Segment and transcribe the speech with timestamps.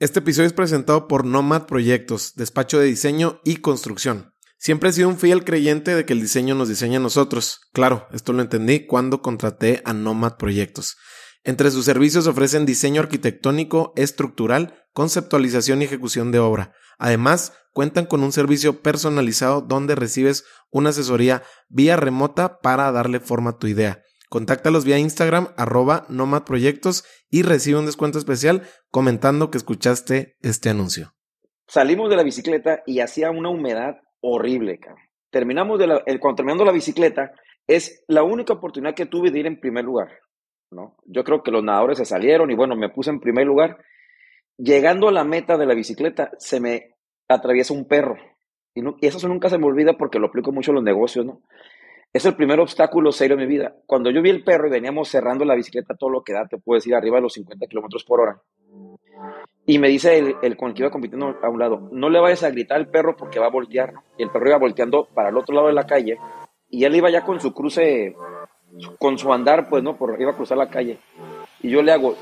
[0.00, 4.32] Este episodio es presentado por Nomad Proyectos, despacho de diseño y construcción.
[4.56, 7.60] Siempre he sido un fiel creyente de que el diseño nos diseña a nosotros.
[7.74, 10.96] Claro, esto lo entendí cuando contraté a Nomad Proyectos.
[11.44, 16.72] Entre sus servicios ofrecen diseño arquitectónico, estructural, conceptualización y ejecución de obra.
[16.98, 23.50] Además, cuentan con un servicio personalizado donde recibes una asesoría vía remota para darle forma
[23.50, 24.02] a tu idea.
[24.30, 28.62] Contáctalos vía Instagram, arroba Nomad Proyectos y recibe un descuento especial
[28.92, 31.14] comentando que escuchaste este anuncio.
[31.66, 35.02] Salimos de la bicicleta y hacía una humedad horrible, cabrón.
[35.30, 37.32] Terminamos de la, el, cuando terminando la bicicleta,
[37.66, 40.10] es la única oportunidad que tuve de ir en primer lugar,
[40.70, 40.96] ¿no?
[41.06, 43.78] Yo creo que los nadadores se salieron y bueno, me puse en primer lugar.
[44.56, 46.94] Llegando a la meta de la bicicleta, se me
[47.26, 48.14] atraviesa un perro.
[48.74, 51.42] Y, y eso nunca se me olvida porque lo aplico mucho en los negocios, ¿no?
[52.12, 53.76] Es el primer obstáculo serio de mi vida.
[53.86, 56.58] Cuando yo vi el perro y veníamos cerrando la bicicleta, todo lo que da, te
[56.58, 58.42] puedes ir arriba de los 50 kilómetros por hora.
[59.64, 62.18] Y me dice el, el, con el que iba compitiendo a un lado, no le
[62.18, 63.92] vayas a gritar al perro porque va a voltear.
[64.18, 66.18] Y el perro iba volteando para el otro lado de la calle
[66.68, 68.16] y él iba ya con su cruce,
[68.98, 69.96] con su andar, pues, ¿no?
[69.96, 70.98] Por, iba a cruzar la calle.
[71.62, 72.16] Y yo le hago...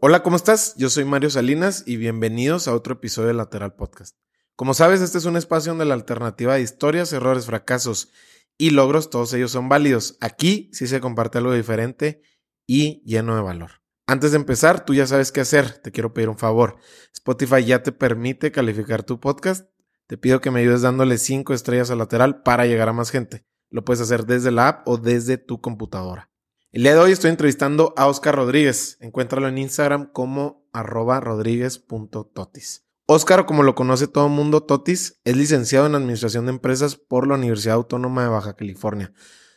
[0.00, 0.74] Hola, ¿cómo estás?
[0.76, 4.16] Yo soy Mario Salinas y bienvenidos a otro episodio de Lateral Podcast.
[4.60, 8.10] Como sabes, este es un espacio donde la alternativa de historias, errores, fracasos
[8.58, 10.18] y logros, todos ellos son válidos.
[10.20, 12.20] Aquí sí se comparte algo diferente
[12.66, 13.80] y lleno de valor.
[14.06, 15.78] Antes de empezar, tú ya sabes qué hacer.
[15.78, 16.76] Te quiero pedir un favor.
[17.14, 19.70] Spotify ya te permite calificar tu podcast.
[20.06, 23.46] Te pido que me ayudes dándole 5 estrellas a lateral para llegar a más gente.
[23.70, 26.28] Lo puedes hacer desde la app o desde tu computadora.
[26.70, 28.98] El día de hoy estoy entrevistando a Oscar Rodríguez.
[29.00, 32.89] Encuéntralo en Instagram como arroba rodríguez.totis.
[33.12, 37.26] Óscar, como lo conoce todo el mundo, Totis, es licenciado en Administración de Empresas por
[37.26, 39.12] la Universidad Autónoma de Baja California,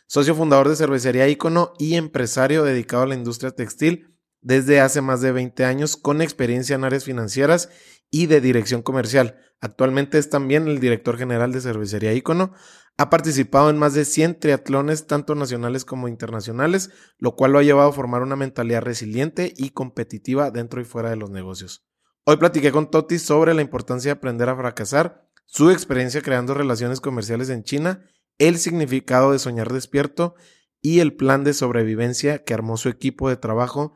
[0.08, 5.20] socio fundador de Cervecería Icono y empresario dedicado a la industria textil desde hace más
[5.20, 7.68] de 20 años con experiencia en áreas financieras
[8.10, 9.38] y de dirección comercial.
[9.60, 12.54] Actualmente es también el director general de Cervecería Icono.
[12.98, 17.62] Ha participado en más de 100 triatlones, tanto nacionales como internacionales, lo cual lo ha
[17.62, 21.84] llevado a formar una mentalidad resiliente y competitiva dentro y fuera de los negocios.
[22.26, 27.02] Hoy platiqué con Toti sobre la importancia de aprender a fracasar, su experiencia creando relaciones
[27.02, 28.02] comerciales en China,
[28.38, 30.34] el significado de soñar despierto
[30.80, 33.92] y el plan de sobrevivencia que armó su equipo de trabajo,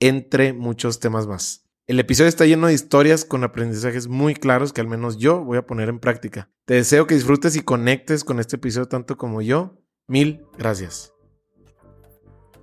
[0.00, 1.68] entre muchos temas más.
[1.86, 5.58] El episodio está lleno de historias con aprendizajes muy claros que al menos yo voy
[5.58, 6.50] a poner en práctica.
[6.64, 9.78] Te deseo que disfrutes y conectes con este episodio tanto como yo.
[10.08, 11.14] Mil gracias.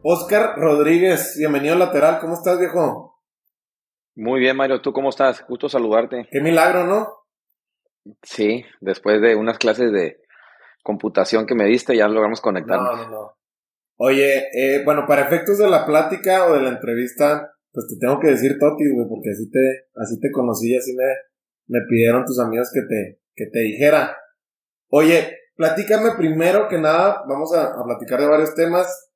[0.03, 2.19] Oscar Rodríguez, bienvenido a Lateral.
[2.19, 3.14] ¿Cómo estás, viejo?
[4.15, 4.81] Muy bien, Mario.
[4.81, 5.45] ¿Tú cómo estás?
[5.47, 6.27] Gusto saludarte.
[6.31, 7.07] Qué milagro, ¿no?
[8.23, 10.21] Sí, después de unas clases de
[10.83, 12.95] computación que me diste, ya logramos conectarnos.
[12.97, 13.37] No, no, no.
[13.97, 18.19] Oye, eh, bueno, para efectos de la plática o de la entrevista, pues te tengo
[18.19, 21.05] que decir Toti, güey, porque así te, así te conocí y así me,
[21.67, 24.17] me pidieron tus amigos que te, que te dijera.
[24.89, 29.11] Oye, platícame primero que nada, vamos a, a platicar de varios temas,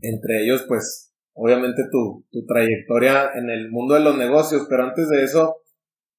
[0.00, 1.07] entre ellos, pues,
[1.38, 5.62] obviamente tu, tu trayectoria en el mundo de los negocios, pero antes de eso,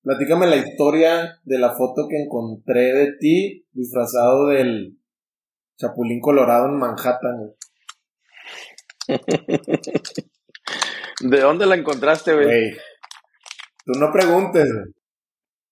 [0.01, 4.97] platícame la historia de la foto que encontré de ti disfrazado del
[5.77, 7.53] Chapulín Colorado en Manhattan.
[11.21, 12.77] ¿De dónde la encontraste, güey?
[13.83, 14.69] Tú no preguntes.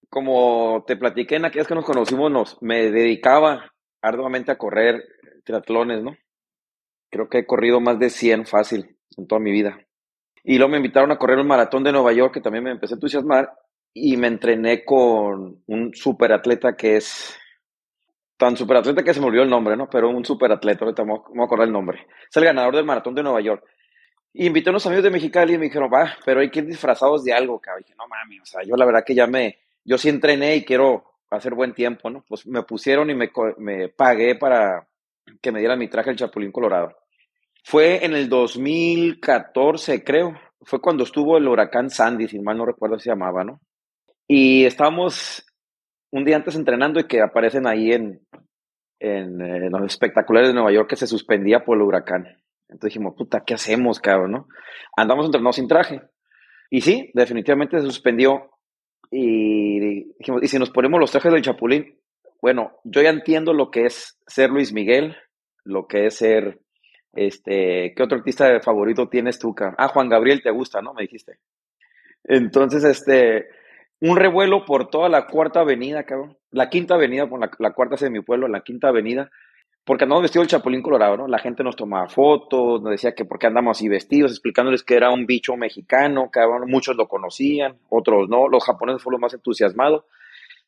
[0.09, 3.72] Como te platiqué en aquellas que nos conocimos, nos, me dedicaba
[4.02, 5.06] arduamente a correr
[5.46, 6.18] triatlones, ¿no?
[7.09, 9.79] Creo que he corrido más de 100 fácil en toda mi vida.
[10.44, 12.94] Y luego me invitaron a correr un maratón de Nueva York, que también me empecé
[12.94, 13.51] a entusiasmar,
[13.94, 17.35] y me entrené con un superatleta que es
[18.38, 19.90] tan superatleta que se me olvidó el nombre, ¿no?
[19.90, 22.06] Pero un superatleta, ahorita me voy a acordar el nombre.
[22.29, 23.63] Es el ganador del maratón de Nueva York.
[24.34, 26.68] Y invité a unos amigos de Mexicali y me dijeron, va, pero hay que ir
[26.68, 27.81] disfrazados de algo, cabrón.
[27.81, 30.56] Y dije, no mami, o sea, yo la verdad que ya me, yo sí entrené
[30.57, 32.24] y quiero hacer buen tiempo, ¿no?
[32.28, 34.88] Pues me pusieron y me, me pagué para
[35.41, 36.95] que me dieran mi traje el Chapulín Colorado.
[37.69, 40.39] Fue en el 2014, creo.
[40.61, 43.59] Fue cuando estuvo el huracán Sandy, si mal no recuerdo se llamaba, ¿no?
[44.25, 45.45] Y estábamos
[46.09, 48.21] un día antes entrenando y que aparecen ahí en,
[49.01, 52.42] en, en, los espectaculares de Nueva York que se suspendía por el huracán.
[52.69, 54.47] Entonces dijimos, puta, ¿qué hacemos, cabrón, no?
[54.95, 56.00] Andamos entrenados sin traje.
[56.69, 58.50] Y sí, definitivamente se suspendió.
[59.12, 62.00] Y dijimos, ¿y si nos ponemos los trajes del Chapulín?
[62.42, 65.18] Bueno, yo ya entiendo lo que es ser Luis Miguel,
[65.65, 66.62] lo que es ser
[67.13, 70.94] este, ¿qué otro artista favorito tienes tú, Ah, Juan Gabriel te gusta, ¿no?
[70.94, 71.39] Me dijiste.
[72.24, 73.48] Entonces, este,
[74.00, 76.38] un revuelo por toda la cuarta avenida, cabrón.
[76.51, 79.30] La quinta avenida, por la, cuarta es de mi pueblo, la quinta avenida.
[79.83, 81.27] porque andamos vestidos del Chapulín Colorado, ¿no?
[81.30, 84.95] La gente nos tomaba fotos, nos decía que por qué andamos así vestidos, explicándoles que
[84.95, 89.33] era un bicho mexicano, que muchos lo conocían, otros no, los japoneses fueron los más
[89.33, 90.04] entusiasmados.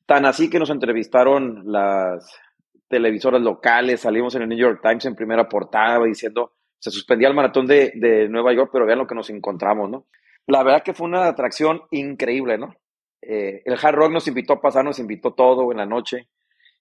[0.05, 2.39] Tan así que nos entrevistaron las
[2.89, 7.35] televisoras locales, salimos en el New York Times en primera portada diciendo, se suspendía el
[7.35, 10.07] maratón de, de Nueva York, pero vean lo que nos encontramos, ¿no?
[10.47, 12.73] La verdad que fue una atracción increíble, ¿no?
[13.21, 16.29] Eh, el Hard Rock nos invitó a pasar, nos invitó todo en la noche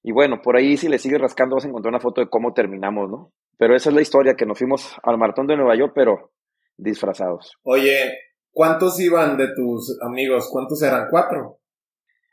[0.03, 2.53] y bueno, por ahí si le sigues rascando vas a encontrar una foto de cómo
[2.55, 3.33] terminamos, ¿no?
[3.59, 6.31] Pero esa es la historia, que nos fuimos al maratón de Nueva York, pero
[6.77, 7.59] disfrazados.
[7.65, 8.17] Oye,
[8.53, 10.49] ¿cuántos iban de tus amigos?
[10.51, 11.09] ¿Cuántos eran?
[11.11, 11.59] ¿Cuatro?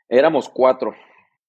[0.08, 0.94] Éramos cuatro.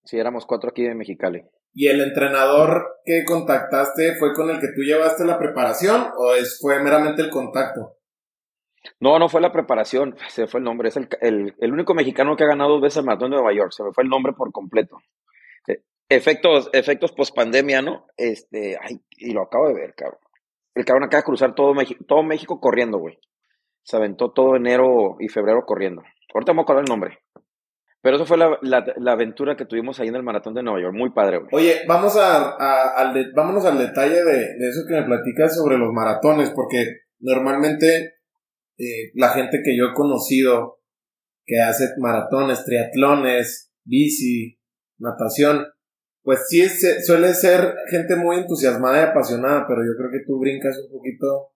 [0.04, 1.44] Sí, éramos cuatro aquí de Mexicali.
[1.78, 6.58] ¿Y el entrenador que contactaste fue con el que tú llevaste la preparación o es,
[6.60, 7.98] fue meramente el contacto?
[9.00, 10.90] No, no fue la preparación, se fue el nombre.
[10.90, 13.54] Es el, el, el único mexicano que ha ganado dos veces el maratón de Nueva
[13.54, 13.72] York.
[13.72, 14.98] Se me fue el nombre por completo
[16.10, 18.06] efectos, efectos post pandemia, ¿no?
[18.16, 20.20] Este, ay, y lo acabo de ver, cabrón.
[20.74, 23.20] El cabrón acaba de cruzar todo México, todo México corriendo, güey.
[23.84, 26.04] Se aventó todo enero y febrero corriendo.
[26.34, 27.20] Ahorita me acuerdo el nombre.
[28.02, 30.96] Pero eso fue la, la, aventura que tuvimos ahí en el maratón de Nueva York.
[30.96, 31.50] Muy padre, güey.
[31.52, 32.52] Oye, vamos a,
[32.96, 38.14] al vámonos al detalle de, de, eso que me platicas sobre los maratones, porque normalmente
[38.78, 40.80] eh, la gente que yo he conocido
[41.46, 44.60] que hace maratones, triatlones, bici,
[45.00, 45.66] natación,
[46.22, 46.68] pues sí
[47.04, 51.54] suele ser gente muy entusiasmada y apasionada, pero yo creo que tú brincas un poquito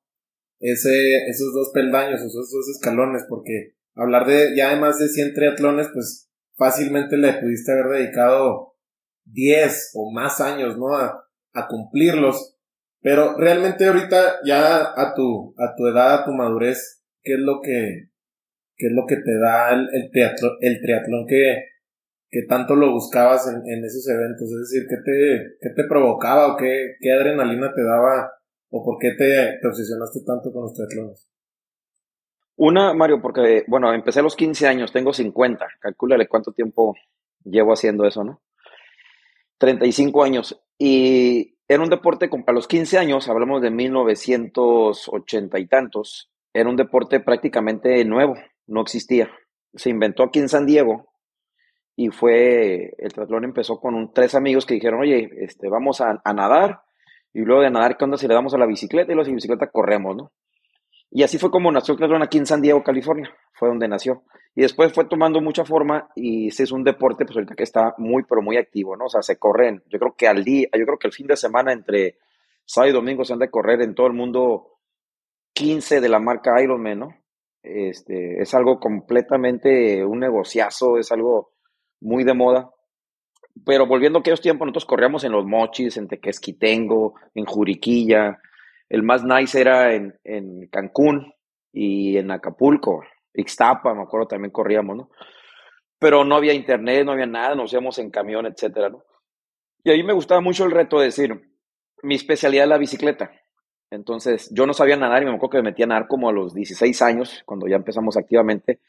[0.60, 5.90] ese, esos dos peldaños, esos dos escalones, porque hablar de ya además de 100 triatlones,
[5.94, 6.31] pues
[6.62, 8.76] fácilmente le pudiste haber dedicado
[9.26, 10.96] 10 o más años, ¿no?
[10.96, 11.18] A,
[11.68, 12.56] cumplirlos.
[13.02, 17.62] Pero realmente ahorita ya a tu, a tu edad, a tu madurez, ¿qué es lo
[17.62, 18.10] que,
[18.78, 20.12] qué es lo que te da el, el,
[20.62, 21.66] el triatlón que,
[22.30, 24.48] que tanto lo buscabas en, en, esos eventos?
[24.52, 28.32] Es decir, ¿qué te, qué te provocaba o qué, qué adrenalina te daba
[28.70, 31.28] o por qué te, te obsesionaste tanto con los triatlones?
[32.58, 36.96] Una, Mario, porque, bueno, empecé a los 15 años, tengo 50, calcúlale cuánto tiempo
[37.44, 38.42] llevo haciendo eso, ¿no?
[39.58, 40.60] 35 años.
[40.78, 46.76] Y era un deporte, a los 15 años, hablamos de 1980 y tantos, era un
[46.76, 48.36] deporte prácticamente nuevo,
[48.68, 49.32] no existía.
[49.74, 51.14] Se inventó aquí en San Diego
[51.96, 56.82] y fue, el triatlón empezó con tres amigos que dijeron, oye, este, vamos a, nadar,
[57.34, 59.12] y luego de nadar, ¿qué onda si le damos a la bicicleta?
[59.12, 60.32] Y luego si bicicleta corremos, ¿no?
[61.12, 64.24] Y así fue como nació triatlón aquí en San Diego, California, fue donde nació.
[64.56, 67.94] Y después fue tomando mucha forma y ese es un deporte, pues ahorita que está
[67.98, 69.06] muy, pero muy activo, ¿no?
[69.06, 71.36] O sea, se corren, yo creo que al día, yo creo que el fin de
[71.36, 72.18] semana entre
[72.66, 74.80] sábado y domingo se han de correr en todo el mundo
[75.54, 77.16] 15 de la marca Ironman, ¿no?
[77.62, 81.52] Este, es algo completamente un negociazo, es algo
[82.00, 82.72] muy de moda.
[83.66, 88.40] Pero volviendo a aquellos tiempos, nosotros corríamos en los mochis, en Tequesquitengo, en Juriquilla.
[88.92, 91.34] El más nice era en, en Cancún
[91.72, 93.02] y en Acapulco.
[93.34, 95.10] Ixtapa, me acuerdo, también corríamos, ¿no?
[95.98, 99.06] Pero no había internet, no había nada, nos íbamos en camión, etcétera, ¿no?
[99.86, 101.32] Y ahí me gustaba mucho el reto de decir,
[102.04, 103.32] mi especialidad es la bicicleta.
[103.92, 106.34] Entonces, yo no sabía nadar y me acuerdo que me metí a nadar como a
[106.34, 108.82] los 16 años, cuando ya empezamos activamente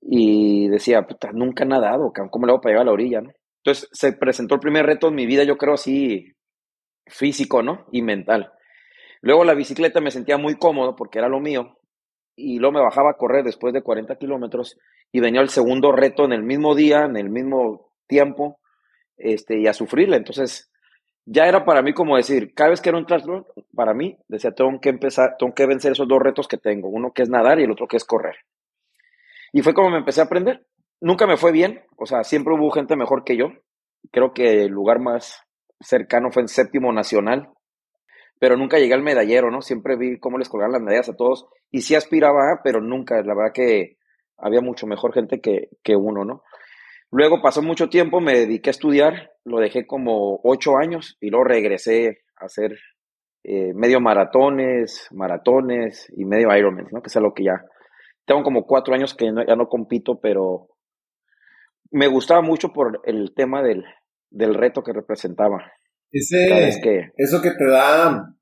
[0.00, 3.32] y decía, puta, nunca he nadado, ¿cómo le hago para llegar a la orilla, no?
[3.58, 6.32] Entonces se presentó el primer reto en mi vida, yo creo así,
[7.06, 7.84] físico, ¿no?
[7.92, 8.50] Y mental.
[9.24, 11.78] Luego la bicicleta me sentía muy cómodo porque era lo mío.
[12.36, 14.78] Y luego me bajaba a correr después de 40 kilómetros
[15.12, 18.58] y venía el segundo reto en el mismo día, en el mismo tiempo,
[19.16, 20.18] este, y a sufrirle.
[20.18, 20.70] Entonces,
[21.24, 24.50] ya era para mí como decir, cada vez que era un triatlón, para mí, decía,
[24.50, 27.58] tengo que empezar, tengo que vencer esos dos retos que tengo, uno que es nadar
[27.58, 28.36] y el otro que es correr.
[29.54, 30.66] Y fue como me empecé a aprender.
[31.00, 33.52] Nunca me fue bien, o sea, siempre hubo gente mejor que yo.
[34.12, 35.40] Creo que el lugar más
[35.80, 37.48] cercano fue en séptimo nacional,
[38.44, 39.62] pero nunca llegué al medallero, ¿no?
[39.62, 43.34] Siempre vi cómo les colgaban las medallas a todos y sí aspiraba, pero nunca, la
[43.34, 43.96] verdad que
[44.36, 46.42] había mucho mejor gente que, que uno, ¿no?
[47.10, 51.44] Luego pasó mucho tiempo, me dediqué a estudiar, lo dejé como ocho años y luego
[51.44, 52.78] regresé a hacer
[53.44, 57.00] eh, medio maratones, maratones y medio Ironman, ¿no?
[57.00, 57.64] Que es algo que ya
[58.26, 60.68] tengo como cuatro años que ya no compito, pero
[61.90, 63.86] me gustaba mucho por el tema del,
[64.28, 65.64] del reto que representaba.
[66.14, 68.36] Ese, que, eso que te da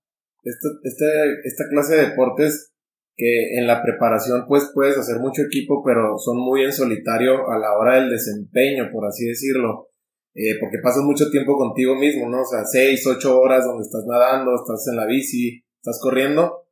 [0.44, 1.06] esta, este,
[1.44, 2.74] esta clase de deportes
[3.16, 7.58] que en la preparación pues puedes hacer mucho equipo, pero son muy en solitario a
[7.58, 9.88] la hora del desempeño, por así decirlo.
[10.34, 12.42] Eh, porque pasas mucho tiempo contigo mismo, ¿no?
[12.42, 16.68] O sea, seis, ocho horas donde estás nadando, estás en la bici, estás corriendo.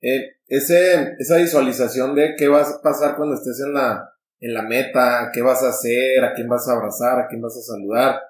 [0.00, 4.10] Eh, ese, esa visualización de qué va a pasar cuando estés en la,
[4.40, 7.56] en la meta, qué vas a hacer, a quién vas a abrazar, a quién vas
[7.56, 8.20] a saludar.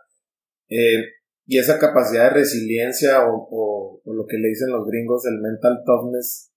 [0.69, 1.05] Eh,
[1.47, 6.53] y esa capacidad de resiliencia o, lo que le dicen los gringos, el mental toughness,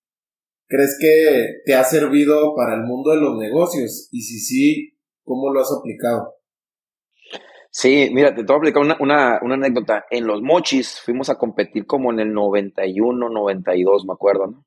[0.67, 4.10] ¿crees que te ha servido para el mundo de los negocios?
[4.12, 6.36] Y si sí, ¿cómo lo has aplicado?
[7.70, 10.06] Sí, mira, te voy a explicar una, una, una, anécdota.
[10.10, 14.65] En los mochis fuimos a competir como en el 91, 92, me acuerdo, ¿no?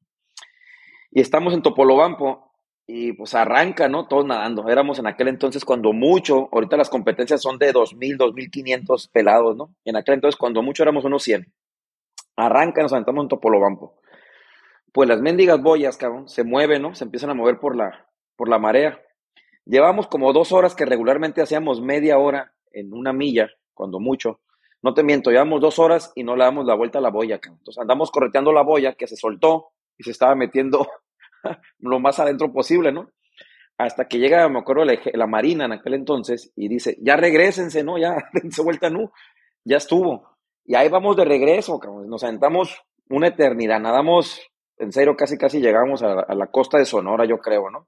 [1.11, 2.50] Y estamos en Topolobampo
[2.93, 4.09] y pues arranca, ¿no?
[4.09, 4.69] Todos nadando.
[4.69, 9.73] Éramos en aquel entonces cuando mucho, ahorita las competencias son de 2.000, 2.500 pelados, ¿no?
[9.85, 11.53] En aquel entonces cuando mucho éramos unos 100.
[12.35, 13.95] Arranca, nos aventamos en Topolobampo.
[14.93, 16.97] Pues las mendigas boyas, cabrón, se mueven, ¿no?
[16.97, 19.01] Se empiezan a mover por la, por la marea.
[19.65, 24.41] Llevamos como dos horas que regularmente hacíamos media hora en una milla, cuando mucho.
[24.83, 27.37] No te miento, llevamos dos horas y no le damos la vuelta a la boya.
[27.37, 30.89] Entonces andamos correteando la boya que se soltó y se estaba metiendo
[31.79, 33.11] lo más adentro posible, ¿no?
[33.79, 37.99] Hasta que llega, me acuerdo, la, Marina en aquel entonces y dice, ya regresense, ¿no?
[37.99, 38.15] Ya,
[38.51, 39.13] se vuelta, ¿no?
[39.65, 40.37] Ya estuvo.
[40.65, 44.41] Y ahí vamos de regreso, nos aventamos una eternidad, nadamos,
[44.77, 47.87] en serio, casi casi llegamos a, la costa de Sonora, yo creo, ¿no?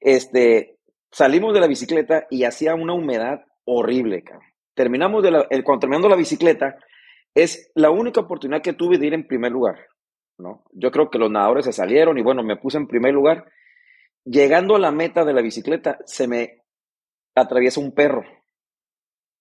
[0.00, 0.76] Este,
[1.10, 4.48] salimos de la bicicleta y hacía una humedad horrible, cabrón.
[4.74, 5.30] Terminamos de
[5.62, 6.76] cuando terminando la bicicleta,
[7.34, 9.86] es la única oportunidad que tuve de ir en primer lugar,
[10.38, 10.64] ¿no?
[10.72, 13.46] Yo creo que los nadadores se salieron y bueno, me puse en primer lugar.
[14.24, 16.62] Llegando a la meta de la bicicleta, se me
[17.34, 18.24] atraviesa un perro.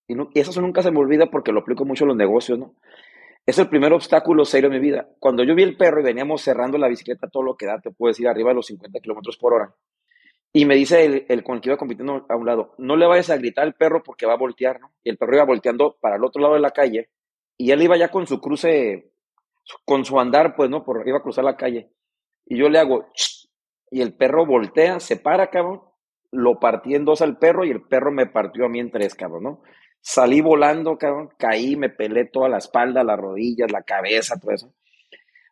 [0.08, 2.60] Y, eso nunca se me olvida porque lo aplico mucho en los negocios.
[3.46, 5.08] Es el primer obstáculo serio de mi vida.
[5.20, 7.92] Cuando yo vi el perro y veníamos cerrando la bicicleta todo lo que da, te
[7.92, 9.74] puedes ir arriba de los 50 kilómetros por hora.
[10.52, 13.08] Y me dice el, el con el que iba compitiendo a un lado, no le
[13.08, 14.92] vayas a gritar al perro porque va a voltear, ¿no?
[15.04, 17.10] Y el perro iba volteando para el otro lado de la calle
[17.58, 19.12] y él iba ya con su cruce,
[19.86, 20.84] con su andar, pues, ¿no?
[20.84, 21.90] Por, iba a cruzar la calle.
[22.46, 23.08] Y yo le hago,
[23.92, 25.82] y el perro voltea, se para, cabrón,
[26.32, 29.16] lo partí en dos al perro y el perro me partió a mí en tres,
[29.16, 29.62] cabrón, ¿no?
[30.02, 34.74] Salí volando, cabrón, caí, me pelé toda la espalda, las rodillas, la cabeza, todo eso.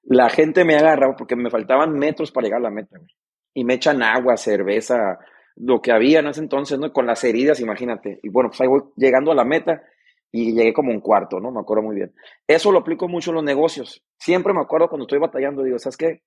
[0.03, 3.15] La gente me agarra porque me faltaban metros para llegar a la meta, güey
[3.53, 5.19] y me echan agua, cerveza,
[5.55, 6.91] lo que había en ese entonces, ¿no?
[6.93, 8.19] Con las heridas, imagínate.
[8.23, 9.83] Y bueno, pues ahí voy llegando a la meta
[10.31, 11.51] y llegué como un cuarto, ¿no?
[11.51, 12.13] Me acuerdo muy bien.
[12.47, 14.03] Eso lo aplico mucho en los negocios.
[14.17, 16.23] Siempre me acuerdo cuando estoy batallando, digo, ¿sabes qué?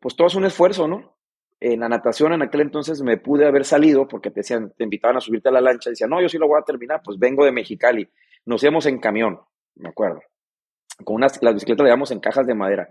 [0.00, 1.16] Pues todo es un esfuerzo, ¿no?
[1.58, 5.16] En la natación en aquel entonces me pude haber salido porque te decían, te invitaban
[5.16, 7.44] a subirte a la lancha, decían, no, yo sí lo voy a terminar, pues vengo
[7.44, 8.08] de Mexicali.
[8.44, 9.40] Nos íbamos en camión,
[9.74, 10.20] me acuerdo.
[11.04, 12.88] Con unas, las bicicletas le llevamos en cajas de madera.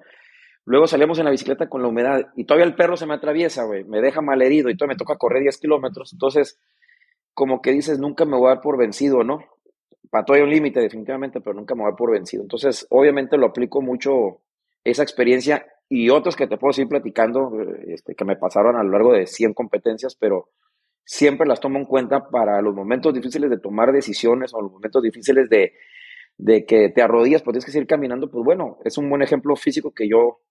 [0.65, 3.63] Luego salimos en la bicicleta con la humedad y todavía el perro se me atraviesa,
[3.65, 6.11] güey, me deja mal herido y todavía me toca correr 10 kilómetros.
[6.11, 6.59] Entonces,
[7.35, 9.39] como que dices, nunca me voy a dar por vencido, ¿no?
[10.09, 12.43] Para todo hay un límite, definitivamente, pero nunca me voy por vencido.
[12.43, 14.41] Entonces, obviamente lo aplico mucho
[14.83, 17.51] esa experiencia y otros que te puedo seguir platicando,
[17.87, 20.49] este, que me pasaron a lo largo de 100 competencias, pero
[21.03, 25.01] siempre las tomo en cuenta para los momentos difíciles de tomar decisiones o los momentos
[25.03, 25.73] difíciles de,
[26.37, 29.55] de que te arrodillas, pues tienes que seguir caminando, pues bueno, es un buen ejemplo
[29.55, 30.41] físico que yo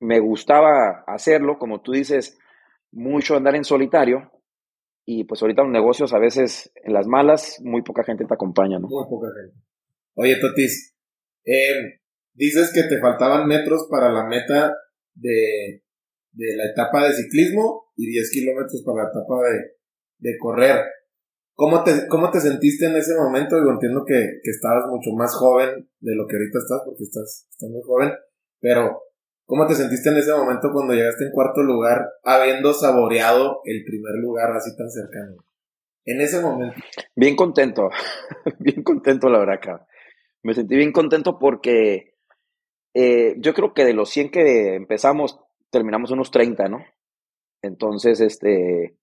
[0.00, 2.38] me gustaba hacerlo, como tú dices,
[2.92, 4.30] mucho andar en solitario.
[5.04, 8.78] Y pues ahorita los negocios a veces en las malas, muy poca gente te acompaña,
[8.78, 8.88] ¿no?
[8.88, 9.56] Muy poca gente.
[10.14, 10.94] Oye, Totis,
[11.44, 12.00] eh,
[12.32, 14.74] dices que te faltaban metros para la meta
[15.14, 15.82] de,
[16.32, 20.84] de la etapa de ciclismo y 10 kilómetros para la etapa de, de correr.
[21.54, 23.56] ¿Cómo te, ¿Cómo te sentiste en ese momento?
[23.56, 27.46] Digo, entiendo que, que estabas mucho más joven de lo que ahorita estás, porque estás,
[27.48, 28.10] estás muy joven,
[28.60, 29.02] pero
[29.46, 34.14] ¿Cómo te sentiste en ese momento cuando llegaste en cuarto lugar, habiendo saboreado el primer
[34.22, 35.44] lugar así tan cercano?
[36.06, 36.76] En ese momento.
[37.14, 37.90] Bien contento,
[38.58, 39.86] bien contento la verdad, acá.
[40.42, 42.14] Me sentí bien contento porque
[42.94, 45.38] eh, yo creo que de los 100 que empezamos,
[45.70, 46.78] terminamos unos 30, ¿no?
[47.60, 48.96] Entonces, este,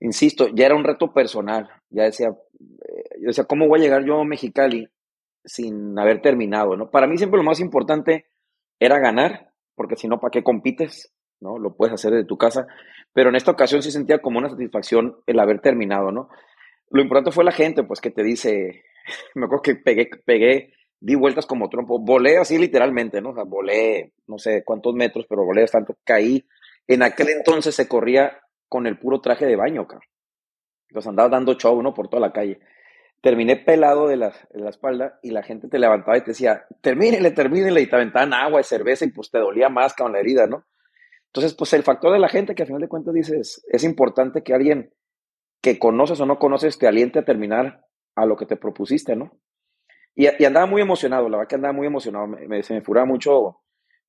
[0.00, 1.68] insisto, ya era un reto personal.
[1.88, 4.88] Ya decía, eh, yo decía, ¿cómo voy a llegar yo a Mexicali
[5.44, 6.90] sin haber terminado, ¿no?
[6.90, 8.26] Para mí siempre lo más importante
[8.78, 9.47] era ganar
[9.78, 11.14] porque si no, ¿para qué compites?
[11.40, 11.56] ¿No?
[11.56, 12.66] Lo puedes hacer desde tu casa.
[13.14, 16.28] Pero en esta ocasión sí sentía como una satisfacción el haber terminado, ¿no?
[16.90, 18.82] Lo importante fue la gente, pues, que te dice,
[19.34, 23.30] me acuerdo que pegué, pegué, di vueltas como trompo, volé así literalmente, ¿no?
[23.30, 26.44] O sea, volé, no sé cuántos metros, pero volé bastante, caí.
[26.86, 30.08] En aquel entonces se corría con el puro traje de baño, cabrón.
[30.90, 31.94] Los andaba dando show, ¿no?
[31.94, 32.58] Por toda la calle
[33.20, 37.30] terminé pelado de la, la, espalda y la gente te levantaba y te decía, termínele,
[37.32, 40.46] termínele, y te aventaban agua y cerveza y pues te dolía más con la herida,
[40.46, 40.64] ¿no?
[41.26, 44.42] Entonces, pues el factor de la gente que al final de cuentas dices, es importante
[44.42, 44.94] que alguien
[45.60, 47.84] que conoces o no conoces te aliente a terminar
[48.14, 49.32] a lo que te propusiste, ¿no?
[50.14, 53.06] Y, y andaba muy emocionado, la verdad que andaba muy emocionado, me, se me furaba
[53.06, 53.60] mucho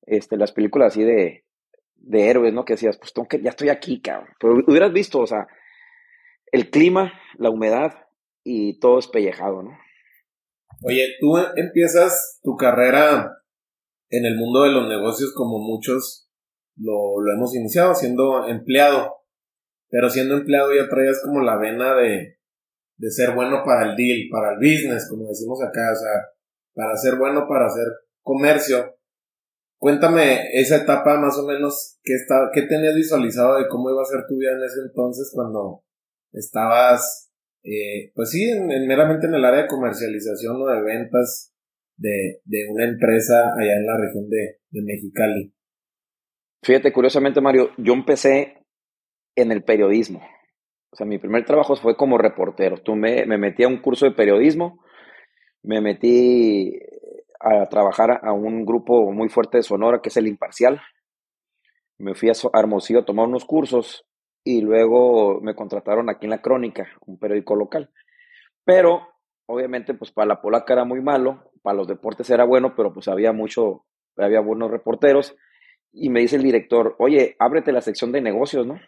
[0.02, 1.44] este, las películas así de,
[1.96, 2.64] de héroes, ¿no?
[2.64, 4.28] Que decías, pues tengo que, ya estoy aquí, cabrón.
[4.38, 5.46] Pero hubieras visto, o sea,
[6.50, 8.06] el clima, la humedad,
[8.44, 9.70] y todo es pellejado, ¿no?
[10.82, 13.30] Oye, tú empiezas tu carrera
[14.08, 16.30] en el mundo de los negocios como muchos
[16.76, 19.16] lo, lo hemos iniciado, siendo empleado.
[19.88, 22.38] Pero siendo empleado ya traías como la vena de,
[23.00, 26.28] de ser bueno para el deal, para el business, como decimos acá, o sea,
[26.74, 27.86] para ser bueno para hacer
[28.22, 28.96] comercio.
[29.78, 34.04] Cuéntame esa etapa más o menos, ¿qué, está, qué tenías visualizado de cómo iba a
[34.04, 35.82] ser tu vida en ese entonces cuando
[36.32, 37.29] estabas,
[37.62, 41.54] eh, pues sí, en, meramente en el área de comercialización o de ventas
[41.96, 45.54] de, de una empresa allá en la región de, de Mexicali?
[46.62, 48.64] Fíjate, curiosamente, Mario, yo empecé
[49.36, 50.20] en el periodismo.
[50.92, 52.78] O sea, mi primer trabajo fue como reportero.
[52.78, 54.82] Tú me, me metí a un curso de periodismo,
[55.62, 56.78] me metí
[57.38, 60.80] a trabajar a un grupo muy fuerte de Sonora, que es el Imparcial.
[61.98, 64.06] Me fui a Hermosillo a tomar unos cursos
[64.44, 67.90] y luego me contrataron aquí en La Crónica, un periódico local.
[68.64, 69.08] Pero,
[69.46, 73.08] obviamente, pues para la polaca era muy malo, para los deportes era bueno, pero pues
[73.08, 73.84] había mucho,
[74.16, 75.36] había buenos reporteros.
[75.92, 78.80] Y me dice el director, oye, ábrete la sección de negocios, ¿no?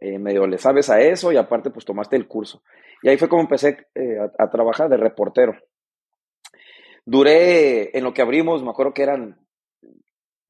[0.00, 2.62] Eh, medio le sabes a eso y aparte pues tomaste el curso.
[3.02, 5.54] Y ahí fue como empecé eh, a, trabajar de reportero.
[7.06, 9.43] Duré, en lo que abrimos, me acuerdo que eran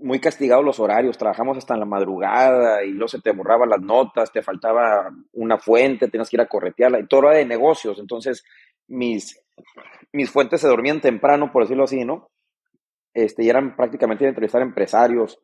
[0.04, 3.80] muy castigados los horarios, trabajamos hasta en la madrugada y luego se te borraban las
[3.80, 7.98] notas, te faltaba una fuente, tenías que ir a corretearla y todo era de negocios.
[7.98, 8.44] Entonces
[8.86, 9.42] mis,
[10.12, 12.28] mis fuentes se dormían temprano, por decirlo así, ¿no?
[13.14, 15.40] Este, y eran prácticamente de entrevistar empresarios,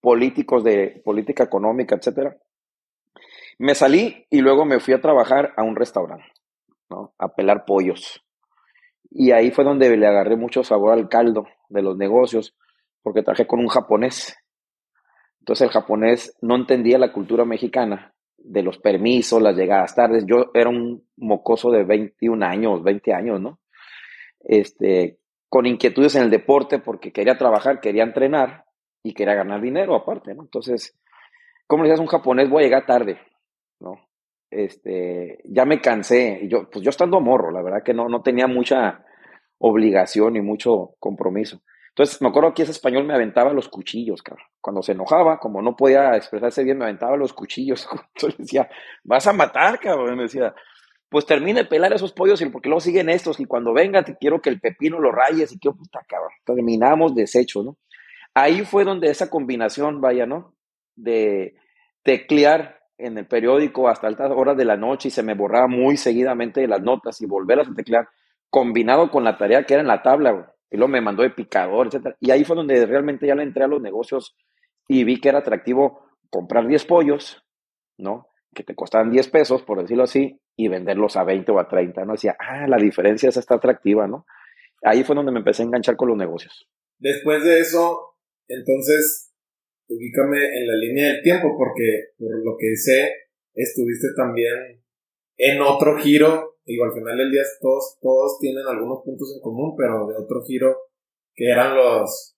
[0.00, 2.36] políticos de política económica, etcétera.
[3.58, 6.30] Me salí y luego me fui a trabajar a un restaurante,
[6.88, 7.14] ¿no?
[7.18, 8.24] A pelar pollos.
[9.10, 12.56] Y ahí fue donde le agarré mucho sabor al caldo de los negocios,
[13.04, 14.34] porque trabajé con un japonés.
[15.40, 20.24] Entonces el japonés no entendía la cultura mexicana de los permisos, las llegadas tardes.
[20.26, 23.60] Yo era un mocoso de 21 años, 20 años, ¿no?
[24.40, 25.18] Este,
[25.50, 28.64] con inquietudes en el deporte porque quería trabajar, quería entrenar
[29.02, 30.42] y quería ganar dinero aparte, ¿no?
[30.42, 30.98] Entonces,
[31.66, 32.48] ¿cómo le dices a un japonés?
[32.48, 33.18] Voy a llegar tarde.
[33.80, 34.00] ¿no?
[34.50, 38.46] Este, ya me cansé, yo, pues yo estando morro, la verdad que no, no tenía
[38.46, 39.04] mucha
[39.58, 41.60] obligación y mucho compromiso.
[41.96, 44.44] Entonces, me acuerdo que ese español me aventaba los cuchillos, cabrón.
[44.60, 47.86] Cuando se enojaba, como no podía expresarse bien, me aventaba los cuchillos.
[48.16, 48.68] Entonces decía,
[49.04, 50.16] vas a matar, cabrón.
[50.16, 50.52] me decía,
[51.08, 54.16] pues termine de pelar esos pollos y porque luego siguen estos y cuando venga te
[54.16, 56.32] quiero que el pepino lo rayes y quiero, puta, cabrón.
[56.44, 57.76] Terminamos deshecho, ¿no?
[58.34, 60.56] Ahí fue donde esa combinación, vaya, ¿no?
[60.96, 61.54] De
[62.02, 65.96] teclear en el periódico hasta altas horas de la noche y se me borraba muy
[65.96, 68.08] seguidamente las notas y volverlas a teclear,
[68.50, 71.86] combinado con la tarea que era en la tabla, y luego me mandó de picador,
[71.86, 72.16] etc.
[72.18, 74.36] Y ahí fue donde realmente ya le entré a los negocios
[74.88, 77.44] y vi que era atractivo comprar 10 pollos,
[77.96, 78.26] ¿no?
[78.52, 82.04] Que te costaban 10 pesos, por decirlo así, y venderlos a 20 o a 30,
[82.04, 82.14] ¿no?
[82.14, 84.26] Decía, ah, la diferencia es esta atractiva, ¿no?
[84.82, 86.68] Ahí fue donde me empecé a enganchar con los negocios.
[86.98, 88.16] Después de eso,
[88.48, 89.32] entonces,
[89.88, 93.12] ubícame en la línea del tiempo, porque por lo que sé,
[93.54, 94.82] estuviste también
[95.36, 99.74] en otro giro, digo, al final del día todos, todos tienen algunos puntos en común,
[99.76, 100.76] pero de otro giro,
[101.34, 102.36] que eran los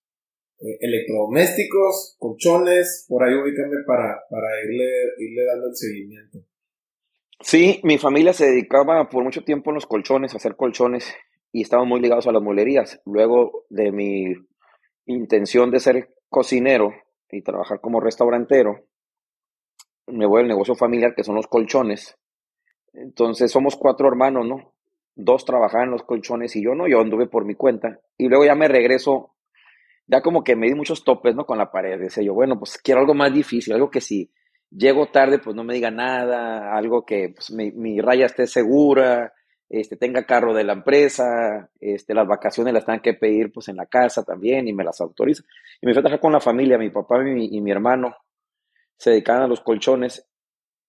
[0.61, 6.39] eh, electrodomésticos, colchones, por ahí ubícame para, para irle, irle dando el seguimiento.
[7.41, 11.15] Sí, mi familia se dedicaba por mucho tiempo en los colchones, a hacer colchones,
[11.53, 13.01] y estaban muy ligados a las mulerías.
[13.05, 14.35] Luego de mi
[15.05, 16.93] intención de ser cocinero,
[17.31, 18.85] y trabajar como restaurantero,
[20.07, 22.17] me voy al negocio familiar, que son los colchones.
[22.97, 24.73] Entonces somos cuatro hermanos, ¿no?
[25.15, 28.01] Dos trabajaban en los colchones y yo no, yo anduve por mi cuenta.
[28.17, 29.35] Y luego ya me regreso,
[30.07, 31.45] ya como que me di muchos topes, ¿no?
[31.45, 31.99] Con la pared.
[31.99, 34.31] Decía yo, bueno, pues quiero algo más difícil, algo que si
[34.71, 39.33] llego tarde, pues no me diga nada, algo que pues, mi, mi raya esté segura,
[39.69, 43.77] este, tenga carro de la empresa, este, las vacaciones las tengan que pedir pues en
[43.77, 45.43] la casa también y me las autoriza.
[45.81, 48.17] Y me fui a trabajar con la familia, mi papá y mi, y mi hermano
[48.97, 50.27] se dedicaban a los colchones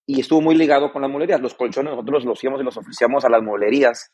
[0.08, 1.42] y estuvo muy ligado con las mulerías.
[1.42, 4.12] Los colchones nosotros los íbamos y los ofrecíamos a las mueblerías,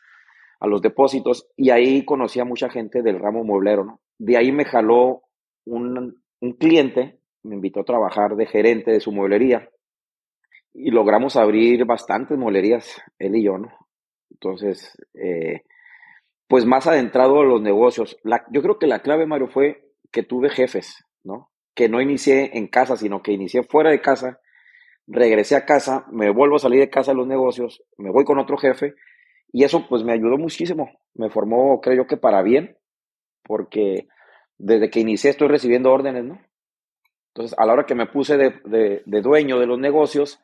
[0.60, 4.02] a los depósitos y ahí conocí a mucha gente del ramo mueblero, ¿no?
[4.18, 5.24] De ahí me jaló
[5.66, 9.70] un, un cliente, me invitó a trabajar de gerente de su mueblería
[10.74, 13.70] y logramos abrir bastantes mueblerías, él y yo, ¿no?
[14.32, 15.62] Entonces, eh,
[16.48, 18.18] pues más adentrado a los negocios.
[18.52, 21.52] yo creo que la clave, Mario, fue que tuve jefes, ¿no?
[21.76, 24.40] Que no inicié en casa, sino que inicié fuera de casa,
[25.08, 28.40] regresé a casa, me vuelvo a salir de casa a los negocios, me voy con
[28.40, 28.96] otro jefe,
[29.52, 30.90] y eso pues me ayudó muchísimo.
[31.14, 32.78] Me formó, creo yo que para bien,
[33.44, 34.08] porque
[34.58, 36.42] desde que inicié estoy recibiendo órdenes, ¿no?
[37.30, 40.40] Entonces, a la hora que me puse de, de dueño de los negocios,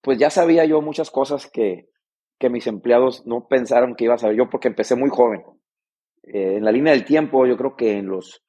[0.00, 1.90] pues ya sabía yo muchas cosas que,
[2.38, 5.42] que mis empleados no pensaron que iba a saber yo porque empecé muy joven.
[6.22, 8.44] Eh, en la línea del tiempo, yo creo que en los,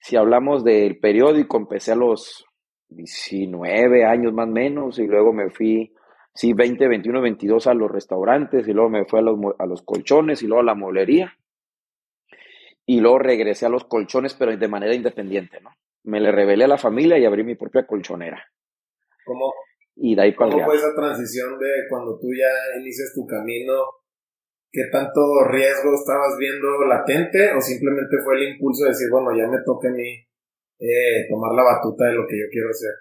[0.00, 2.44] si hablamos del periódico, empecé a los
[2.88, 5.94] 19 años más o menos y luego me fui,
[6.34, 9.82] sí, 20, 21, 22 a los restaurantes y luego me fui a los, a los
[9.82, 11.34] colchones y luego a la molería
[12.86, 15.70] y luego regresé a los colchones, pero de manera independiente, ¿no?
[16.04, 18.42] Me le revelé a la familia y abrí mi propia colchonera.
[19.26, 19.52] ¿Cómo,
[19.94, 23.74] y de ahí ¿cómo fue esa transición de cuando tú ya inicias tu camino?
[24.72, 25.20] ¿Qué tanto
[25.50, 29.88] riesgo estabas viendo latente o simplemente fue el impulso de decir, bueno, ya me toca
[29.88, 30.24] a mí
[30.78, 32.92] eh, tomar la batuta de lo que yo quiero hacer?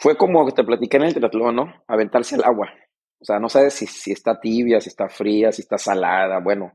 [0.00, 1.84] Fue como que te platiqué en el triatlón, ¿no?
[1.86, 2.72] Aventarse al agua.
[3.20, 6.40] O sea, no sabes si, si está tibia, si está fría, si está salada.
[6.40, 6.72] Bueno,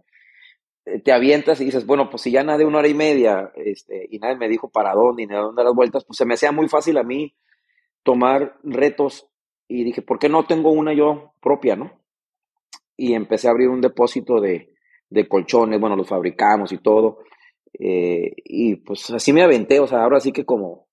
[0.85, 4.07] eh, te avientas y dices, bueno, pues si ya nadé una hora y media este,
[4.09, 6.51] y nadie me dijo para dónde ni de dónde las vueltas, pues se me hacía
[6.51, 7.35] muy fácil a mí
[8.03, 9.27] tomar retos
[9.67, 12.01] y dije, ¿por qué no tengo una yo propia, no?
[12.97, 14.73] Y empecé a abrir un depósito de,
[15.09, 17.19] de colchones, bueno, los fabricamos y todo.
[17.79, 20.87] Eh, y pues así me aventé, o sea, ahora sí que como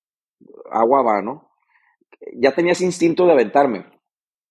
[0.70, 1.50] agua va, ¿no?
[2.34, 3.86] Ya tenía ese instinto de aventarme.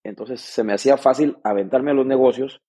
[0.04, 2.62] Entonces se me hacía fácil aventarme a los negocios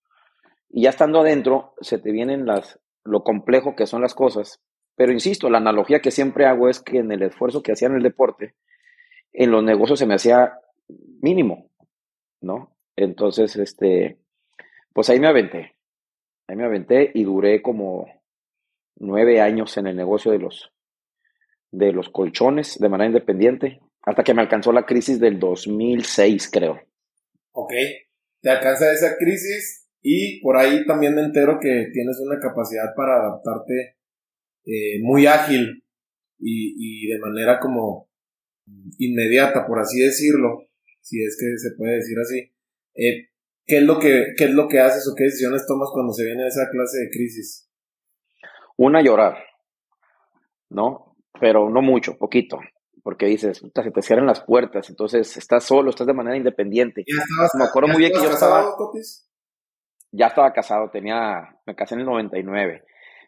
[0.68, 4.60] y ya estando adentro, se te vienen las, lo complejo que son las cosas.
[4.96, 7.96] Pero insisto, la analogía que siempre hago es que en el esfuerzo que hacía en
[7.96, 8.54] el deporte,
[9.32, 10.58] en los negocios se me hacía
[11.20, 11.70] mínimo,
[12.40, 12.76] ¿no?
[12.96, 14.18] Entonces, este,
[14.92, 15.76] pues ahí me aventé.
[16.48, 18.06] Ahí me aventé y duré como
[18.96, 20.72] nueve años en el negocio de los,
[21.70, 26.80] de los colchones de manera independiente, hasta que me alcanzó la crisis del 2006, creo.
[27.52, 27.72] Ok,
[28.40, 33.16] te alcanza esa crisis y por ahí también me entero que tienes una capacidad para
[33.16, 33.96] adaptarte
[34.64, 35.82] eh, muy ágil
[36.38, 38.08] y, de manera como
[38.98, 40.68] inmediata, por así decirlo,
[41.00, 42.52] si es que se puede decir así.
[42.94, 43.30] Eh,
[43.64, 46.24] ¿qué, es lo que, ¿Qué es lo que haces o qué decisiones tomas cuando se
[46.24, 47.65] viene esa clase de crisis?
[48.76, 49.38] Una, llorar,
[50.70, 51.16] ¿no?
[51.38, 52.58] Pero no mucho, poquito
[53.06, 57.04] porque dices, se te cierran las puertas, entonces estás solo, estás de manera independiente.
[57.54, 58.64] me acuerdo muy bien que yo estaba
[60.10, 62.82] ya estaba casado, tenía, me casé en el 99.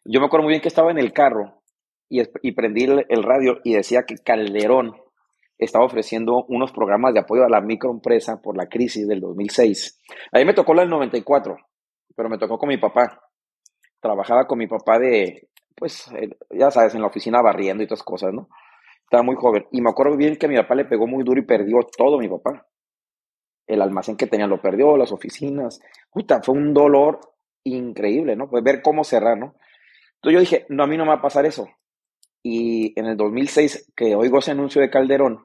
[0.04, 1.62] Yo me acuerdo muy bien que estaba en el carro
[2.08, 4.96] y, y prendí el, radio y decía que Calderón
[5.58, 10.02] estaba ofreciendo unos programas de apoyo a la microempresa por la crisis del 2006.
[10.32, 11.56] Ahí me tocó la del 94,
[12.16, 13.20] pero me tocó con mi papá.
[14.00, 16.11] Trabajaba con mi papá de, pues,
[16.50, 18.48] ya sabes, en la oficina barriendo y todas cosas, ¿no?
[19.02, 19.66] Estaba muy joven.
[19.72, 22.28] Y me acuerdo bien que mi papá le pegó muy duro y perdió todo mi
[22.28, 22.66] papá
[23.68, 25.80] el almacén que tenía lo perdió, las oficinas.
[26.11, 27.20] Puta, fue un dolor
[27.64, 28.48] increíble, ¿no?
[28.48, 29.54] Pues ver cómo cerrar, ¿no?
[30.16, 31.68] Entonces yo dije, no, a mí no me va a pasar eso.
[32.42, 35.44] Y en el 2006, que oigo ese anuncio de Calderón,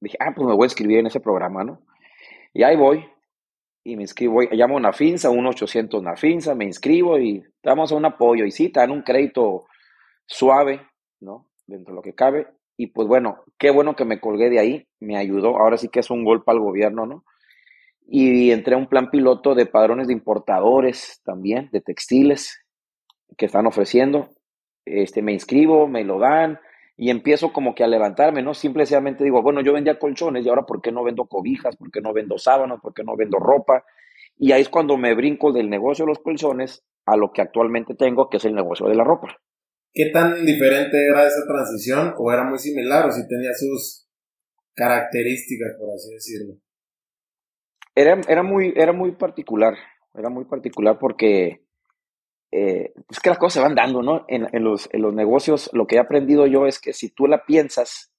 [0.00, 1.82] dije, ah, pues me voy a inscribir en ese programa, ¿no?
[2.54, 3.04] Y ahí voy,
[3.84, 7.92] y me inscribo, llamo a una finza, un 800 una finza, me inscribo y damos
[7.92, 8.44] un apoyo.
[8.44, 9.66] Y sí, te dan un crédito
[10.26, 10.82] suave,
[11.20, 11.48] ¿no?
[11.66, 12.48] Dentro de lo que cabe.
[12.76, 15.56] Y pues bueno, qué bueno que me colgué de ahí, me ayudó.
[15.56, 17.24] Ahora sí que es un golpe al gobierno, ¿no?
[18.10, 22.64] y entré a un plan piloto de padrones de importadores también, de textiles
[23.36, 24.30] que están ofreciendo.
[24.86, 26.58] Este, me inscribo, me lo dan
[27.00, 28.54] y empiezo como que a levantarme, ¿no?
[28.54, 31.76] Simplemente digo, bueno, yo vendía colchones y ahora ¿por qué no vendo cobijas?
[31.76, 32.80] ¿Por qué no vendo sábanas?
[32.82, 33.84] ¿Por qué no vendo ropa?
[34.36, 37.94] Y ahí es cuando me brinco del negocio de los colchones a lo que actualmente
[37.94, 39.28] tengo, que es el negocio de la ropa.
[39.94, 44.08] ¿Qué tan diferente era esa transición o era muy similar o si tenía sus
[44.74, 46.54] características, por así decirlo?
[47.94, 49.74] Era, era, muy, era muy particular,
[50.14, 51.62] era muy particular porque
[52.50, 54.24] eh, es que las cosas se van dando, ¿no?
[54.28, 57.26] En, en, los, en, los, negocios, lo que he aprendido yo es que si tú
[57.26, 58.10] la piensas,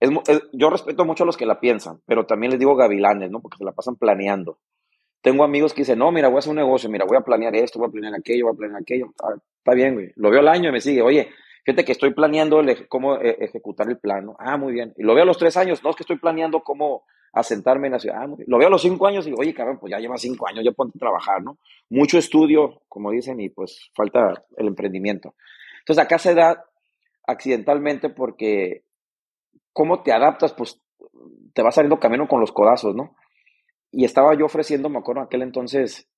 [0.00, 0.10] es,
[0.52, 3.40] yo respeto mucho a los que la piensan, pero también les digo gavilanes, ¿no?
[3.40, 4.58] Porque se la pasan planeando.
[5.22, 7.56] Tengo amigos que dicen, no, mira, voy a hacer un negocio, mira, voy a planear
[7.56, 9.06] esto, voy a planear aquello, voy a planear aquello.
[9.22, 10.12] Ah, está bien, güey.
[10.16, 11.30] Lo veo al año y me sigue, oye,
[11.64, 14.36] fíjate que estoy planeando cómo eh, ejecutar el plano.
[14.38, 14.92] Ah, muy bien.
[14.98, 17.92] Y lo veo a los tres años, no, es que estoy planeando cómo asentarme en
[17.92, 18.22] la ciudad.
[18.22, 20.48] Ah, lo veo a los cinco años y digo, oye, cabrón, pues ya lleva cinco
[20.48, 21.58] años, ya ponte a trabajar, ¿no?
[21.90, 25.34] Mucho estudio, como dicen, y pues falta el emprendimiento.
[25.80, 26.64] Entonces acá se da
[27.26, 28.84] accidentalmente porque
[29.72, 30.80] cómo te adaptas, pues
[31.52, 33.16] te va saliendo camino con los codazos, ¿no?
[33.90, 36.08] Y estaba yo ofreciendo, me acuerdo en aquel entonces,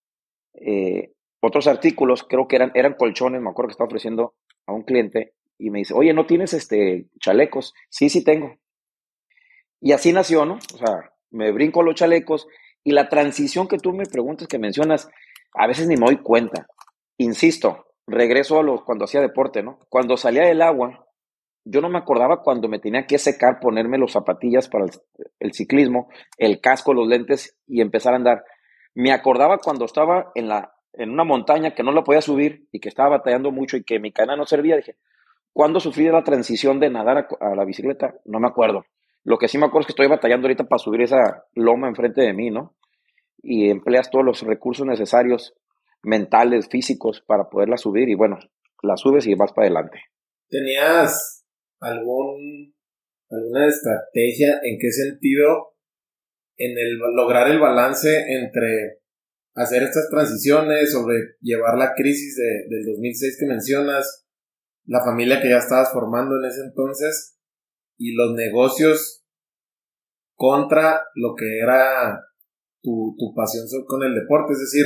[0.55, 4.35] eh, otros artículos, creo que eran, eran colchones, me acuerdo que estaba ofreciendo
[4.67, 7.75] a un cliente y me dice, oye, ¿no tienes este chalecos?
[7.89, 8.57] Sí, sí tengo.
[9.81, 10.59] Y así nació, ¿no?
[10.75, 12.47] O sea, me brinco los chalecos
[12.83, 15.09] y la transición que tú me preguntas, que mencionas,
[15.55, 16.67] a veces ni me doy cuenta.
[17.19, 19.81] Insisto, regreso a los cuando hacía deporte, ¿no?
[19.89, 21.07] Cuando salía del agua,
[21.65, 24.87] yo no me acordaba cuando me tenía que secar, ponerme los zapatillas para
[25.41, 26.09] el, ciclismo,
[26.39, 28.45] el casco, los lentes y empezar a andar.
[28.95, 32.79] Me acordaba cuando estaba en la, en una montaña que no la podía subir y
[32.79, 34.97] que estaba batallando mucho y que mi cadena no servía, dije,
[35.53, 38.15] ¿cuándo sufrí la transición de nadar a, la bicicleta?
[38.25, 38.87] No me acuerdo.
[39.27, 42.21] Lo que sí me acuerdo es que estoy batallando ahorita para subir esa loma enfrente
[42.21, 42.77] de mí, ¿no?
[43.43, 45.53] Y empleas todos los recursos necesarios,
[46.05, 48.39] mentales, físicos, para poderla subir y bueno,
[48.83, 49.99] la subes y vas para adelante.
[50.49, 51.45] ¿Tenías
[51.81, 52.73] algún,
[53.29, 55.75] alguna estrategia en qué sentido
[56.57, 59.01] en el lograr el balance entre
[59.57, 64.25] hacer estas transiciones, sobre llevar la crisis de, del 2006 que mencionas,
[64.85, 67.36] la familia que ya estabas formando en ese entonces
[67.99, 69.25] y los negocios
[70.35, 72.21] contra lo que era
[72.83, 74.53] tu, tu pasión con el deporte.
[74.53, 74.85] Es decir,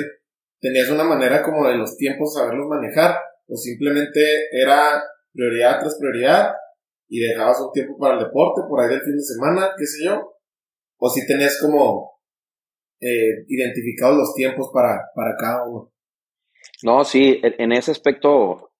[0.60, 3.16] tenías una manera como de los tiempos saberlos manejar
[3.48, 4.20] o simplemente
[4.52, 6.52] era prioridad tras prioridad
[7.08, 10.04] y dejabas un tiempo para el deporte por ahí del fin de semana, qué sé
[10.04, 10.34] yo.
[10.98, 12.20] O si tenías como
[13.00, 15.92] eh, identificados los tiempos para, para cada uno.
[16.82, 18.72] No, sí, en ese aspecto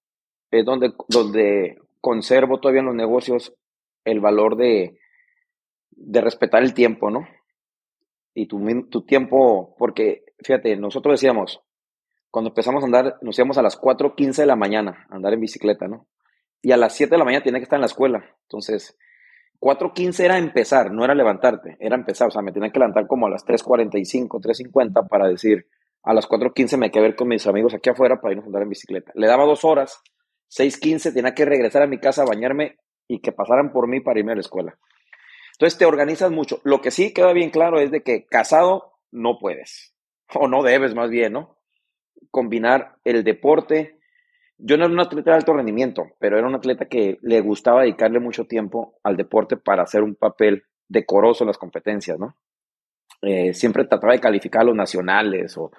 [0.51, 3.55] es donde, donde conservo todavía los negocios
[4.05, 4.99] el valor de,
[5.91, 7.29] de respetar el tiempo, ¿no?
[8.35, 11.63] Y tu, tu tiempo, porque fíjate, nosotros decíamos,
[12.31, 15.41] cuando empezamos a andar, nos íbamos a las 4.15 de la mañana a andar en
[15.41, 16.07] bicicleta, ¿no?
[16.63, 18.25] Y a las 7 de la mañana tenía que estar en la escuela.
[18.43, 18.97] Entonces,
[19.61, 22.29] 4.15 era empezar, no era levantarte, era empezar.
[22.29, 25.67] O sea, me tenía que levantar como a las 3.45, 3.50 para decir,
[26.03, 28.63] a las 4.15 me quedé ver con mis amigos aquí afuera para irnos a andar
[28.63, 29.13] en bicicleta.
[29.15, 30.03] Le daba dos horas,
[30.51, 32.79] 6.15 tenía que regresar a mi casa a bañarme
[33.11, 34.79] y que pasaran por mí para irme a la escuela.
[35.55, 36.61] Entonces te organizas mucho.
[36.63, 39.97] Lo que sí queda bien claro es de que casado no puedes,
[40.33, 41.59] o no debes más bien, ¿no?
[42.31, 43.99] Combinar el deporte,
[44.59, 47.83] yo no era un atleta de alto rendimiento, pero era un atleta que le gustaba
[47.83, 52.37] dedicarle mucho tiempo al deporte para hacer un papel decoroso en las competencias, ¿no?
[53.23, 55.73] Eh, siempre trataba de calificar a los nacionales o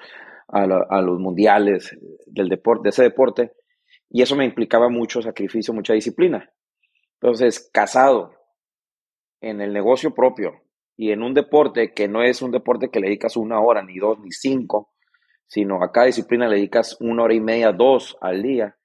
[0.50, 0.66] a,
[1.02, 3.54] los mundiales del deporte, de ese deporte,
[4.10, 6.52] y eso me implicaba mucho sacrificio, mucha disciplina.
[7.22, 8.34] Entonces, casado
[9.42, 10.64] en el negocio propio
[10.98, 13.98] y en un deporte que no es un deporte que le dedicas una hora, ni
[14.00, 14.94] dos, ni cinco,
[15.48, 18.78] sino a cada disciplina le dedicas una hora y media, dos al día.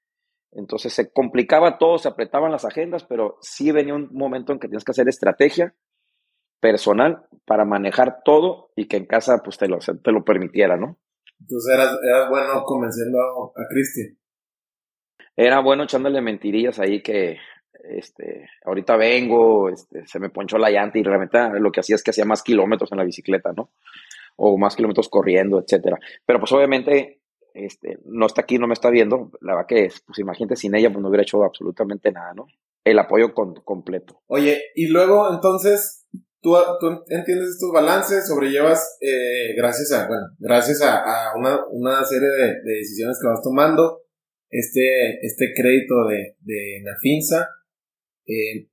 [0.51, 4.67] Entonces se complicaba todo, se apretaban las agendas, pero sí venía un momento en que
[4.67, 5.73] tienes que hacer estrategia
[6.59, 10.99] personal para manejar todo y que en casa pues te lo, te lo permitiera, ¿no?
[11.39, 14.17] Entonces eras, bueno convenciendo a, a Cristian.
[15.35, 17.37] Era bueno echándole mentirillas ahí que
[17.89, 22.03] este, ahorita vengo, este, se me ponchó la llanta y realmente lo que hacía es
[22.03, 23.69] que hacía más kilómetros en la bicicleta, ¿no?
[24.37, 25.97] o más kilómetros corriendo, etcétera.
[26.25, 27.19] Pero pues obviamente
[27.53, 29.31] este, no está aquí, no me está viendo.
[29.41, 32.47] La verdad que, pues imagínate, sin ella pues no hubiera hecho absolutamente nada, ¿no?
[32.83, 34.21] El apoyo completo.
[34.27, 36.05] Oye, y luego entonces,
[36.39, 42.29] tú, tú entiendes estos balances, sobrellevas, eh, gracias a, bueno, gracias a, una, una, serie
[42.29, 44.03] de, decisiones que vas tomando,
[44.49, 47.49] este, este crédito de, de Nafinsa,
[48.27, 48.69] eh,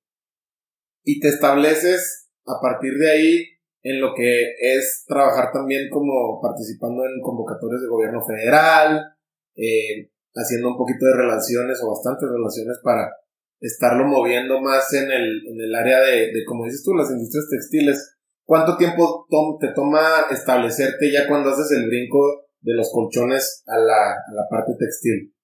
[1.05, 3.45] y te estableces a partir de ahí
[3.83, 9.15] en lo que es trabajar también como participando en convocatorias de gobierno federal,
[9.57, 13.13] eh, haciendo un poquito de relaciones o bastantes relaciones para
[13.61, 17.47] estarlo moviendo más en el, en el área de, de, como dices tú, las industrias
[17.51, 18.17] textiles.
[18.45, 19.27] ¿Cuánto tiempo
[19.61, 22.19] te toma establecerte ya cuando haces el brinco
[22.61, 25.35] de los colchones a la, a la parte textil?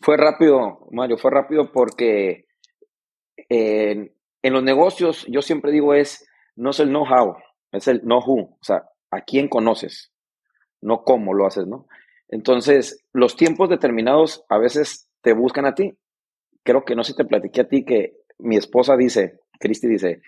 [0.00, 2.47] Fue rápido, Mario, fue rápido porque
[3.48, 7.36] en, los negocios yo siempre digo es no es el know-how,
[7.72, 10.12] es el know-who, o sea, a quién conoces,
[10.80, 11.86] no cómo lo haces, ¿no?
[12.28, 15.96] Entonces, los tiempos determinados a veces te buscan a ti.
[16.62, 20.20] Creo que no sé si te platiqué a ti que mi esposa dice, Cristi dice,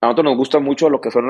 [0.00, 1.24] a nosotros nos gusta mucho lo que son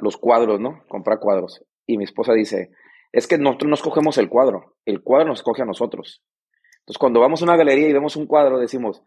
[0.00, 0.84] los cuadros, ¿no?
[0.86, 1.64] Comprar cuadros.
[1.86, 2.70] Y mi esposa dice,
[3.10, 6.22] es que nosotros no escogemos el cuadro, el cuadro nos escoge a nosotros.
[6.80, 9.02] Entonces, cuando vamos a una galería y vemos un cuadro, decimos,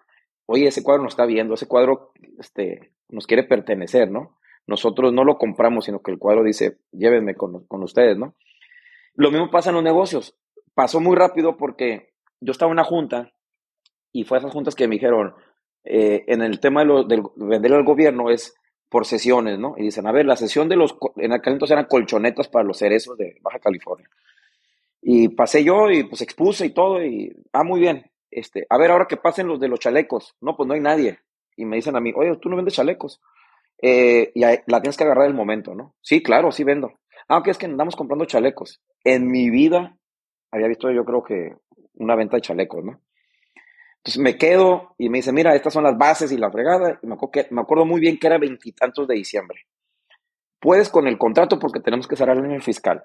[0.45, 4.37] oye, ese cuadro nos está viendo, ese cuadro este, nos quiere pertenecer, ¿no?
[4.67, 8.35] Nosotros no lo compramos, sino que el cuadro dice, llévenme con, ustedes, ¿no?
[9.15, 10.37] Lo mismo pasa en los negocios.
[10.73, 13.33] Pasó muy rápido porque yo estaba en una junta
[14.11, 15.33] y fue a esas juntas que me dijeron,
[15.83, 18.55] eh, en el tema de, lo, vender al gobierno es
[18.87, 19.75] por sesiones, ¿no?
[19.77, 22.77] Y dicen, a ver, la sesión de los, en aquel entonces eran colchonetas para los
[22.77, 24.07] cerezos de Baja California.
[25.01, 28.91] Y pasé yo y pues expuse y todo y, ah, muy bien, este, a ver,
[28.91, 30.35] ahora que pasen los de los chalecos.
[30.41, 31.19] No, pues no hay nadie.
[31.55, 33.21] Y me dicen a mí, oye, tú no vendes chalecos.
[33.81, 35.95] Eh, y la tienes que agarrar el momento, ¿no?
[36.01, 36.93] Sí, claro, sí vendo.
[37.27, 38.81] Aunque ah, es que andamos comprando chalecos.
[39.03, 39.97] En mi vida
[40.51, 41.55] había visto yo creo que
[41.95, 43.01] una venta de chalecos, ¿no?
[43.97, 46.99] Entonces me quedo y me dice, mira, estas son las bases y la fregada.
[47.01, 49.61] Y me acuerdo, que, me acuerdo muy bien que era veintitantos de diciembre.
[50.59, 53.03] Puedes con el contrato porque tenemos que cerrar el año fiscal.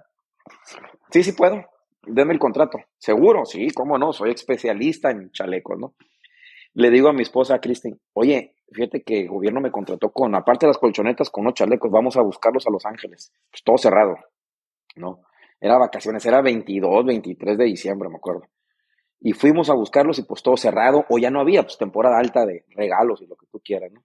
[1.10, 1.64] Sí, sí puedo.
[2.07, 2.79] Denme el contrato.
[2.99, 5.95] Seguro, sí, cómo no, soy especialista en chalecos, ¿no?
[6.75, 10.66] Le digo a mi esposa, Cristin, oye, fíjate que el gobierno me contrató con, aparte
[10.66, 13.33] de las colchonetas, con unos chalecos, vamos a buscarlos a Los Ángeles.
[13.51, 14.16] Pues todo cerrado,
[14.97, 15.23] ¿no?
[15.61, 18.42] Era vacaciones, era 22, 23 de diciembre, me acuerdo.
[19.21, 22.45] Y fuimos a buscarlos y pues todo cerrado, o ya no había, pues temporada alta
[22.45, 24.05] de regalos y lo que tú quieras, ¿no?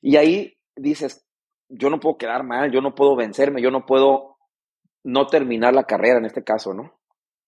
[0.00, 1.26] Y ahí dices,
[1.68, 4.31] yo no puedo quedar mal, yo no puedo vencerme, yo no puedo
[5.04, 6.92] no terminar la carrera en este caso, ¿no?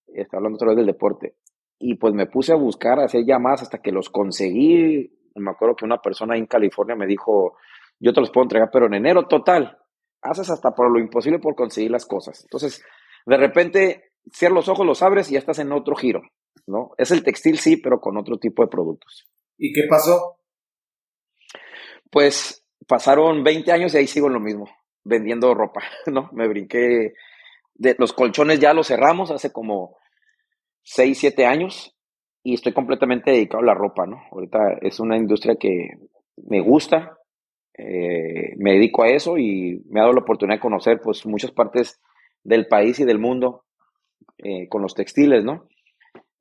[0.07, 1.37] Está hablando otra vez del deporte.
[1.79, 5.13] Y pues me puse a buscar, a hacer llamadas hasta que los conseguí.
[5.35, 7.57] Me acuerdo que una persona en California me dijo,
[7.99, 9.79] yo te los puedo entregar, pero en enero total,
[10.23, 12.43] haces hasta por lo imposible por conseguir las cosas.
[12.45, 12.85] Entonces,
[13.27, 16.23] de repente, cierras los ojos, los abres y ya estás en otro giro,
[16.67, 16.93] ¿no?
[16.97, 19.29] Es el textil, sí, pero con otro tipo de productos.
[19.59, 20.39] ¿Y qué pasó?
[22.11, 24.69] Pues pasaron 20 años y ahí sigo en lo mismo,
[25.03, 26.31] vendiendo ropa, ¿no?
[26.33, 27.15] Me brinqué,
[27.75, 29.97] de, los colchones ya los cerramos hace como
[30.83, 31.97] 6, 7 años
[32.43, 34.23] y estoy completamente dedicado a la ropa, ¿no?
[34.31, 35.89] Ahorita es una industria que
[36.37, 37.19] me gusta,
[37.77, 41.53] eh, me dedico a eso y me ha dado la oportunidad de conocer pues muchas
[41.53, 42.01] partes
[42.43, 43.65] del país y del mundo
[44.39, 45.69] eh, con los textiles, ¿no?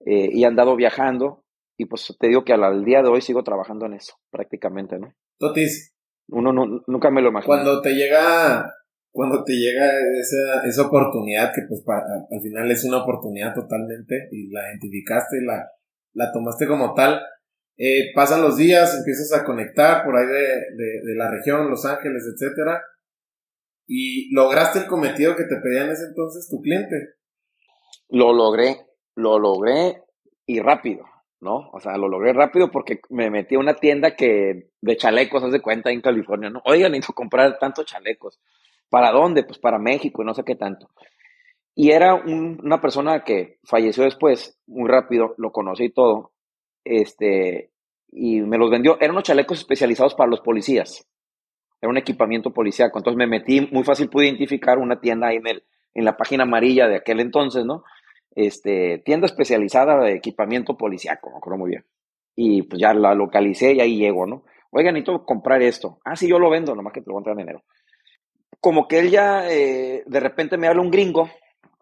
[0.06, 1.44] Eh, y he andado viajando
[1.78, 5.14] y pues te digo que al, día de hoy sigo trabajando en eso prácticamente, ¿no?
[5.40, 5.96] Totis.
[6.28, 6.54] Uno
[6.88, 7.48] nunca me lo imagino.
[7.48, 8.66] Cuando te llega
[9.14, 9.88] cuando te llega
[10.20, 15.70] esa, esa oportunidad, que pues al final es una oportunidad totalmente, y la identificaste, la,
[16.14, 17.22] la tomaste como tal,
[17.78, 22.24] eh, pasan los días, empiezas a conectar por ahí de, de, la región, Los Ángeles,
[22.34, 22.82] etcétera,
[23.88, 26.96] y lograste el cometido que te pedía en ese entonces tu cliente.
[28.10, 28.78] Lo logré,
[29.16, 30.02] lo logré
[30.48, 31.06] y rápido,
[31.40, 31.70] ¿no?
[31.72, 35.52] O sea, lo logré rápido porque me metí a una tienda que de chalecos, haz
[35.52, 36.64] de cuenta, en California, ¿no?
[36.66, 38.40] Oigan, necesito comprar tantos chalecos.
[38.94, 39.44] ¿Para dónde?
[39.44, 40.88] Pues para México y no sé qué tanto.
[41.74, 46.32] Y era una persona que falleció después, muy rápido, lo conocí todo,
[46.84, 47.72] este,
[48.12, 48.98] y me los vendió.
[49.00, 51.10] Eran unos chalecos especializados para los policías.
[51.82, 53.00] Era un equipamiento policíaco.
[53.00, 55.64] Entonces me metí, muy fácil pude identificar una tienda ahí en, el,
[55.96, 57.84] en la página amarilla de aquel entonces, ¿no?
[58.36, 61.86] Este, tienda especializada de equipamiento policíaco, me acuerdo muy bien.
[62.36, 64.44] Y pues ya la localicé y ahí llego, ¿no?
[64.70, 65.98] Oigan, necesito comprar esto.
[66.06, 67.64] Ah, sí, yo lo vendo, nomás que te lo voy a entrar en enero
[68.64, 71.30] como que él ya eh, de repente me habla un gringo,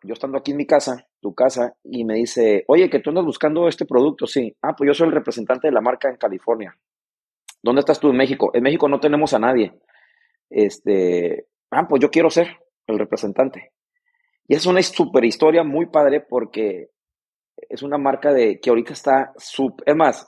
[0.01, 3.23] yo estando aquí en mi casa, tu casa, y me dice, oye, que tú andas
[3.23, 4.57] buscando este producto, sí.
[4.63, 6.75] Ah, pues yo soy el representante de la marca en California.
[7.61, 8.49] ¿Dónde estás tú en México?
[8.55, 9.79] En México no tenemos a nadie.
[10.49, 12.47] Este, ah, pues yo quiero ser
[12.87, 13.73] el representante.
[14.47, 16.89] Y es una super historia muy padre porque
[17.57, 20.27] es una marca de que ahorita está, sub, es más,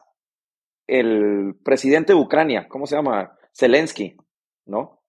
[0.85, 3.35] el presidente de Ucrania, ¿cómo se llama?
[3.57, 4.15] Zelensky,
[4.67, 5.02] ¿no?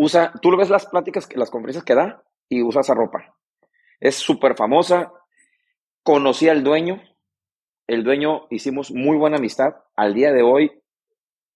[0.00, 3.36] Usa, tú lo ves las pláticas, las conferencias que da y usa esa ropa.
[4.00, 5.12] Es súper famosa.
[6.02, 7.02] Conocí al dueño.
[7.86, 9.74] El dueño hicimos muy buena amistad.
[9.96, 10.72] Al día de hoy,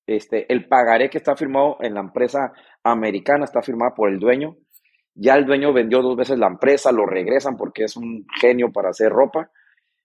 [0.06, 2.52] este, el pagaré que está firmado en la empresa
[2.82, 4.56] americana está firmado por el dueño.
[5.14, 8.90] Ya el dueño vendió dos veces la empresa, lo regresan porque es un genio para
[8.90, 9.50] hacer ropa.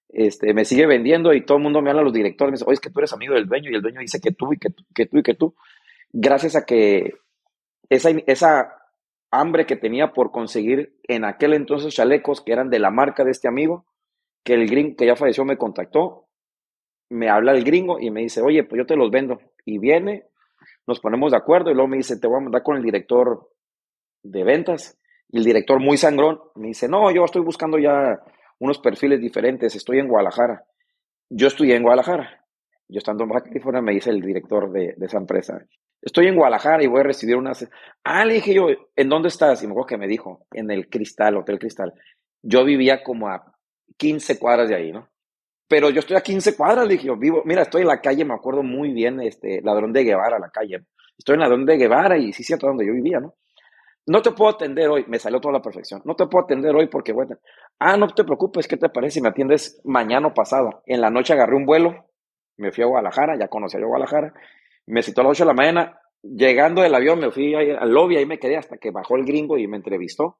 [0.07, 2.75] Este, me sigue vendiendo y todo el mundo me habla los directores, me dice, oye,
[2.75, 4.69] es que tú eres amigo del dueño y el dueño dice que tú y que,
[4.95, 5.55] que tú y que tú.
[6.11, 7.13] Gracias a que
[7.89, 8.79] esa, esa
[9.31, 13.31] hambre que tenía por conseguir en aquel entonces chalecos que eran de la marca de
[13.31, 13.85] este amigo,
[14.43, 16.27] que el gringo que ya falleció me contactó,
[17.09, 19.39] me habla el gringo y me dice, oye, pues yo te los vendo.
[19.65, 20.25] Y viene,
[20.87, 23.49] nos ponemos de acuerdo y luego me dice, te voy a mandar con el director
[24.23, 24.97] de ventas.
[25.29, 28.19] Y el director muy sangrón me dice, no, yo estoy buscando ya
[28.59, 30.65] unos perfiles diferentes, estoy en Guadalajara.
[31.29, 32.45] Yo estoy en Guadalajara.
[32.87, 35.63] Yo estando en Baja California me dice el director de, de esa empresa,
[36.01, 37.51] Estoy en Guadalajara y voy a recibir una...
[38.03, 39.61] Ah, le dije yo, ¿en dónde estás?
[39.63, 41.93] Y me acuerdo que me dijo, en el Cristal, Hotel Cristal.
[42.41, 43.53] Yo vivía como a
[43.97, 45.09] 15 cuadras de ahí, ¿no?
[45.67, 48.25] Pero yo estoy a 15 cuadras, le dije yo, vivo, mira, estoy en la calle,
[48.25, 50.85] me acuerdo muy bien, este, Ladrón de Guevara, la calle.
[51.17, 53.35] Estoy en Ladrón de Guevara y sí, cierto, donde yo vivía, ¿no?
[54.07, 56.01] No te puedo atender hoy, me salió toda la perfección.
[56.05, 57.37] No te puedo atender hoy porque, bueno,
[57.77, 60.81] ah, no te preocupes, ¿qué te parece si me atiendes mañana o pasado?
[60.87, 62.07] En la noche agarré un vuelo,
[62.57, 64.33] me fui a Guadalajara, ya conocí a Guadalajara,
[64.89, 68.17] me citó a las 8 de la mañana, llegando del avión me fui al lobby,
[68.17, 70.39] ahí me quedé hasta que bajó el gringo y me entrevistó.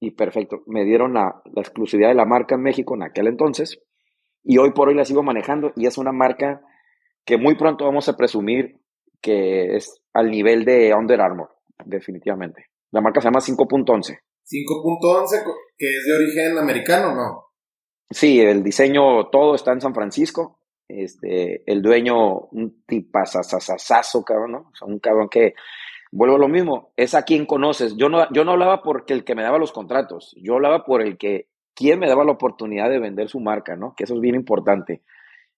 [0.00, 3.80] Y perfecto, me dieron la, exclusividad de la marca en México en aquel entonces.
[4.44, 6.62] Y hoy por hoy la sigo manejando y es una marca
[7.24, 8.80] que muy pronto vamos a presumir
[9.20, 11.50] que es al nivel de Under Armour,
[11.84, 12.66] definitivamente.
[12.90, 14.18] La marca se llama 5.11.
[14.44, 15.44] 5.11,
[15.78, 17.44] que es de origen americano, ¿no?
[18.10, 20.58] Sí, el diseño todo está en San Francisco.
[21.00, 24.72] Este, el dueño, un tipazazazazo, cabrón, ¿no?
[24.80, 25.54] O un cabrón que,
[26.10, 27.96] vuelvo a lo mismo, es a quien conoces.
[27.96, 31.02] Yo no, yo no hablaba porque el que me daba los contratos, yo hablaba por
[31.02, 33.94] el que quién me daba la oportunidad de vender su marca, ¿no?
[33.96, 35.02] Que eso es bien importante.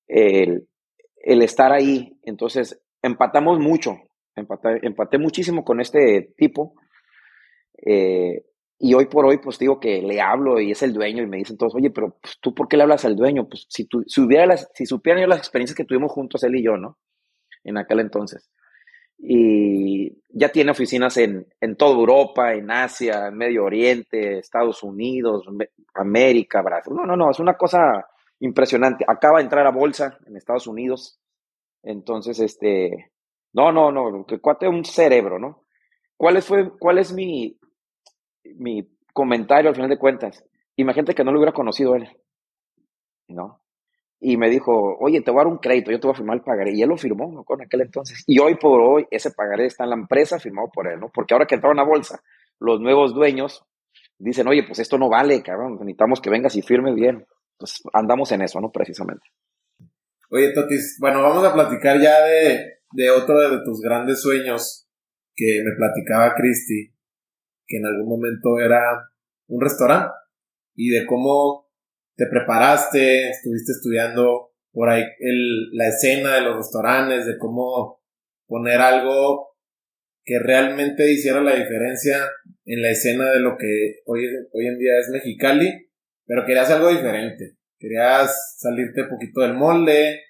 [0.07, 0.67] El,
[1.25, 2.19] estar ahí.
[2.23, 3.97] Entonces, empatamos mucho.
[4.37, 6.75] Empaté, muchísimo con este tipo.
[7.85, 8.45] Eh,
[8.85, 11.39] y hoy por hoy, pues digo que le hablo y es el dueño y me
[11.39, 13.49] dicen todos, oye, pero pues, tú, ¿por qué le hablas al dueño?
[13.49, 16.55] Pues si, tú, si, hubiera las, si supieran yo las experiencias que tuvimos juntos él
[16.57, 16.99] y yo, ¿no?
[17.63, 18.51] En aquel entonces.
[19.17, 25.47] Y ya tiene oficinas en, en toda Europa, en Asia, en Medio Oriente, Estados Unidos,
[25.95, 26.93] América, Brasil.
[26.95, 28.07] No, no, no, es una cosa
[28.41, 29.07] impresionante.
[29.09, 31.19] Acaba de entrar a bolsa en Estados Unidos.
[31.83, 33.13] Entonces, este,
[33.55, 35.65] no, no, no, que cuate un cerebro, ¿no?
[36.19, 37.59] ¿Cuál fue, cuál es mi,
[38.57, 40.45] mi comentario al final de cuentas.
[40.77, 42.09] Imagínate que no lo hubiera conocido él,
[43.29, 43.61] ¿no?
[44.21, 46.37] Y me dijo, oye, te voy a dar un crédito, yo te voy a firmar
[46.37, 46.73] el pagaré.
[46.75, 47.45] Y él lo firmó, ¿no?
[47.45, 48.25] Con aquel entonces.
[48.27, 51.11] Y hoy por hoy, ese pagaré está en la empresa firmado por él, ¿no?
[51.13, 52.21] Porque ahora que entraron a bolsa,
[52.59, 53.65] los nuevos dueños
[54.19, 57.27] dicen, oye, pues esto no vale, cabrón, necesitamos que vengas y firmes bien.
[57.59, 58.71] Pues andamos en eso, ¿no?
[58.73, 59.29] Precisamente.
[60.31, 64.89] Oye, Totis, bueno, vamos a platicar ya de, de otro de tus grandes sueños
[65.37, 66.94] que me platicaba Cristi
[67.67, 68.81] que en algún momento era
[69.49, 70.13] un restaurante
[70.75, 71.69] y de cómo
[72.17, 78.03] te preparaste, estuviste estudiando por ahí el, la escena de los restaurantes, de cómo
[78.47, 79.57] poner algo
[80.25, 82.19] que realmente hiciera la diferencia
[82.65, 85.91] en la escena de lo que hoy, hoy en día es Mexicali,
[86.27, 90.21] pero querías algo diferente, querías salirte un poquito del molde,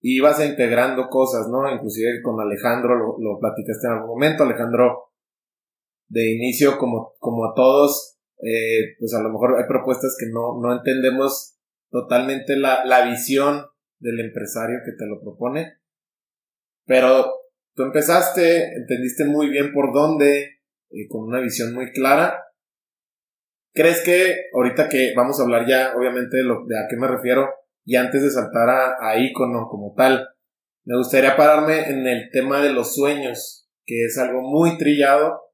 [0.00, 1.70] y ibas integrando cosas, ¿no?
[1.72, 5.10] Inclusive con Alejandro lo, lo platicaste en algún momento, Alejandro
[6.08, 10.60] de inicio, como, como a todos, eh, pues a lo mejor hay propuestas que no,
[10.60, 11.56] no entendemos
[11.90, 13.66] totalmente la, la visión
[13.98, 15.78] del empresario que te lo propone.
[16.86, 17.32] Pero
[17.74, 22.44] tú empezaste, entendiste muy bien por dónde, eh, con una visión muy clara.
[23.74, 27.06] ¿Crees que ahorita que vamos a hablar ya, obviamente, de, lo, de a qué me
[27.06, 27.48] refiero,
[27.84, 30.28] y antes de saltar a, a ícono como tal,
[30.84, 35.47] me gustaría pararme en el tema de los sueños, que es algo muy trillado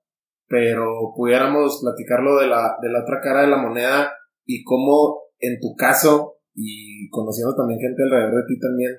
[0.46, 4.12] pero pudiéramos platicarlo de la, de la otra cara de la moneda
[4.44, 8.92] y cómo en tu caso y conociendo también gente alrededor de ti también,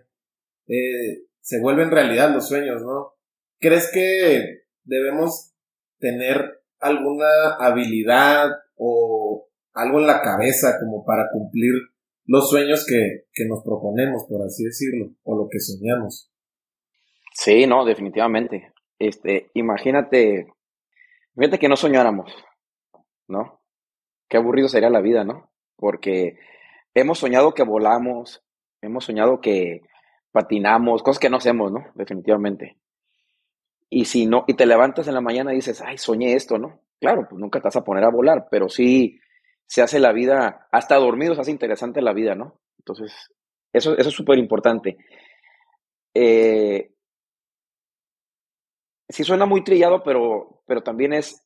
[0.68, 3.14] eh, se vuelven realidad los sueños, ¿no?
[3.60, 5.54] ¿Crees que debemos
[6.00, 11.74] tener alguna habilidad o algo en la cabeza como para cumplir
[12.26, 16.32] los sueños que, que nos proponemos, por así decirlo, o lo que soñamos?
[17.34, 18.74] Sí, no, definitivamente.
[18.98, 20.48] Este, imagínate
[21.36, 22.33] Fíjate que no soñáramos,
[23.27, 23.61] ¿no?
[24.29, 25.49] Qué aburrido sería la vida, ¿no?
[25.75, 26.38] Porque
[26.93, 28.43] hemos soñado que volamos,
[28.81, 29.81] hemos soñado que
[30.31, 31.86] patinamos, cosas que no hacemos, ¿no?
[31.95, 32.77] Definitivamente.
[33.89, 36.81] Y si no, y te levantas en la mañana y dices, ay, soñé esto, ¿no?
[36.99, 39.19] Claro, pues nunca te vas a poner a volar, pero sí
[39.67, 42.59] se hace la vida, hasta dormido se hace interesante la vida, ¿no?
[42.79, 43.13] Entonces,
[43.73, 44.97] eso, eso es súper importante.
[46.13, 46.91] Eh,
[49.09, 51.45] sí suena muy trillado, pero, pero también es,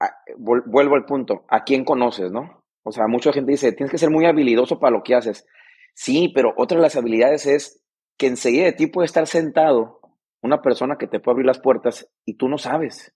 [0.00, 2.64] ah, vuelvo al punto, ¿a quién conoces, no?
[2.82, 5.46] O sea, mucha gente dice, tienes que ser muy habilidoso para lo que haces.
[5.94, 7.82] Sí, pero otra de las habilidades es
[8.18, 10.00] que enseguida de ti puede estar sentado
[10.42, 13.14] una persona que te puede abrir las puertas y tú no sabes.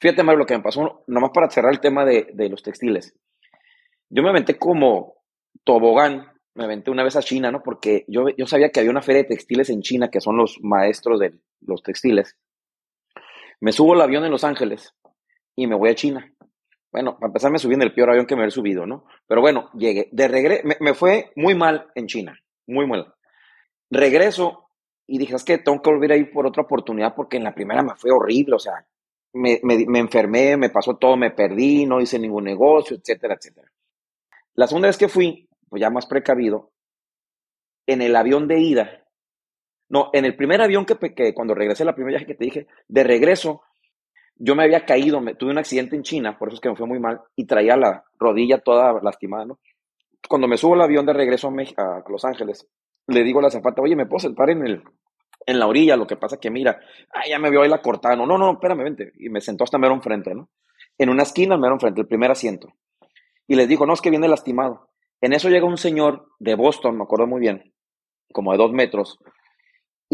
[0.00, 3.14] Fíjate, Mario, lo que me pasó, nomás para cerrar el tema de, de los textiles.
[4.08, 5.16] Yo me aventé como
[5.64, 7.62] tobogán, me aventé una vez a China, ¿no?
[7.62, 10.58] Porque yo, yo sabía que había una feria de textiles en China, que son los
[10.62, 12.36] maestros de los textiles.
[13.62, 14.92] Me subo al avión en Los Ángeles
[15.54, 16.34] y me voy a China.
[16.90, 19.04] Bueno, para empezar me subí en el peor avión que me había subido, ¿no?
[19.28, 20.08] Pero bueno, llegué.
[20.10, 22.36] De regreso, me, fue muy mal en China,
[22.66, 23.14] muy mal.
[23.88, 24.68] Regreso
[25.06, 27.54] y dije, es que tengo que volver a ir por otra oportunidad porque en la
[27.54, 28.84] primera me fue horrible, o sea,
[29.32, 33.70] me, me enfermé, me pasó todo, me perdí, no hice ningún negocio, etcétera, etcétera.
[34.54, 36.72] La segunda vez que fui, pues ya más precavido,
[37.86, 39.01] en el avión de ida,
[39.92, 42.66] no, en el primer avión que, que cuando regresé, la primera viaje que te dije,
[42.88, 43.60] de regreso,
[44.36, 46.76] yo me había caído, me, tuve un accidente en China, por eso es que me
[46.76, 49.58] fue muy mal, y traía la rodilla toda lastimada, ¿no?
[50.26, 52.66] Cuando me subo al avión de regreso a, Los Ángeles,
[53.06, 54.82] le digo a la zapata, oye, ¿me puedo sentar en, el,
[55.44, 55.94] en la orilla?
[55.94, 56.80] Lo que pasa que, mira,
[57.12, 58.16] ay, ya me vio ahí la cortada.
[58.16, 59.12] No, no, no, espérame, vente.
[59.18, 60.48] Y me sentó hasta mero enfrente, ¿no?
[60.96, 62.72] En una esquina, mero enfrente, el primer asiento.
[63.46, 64.88] Y les digo, no, es que viene lastimado.
[65.20, 67.74] En eso llega un señor de Boston, me acuerdo muy bien,
[68.32, 69.18] como de dos metros,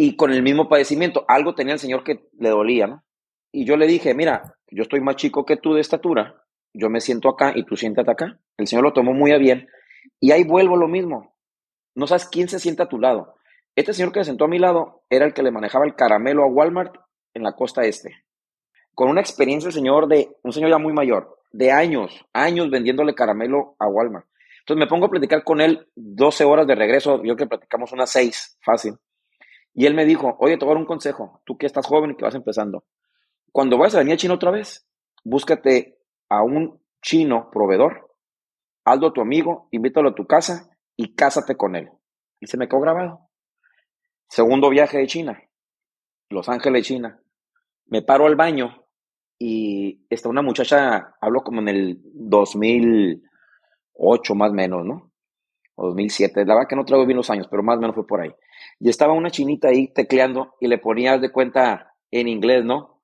[0.01, 1.25] y con el mismo padecimiento.
[1.27, 3.03] Algo tenía el señor que le dolía, ¿no?
[3.51, 7.01] Y yo le dije, mira, yo estoy más chico que tú de estatura, yo me
[7.01, 8.39] siento acá y tú siéntate acá.
[8.57, 9.67] El señor lo tomó muy a bien
[10.21, 11.35] y ahí vuelvo lo mismo.
[11.97, 13.35] No sabes quién se sienta a tu lado.
[13.75, 16.45] Este señor que se sentó a mi lado era el que le manejaba el caramelo
[16.45, 16.95] a Walmart
[17.35, 18.23] en la costa este.
[18.95, 21.39] Con una experiencia el señor de un señor ya muy mayor.
[21.51, 24.27] de años, años vendiéndole caramelo a Walmart.
[24.61, 28.13] Entonces me pongo a platicar con él 12 horas de regreso, yo que platicamos unas
[28.13, 28.95] 6, fácil.
[29.79, 32.11] Y él me dijo, oye, te voy a dar un consejo, tú que estás joven
[32.11, 32.83] y que vas empezando.
[33.53, 34.89] Cuando vayas a venir a China otra vez,
[35.23, 38.13] búscate a un chino proveedor,
[38.85, 41.93] hazlo a tu amigo, invítalo a tu casa y cásate con él.
[42.41, 43.29] Y se me quedó grabado.
[44.29, 45.41] Segundo viaje de China,
[46.29, 47.23] Los Ángeles, China.
[47.87, 48.85] Me paro al baño
[49.39, 55.13] y está una muchacha, hablo como en el 2008 más o menos, ¿no?
[55.77, 58.09] O 2007, la verdad que no traigo bien los años, pero más o menos fue
[58.09, 58.35] por ahí.
[58.81, 63.03] Y estaba una chinita ahí tecleando y le ponía de cuenta en inglés, ¿no?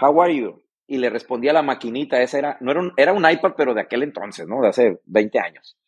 [0.00, 0.62] How are you?
[0.86, 3.82] Y le respondía la maquinita, esa era, no era un, era un iPad, pero de
[3.82, 4.60] aquel entonces, ¿no?
[4.60, 5.78] De hace 20 años.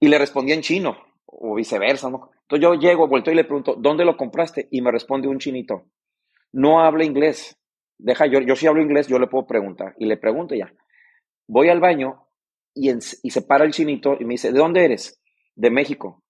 [0.00, 0.96] Y le respondía en chino,
[1.26, 2.30] o viceversa, ¿no?
[2.42, 4.68] Entonces yo llego, vuelto y le pregunto, ¿dónde lo compraste?
[4.70, 5.86] Y me responde un chinito,
[6.52, 7.58] no habla inglés,
[7.98, 9.94] deja, yo, yo sí hablo inglés, yo le puedo preguntar.
[9.98, 10.72] Y le pregunto ya.
[11.46, 12.26] Voy al baño
[12.74, 15.20] y, y se para el chinito y me dice, ¿de dónde eres?
[15.54, 16.23] De México.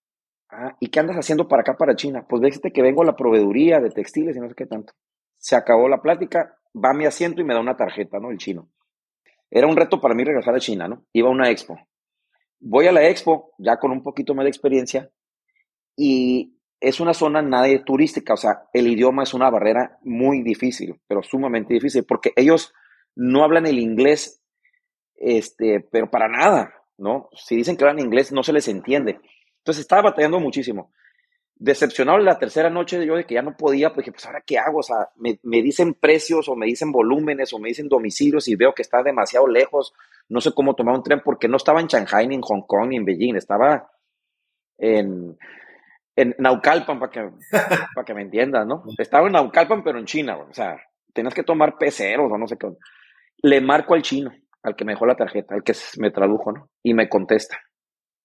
[0.57, 2.27] Ah, ¿y qué andas haciendo para acá, para China?
[2.29, 4.93] Pues déjate que vengo a la proveeduría de textiles y no sé qué tanto.
[5.37, 8.31] Se acabó la plática, va a mi asiento y me da una tarjeta, ¿no?
[8.31, 8.69] El chino.
[9.51, 11.07] Era un reto para mí regresar a China, ¿no?
[11.13, 11.77] Iba a una expo.
[12.61, 15.11] Voy a la expo, ya con un poquito más de experiencia,
[15.97, 21.01] y es una zona nada turística, o sea, el idioma es una barrera muy difícil,
[21.09, 22.73] pero sumamente difícil, porque ellos
[23.17, 24.43] no hablan el inglés,
[25.17, 27.29] este, pero para nada, ¿no?
[27.33, 29.21] Si dicen que hablan inglés, no se les entiende.
[29.65, 30.93] Entonces estaba batallando muchísimo.
[31.57, 34.59] Decepcionado la tercera noche yo de que ya no podía, pues dije, pues ahora qué
[34.59, 38.47] hago, o sea, me, me dicen precios o me dicen volúmenes o me dicen domicilios
[38.49, 39.95] y veo que está demasiado lejos,
[40.29, 42.89] no sé cómo tomar un tren porque no estaba en Shanghai, ni en Hong Kong,
[42.89, 43.91] ni en Beijing, estaba
[44.77, 45.39] en,
[46.15, 47.31] en Naucalpan, para que,
[47.95, 48.85] para que me entiendas, ¿no?
[48.99, 50.77] Estaba en Naucalpan, pero en China, o sea,
[51.15, 52.69] tenías que tomar peceros o no sé qué.
[53.43, 54.31] Le marco al chino,
[54.63, 56.69] al que me dejó la tarjeta, al que me tradujo, ¿no?
[56.83, 57.59] Y me contesta.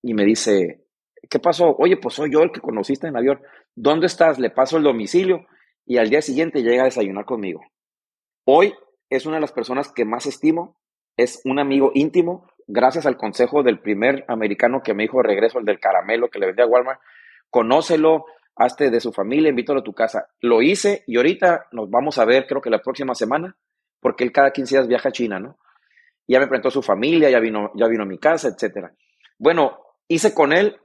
[0.02, 0.89] Y me dice,
[1.30, 1.76] ¿qué pasó?
[1.78, 3.42] Oye, pues soy yo el que conociste en avión.
[3.76, 4.40] ¿Dónde estás?
[4.40, 5.46] Le paso el domicilio
[5.86, 7.62] y al día siguiente llega a desayunar conmigo.
[8.46, 8.74] Hoy
[9.10, 10.78] es una de las personas que más estimo,
[11.18, 15.66] es un amigo íntimo, gracias al consejo del primer americano que me dijo regreso, el
[15.66, 17.00] del caramelo que le vendía a Walmart
[17.50, 18.26] conócelo,
[18.56, 20.28] hazte de su familia, invítalo a tu casa.
[20.42, 23.56] Lo hice y ahorita nos vamos a ver, creo que la próxima semana,
[24.00, 25.58] porque él cada 15 días viaja a China, ¿no?
[26.28, 28.94] Ya me presentó su familia, ya vino, ya vino a mi casa, etcétera.
[29.40, 30.78] Bueno, hice con él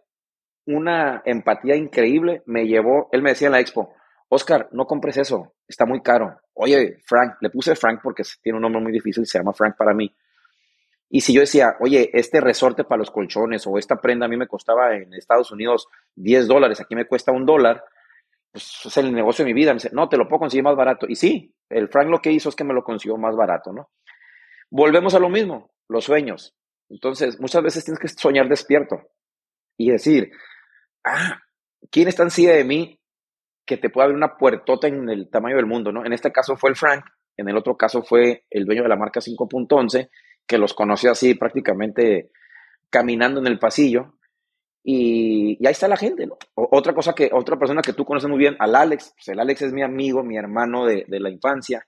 [0.67, 3.95] una empatía increíble, me llevó, él me decía en la expo,
[4.29, 6.41] Oscar, no compres eso, está muy caro.
[6.55, 9.95] Oye, Frank, le puse Frank porque tiene un nombre muy difícil, se llama Frank para
[9.95, 10.15] mí.
[11.11, 14.37] Y si yo decía, oye, este resorte para los colchones o esta prenda a mí
[14.37, 15.87] me costaba en Estados Unidos
[16.17, 17.85] 10 dólares, aquí me cuesta un dólar,
[18.51, 19.73] pues es el negocio de mi vida.
[19.73, 21.07] Me dice, no, te lo puedo conseguir más barato.
[21.09, 23.91] Y sí, el Frank lo que hizo es que me lo consiguió más barato, ¿no?
[24.71, 26.57] Volvemos a lo mismo, los sueños.
[26.89, 29.03] Entonces, muchas veces tienes que soñar despierto
[29.77, 30.31] y decir,
[31.05, 31.41] ah,
[31.91, 33.01] ¿quién está encima de mí
[33.67, 36.05] que te pueda abrir una puertota en el tamaño del mundo, ¿no?
[36.05, 37.05] En este caso fue el Frank,
[37.37, 40.11] en el otro caso fue el dueño de la marca 5.11
[40.47, 42.31] que los conocí así prácticamente
[42.91, 44.15] caminando en el pasillo.
[44.87, 46.37] Y, ahí está la gente, ¿no?
[46.55, 49.63] otra cosa que, otra persona que tú conoces muy bien, al Alex, pues el Alex
[49.63, 51.87] es mi amigo, mi hermano de, la infancia,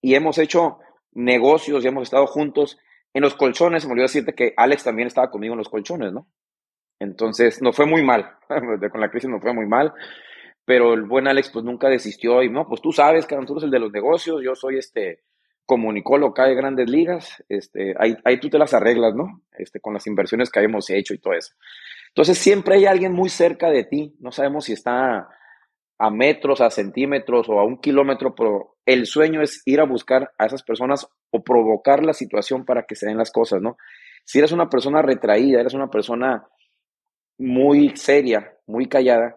[0.00, 0.78] y hemos hecho
[1.12, 2.78] negocios y hemos estado juntos.
[3.12, 6.26] En los colchones, me olvidó decirte que Alex también estaba conmigo en los colchones, ¿no?
[6.98, 8.30] Entonces, no fue muy mal,
[8.90, 9.92] con la crisis no fue muy mal,
[10.64, 13.70] pero el buen Alex pues nunca desistió y no, pues tú sabes que nosotros el
[13.70, 15.22] de los negocios, yo soy este,
[15.66, 19.42] comunicó cae de grandes ligas, este, ahí, ahí tú te las arreglas, ¿no?
[19.58, 21.54] Este, con las inversiones que habíamos hecho y todo eso.
[22.08, 25.28] Entonces siempre hay alguien muy cerca de ti, no sabemos si está
[25.98, 30.32] a metros, a centímetros o a un kilómetro, pero el sueño es ir a buscar
[30.38, 33.76] a esas personas o provocar la situación para que se den las cosas, ¿no?
[34.24, 36.46] Si eres una persona retraída, eres una persona
[37.38, 39.36] muy seria, muy callada,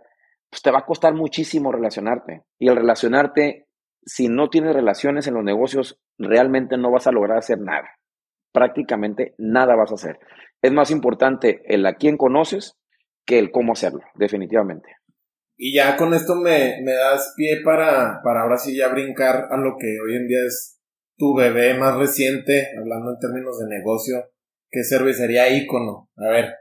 [0.49, 2.43] pues te va a costar muchísimo relacionarte.
[2.57, 3.69] Y el relacionarte
[4.05, 7.89] si no tienes relaciones en los negocios, realmente no vas a lograr hacer nada.
[8.51, 10.19] Prácticamente nada vas a hacer.
[10.61, 12.75] Es más importante el a quién conoces
[13.25, 14.95] que el cómo hacerlo, definitivamente.
[15.55, 19.57] Y ya con esto me, me das pie para, para ahora sí ya brincar a
[19.57, 20.79] lo que hoy en día es
[21.17, 24.31] tu bebé más reciente, hablando en términos de negocio,
[24.71, 26.09] que cervecería ícono.
[26.17, 26.55] A ver,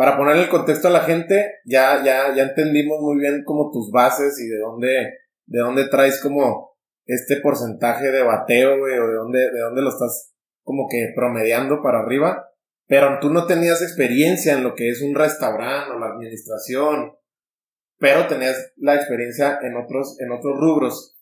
[0.00, 3.90] para poner el contexto a la gente, ya, ya, ya entendimos muy bien como tus
[3.90, 6.74] bases y de dónde, de dónde traes como
[7.04, 10.32] este porcentaje de bateo, o de dónde, de dónde lo estás
[10.62, 12.48] como que promediando para arriba,
[12.86, 17.12] pero tú no tenías experiencia en lo que es un restaurante o la administración,
[17.98, 21.18] pero tenías la experiencia en otros, en otros rubros.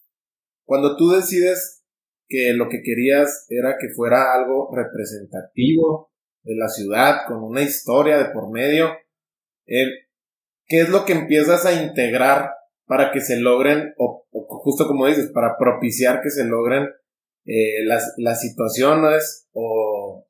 [0.64, 1.82] Cuando tú decides
[2.28, 6.12] que lo que querías era que fuera algo representativo
[6.48, 8.96] de la ciudad, con una historia de por medio.
[9.66, 12.52] ¿Qué es lo que empiezas a integrar
[12.86, 16.88] para que se logren, o, justo como dices, para propiciar que se logren
[17.44, 20.26] eh, las, las situaciones o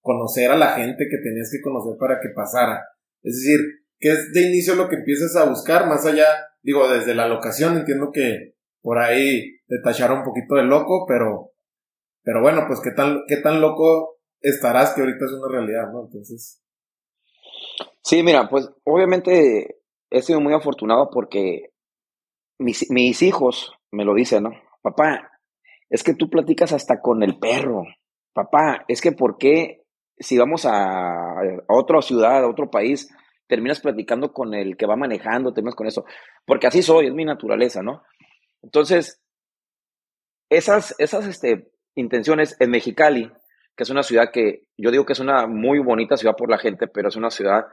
[0.00, 2.86] conocer a la gente que tenías que conocer para que pasara?
[3.22, 3.60] Es decir,
[3.98, 5.86] ¿qué es de inicio lo que empiezas a buscar?
[5.86, 6.26] Más allá,
[6.62, 11.52] digo, desde la locación, entiendo que por ahí te tacharon un poquito de loco, pero,
[12.22, 16.04] pero bueno, pues qué tan, qué tan loco estarás que ahorita es una realidad, ¿no?
[16.04, 16.62] Entonces.
[18.02, 19.80] Sí, mira, pues obviamente
[20.10, 21.70] he sido muy afortunado porque
[22.58, 24.50] mis, mis hijos me lo dicen, ¿no?
[24.82, 25.30] Papá,
[25.90, 27.84] es que tú platicas hasta con el perro.
[28.32, 29.84] Papá, es que ¿por qué
[30.18, 33.08] si vamos a, a otra ciudad, a otro país,
[33.46, 36.04] terminas platicando con el que va manejando, terminas con eso?
[36.44, 38.02] Porque así soy, es mi naturaleza, ¿no?
[38.62, 39.22] Entonces,
[40.50, 43.30] esas, esas este, intenciones en Mexicali,
[43.78, 46.58] que es una ciudad que yo digo que es una muy bonita ciudad por la
[46.58, 47.68] gente, pero es una ciudad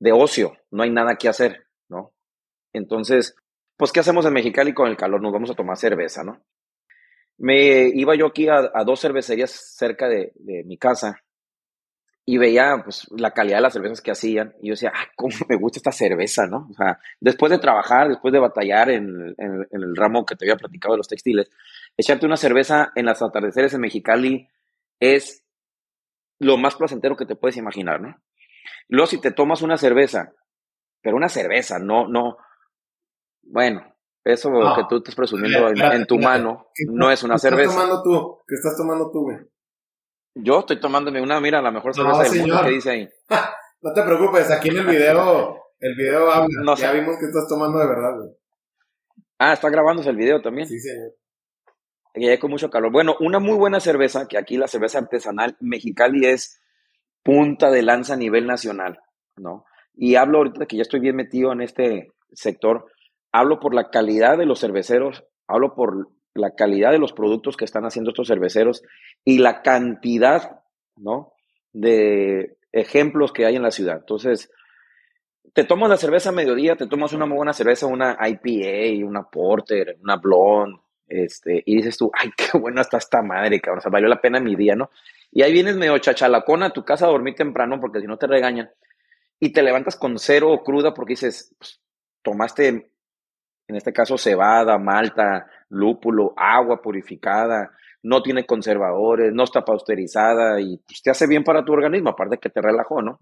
[0.00, 2.14] de ocio, no hay nada que hacer, ¿no?
[2.72, 3.36] Entonces,
[3.76, 5.20] pues, ¿qué hacemos en Mexicali con el calor?
[5.20, 6.42] Nos vamos a tomar cerveza, ¿no?
[7.36, 10.32] Me iba yo aquí a, dos cervecerías cerca de,
[10.64, 11.20] mi casa
[12.24, 15.34] y veía pues la calidad de las cervezas que hacían y yo decía, ah, cómo
[15.50, 16.68] me gusta esta cerveza, ¿no?
[16.70, 20.56] O sea, después de trabajar, después de batallar en, en, el ramo que te había
[20.56, 21.50] platicado de los textiles,
[21.94, 24.48] echarte una cerveza en las atardeceres en Mexicali
[25.02, 25.41] es
[26.42, 28.16] lo más placentero que te puedes imaginar, ¿no?
[28.88, 30.34] Luego si te tomas una cerveza,
[31.00, 32.36] pero una cerveza, no, no,
[33.42, 37.62] bueno, eso que tú estás presumiendo en, tu mano no es una cerveza.
[37.62, 38.38] ¿Qué estás tomando tú?
[38.46, 39.38] ¿Qué estás tomando tú, güey?
[40.34, 43.08] Yo estoy tomándome una, mira, la mejor cerveza del mundo que dice ahí.
[43.82, 46.74] no te preocupes, aquí en el video, el video habla.
[46.76, 48.30] ya vimos que estás tomando de verdad, güey.
[49.38, 50.68] Ah, está grabándose el video también.
[50.68, 51.12] Sí, señor.
[52.14, 52.92] Y hay con mucho calor.
[52.92, 56.60] Bueno, una muy buena cerveza, que aquí la cerveza artesanal Mexicali es
[57.22, 59.00] punta de lanza a nivel nacional,
[59.36, 59.64] ¿no?
[59.94, 62.86] Y hablo ahorita que ya estoy bien metido en este sector,
[63.30, 67.64] hablo por la calidad de los cerveceros, hablo por la calidad de los productos que
[67.64, 68.82] están haciendo estos cerveceros
[69.24, 70.62] y la cantidad,
[70.96, 71.34] ¿no?
[71.72, 73.98] De ejemplos que hay en la ciudad.
[73.98, 74.50] Entonces,
[75.52, 79.24] te tomas la cerveza a mediodía, te tomas una muy buena cerveza, una IPA, una
[79.24, 80.78] Porter, una Blonde,
[81.12, 84.20] este, y dices tú, ay, qué buena está esta madre, cabrón, o sea, valió la
[84.20, 84.90] pena mi día, ¿no?
[85.30, 88.26] Y ahí vienes medio chachalacona a tu casa a dormir temprano porque si no te
[88.26, 88.70] regañan,
[89.38, 91.80] y te levantas con cero cruda porque dices, pues,
[92.22, 100.60] tomaste en este caso cebada, malta, lúpulo, agua purificada, no tiene conservadores, no está pasteurizada
[100.60, 103.20] y pues, te hace bien para tu organismo, aparte que te relajó, ¿no?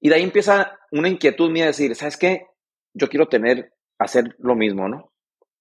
[0.00, 2.46] Y de ahí empieza una inquietud mía de decir, ¿sabes qué?
[2.92, 5.12] Yo quiero tener, hacer lo mismo, ¿no?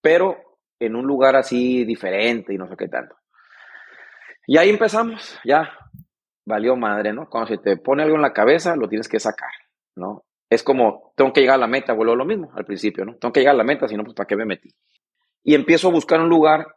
[0.02, 0.51] Pero
[0.86, 3.16] en un lugar así diferente y no sé qué tanto.
[4.48, 5.72] Y ahí empezamos, ya,
[6.46, 7.30] valió madre, ¿no?
[7.30, 9.52] Cuando se te pone algo en la cabeza, lo tienes que sacar,
[9.96, 10.26] ¿no?
[10.52, 13.16] es como, tengo que llegar a la meta, vuelvo a lo mismo al principio, ¿no?
[13.16, 14.70] Tengo que llegar a la meta, si no, pues ¿para qué me metí?
[15.44, 16.68] Y empiezo a buscar un lugar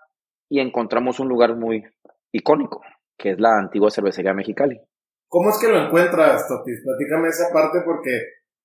[0.48, 1.82] y encontramos un lugar muy
[2.30, 2.82] icónico,
[3.18, 4.80] que es la antigua cervecería Mexicali.
[5.28, 6.82] ¿Cómo es que lo encuentras, Totis?
[6.84, 8.20] Platícame esa parte porque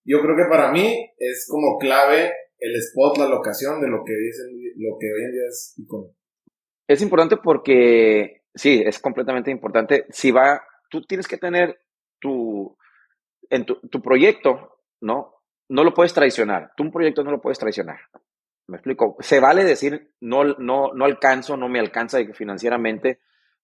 [0.05, 4.13] yo creo que para mí es como clave el spot, la locación de lo que,
[4.77, 6.15] lo que hoy en día es icónico.
[6.87, 10.05] Es importante porque, sí, es completamente importante.
[10.09, 11.79] Si va, tú tienes que tener
[12.19, 12.75] tu,
[13.49, 15.35] en tu, tu proyecto, ¿no?
[15.69, 16.71] No lo puedes traicionar.
[16.75, 17.99] Tú un proyecto no lo puedes traicionar.
[18.67, 19.17] Me explico.
[19.19, 23.19] Se vale decir, no, no, no alcanzo, no me alcanza financieramente,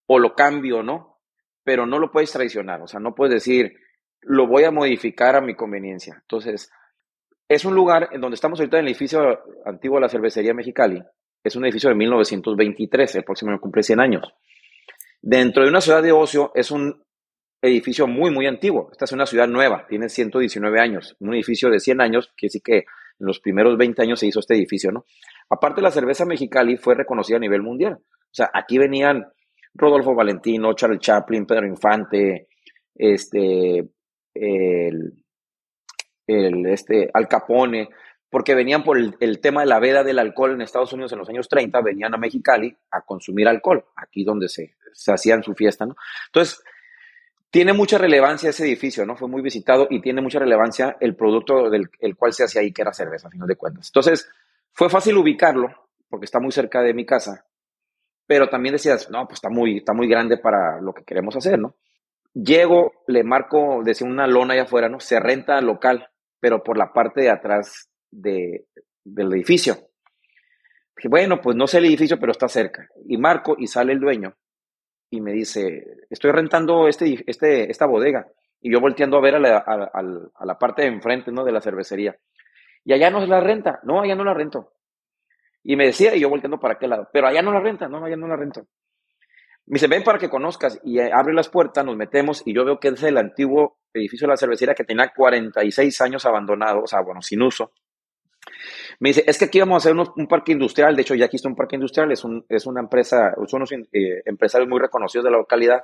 [0.08, 1.20] o lo cambio, ¿no?
[1.64, 2.82] Pero no lo puedes traicionar.
[2.82, 3.76] O sea, no puedes decir,
[4.22, 6.18] lo voy a modificar a mi conveniencia.
[6.22, 6.72] Entonces,
[7.48, 11.02] es un lugar en donde estamos ahorita en el edificio antiguo de la cervecería Mexicali.
[11.44, 14.34] Es un edificio de 1923, el próximo año cumple 100 años.
[15.22, 17.04] Dentro de una ciudad de ocio es un
[17.62, 18.90] edificio muy, muy antiguo.
[18.92, 21.16] Esta es una ciudad nueva, tiene 119 años.
[21.20, 24.40] Un edificio de 100 años, que sí que en los primeros 20 años se hizo
[24.40, 25.06] este edificio, ¿no?
[25.50, 27.94] Aparte, la cerveza Mexicali fue reconocida a nivel mundial.
[27.94, 29.26] O sea, aquí venían
[29.74, 32.48] Rodolfo Valentino, Charles Chaplin, Pedro Infante,
[32.96, 33.88] este,
[34.34, 35.25] el,
[36.28, 37.90] este, Al Capone,
[38.30, 41.20] porque venían por el, el, tema de la veda del alcohol en Estados Unidos en
[41.20, 45.54] los años 30, venían a Mexicali a consumir alcohol, aquí donde se, se hacían su
[45.54, 45.96] fiesta, ¿no?
[46.28, 46.64] Entonces,
[47.50, 49.16] tiene mucha relevancia ese edificio, ¿no?
[49.16, 52.74] Fue muy visitado y tiene mucha relevancia el producto del el cual se hacía ahí,
[52.74, 53.88] que era cerveza, a final de cuentas.
[53.88, 54.30] Entonces,
[54.74, 55.70] fue fácil ubicarlo,
[56.10, 57.46] porque está muy cerca de mi casa,
[58.28, 61.60] pero también decías, no, pues está muy, está muy grande para lo que queremos hacer,
[61.60, 61.76] ¿no?
[62.34, 65.00] Llego, le marco, decía una lona allá afuera, ¿no?
[65.00, 66.10] Se renta local,
[66.46, 68.68] pero por la parte de atrás de,
[69.04, 69.90] del edificio.
[71.06, 72.88] Bueno, pues no sé el edificio, pero está cerca.
[73.08, 74.36] Y marco y sale el dueño
[75.10, 78.28] y me dice, estoy rentando este, este, esta bodega.
[78.62, 81.44] Y yo volteando a ver a la, a, la parte de enfrente, ¿no?
[81.44, 82.16] De la cervecería.
[82.84, 83.80] Y allá no es la renta.
[83.82, 84.72] No, allá no la rento.
[85.64, 88.06] Y me decía, y yo volteando para aquel lado, pero allá no la renta, no,
[88.06, 88.68] allá no la rento.
[89.68, 90.80] Me dice, ven para que conozcas.
[90.84, 94.34] Y abre las puertas, nos metemos y yo veo que es el antiguo edificio de
[94.34, 97.72] la cervecería que tenía 46 años abandonado, o sea, bueno, sin uso.
[99.00, 100.96] Me dice, es que aquí vamos a hacer un parque industrial.
[100.96, 103.72] De hecho, ya aquí está un parque industrial, es, un, es una empresa, son unos
[103.72, 105.84] eh, empresarios muy reconocidos de la localidad.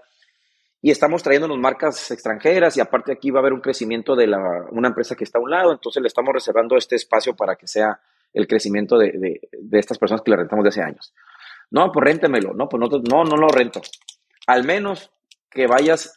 [0.81, 4.27] Y estamos trayendo unas marcas extranjeras y aparte aquí va a haber un crecimiento de
[4.27, 5.71] la, una empresa que está a un lado.
[5.71, 7.99] Entonces le estamos reservando este espacio para que sea
[8.33, 11.13] el crecimiento de, de, de estas personas que le rentamos de hace años.
[11.71, 12.53] No, pues réntemelo.
[12.53, 13.81] No, pues no, no, no lo rento.
[14.47, 15.11] Al menos
[15.49, 16.15] que vayas,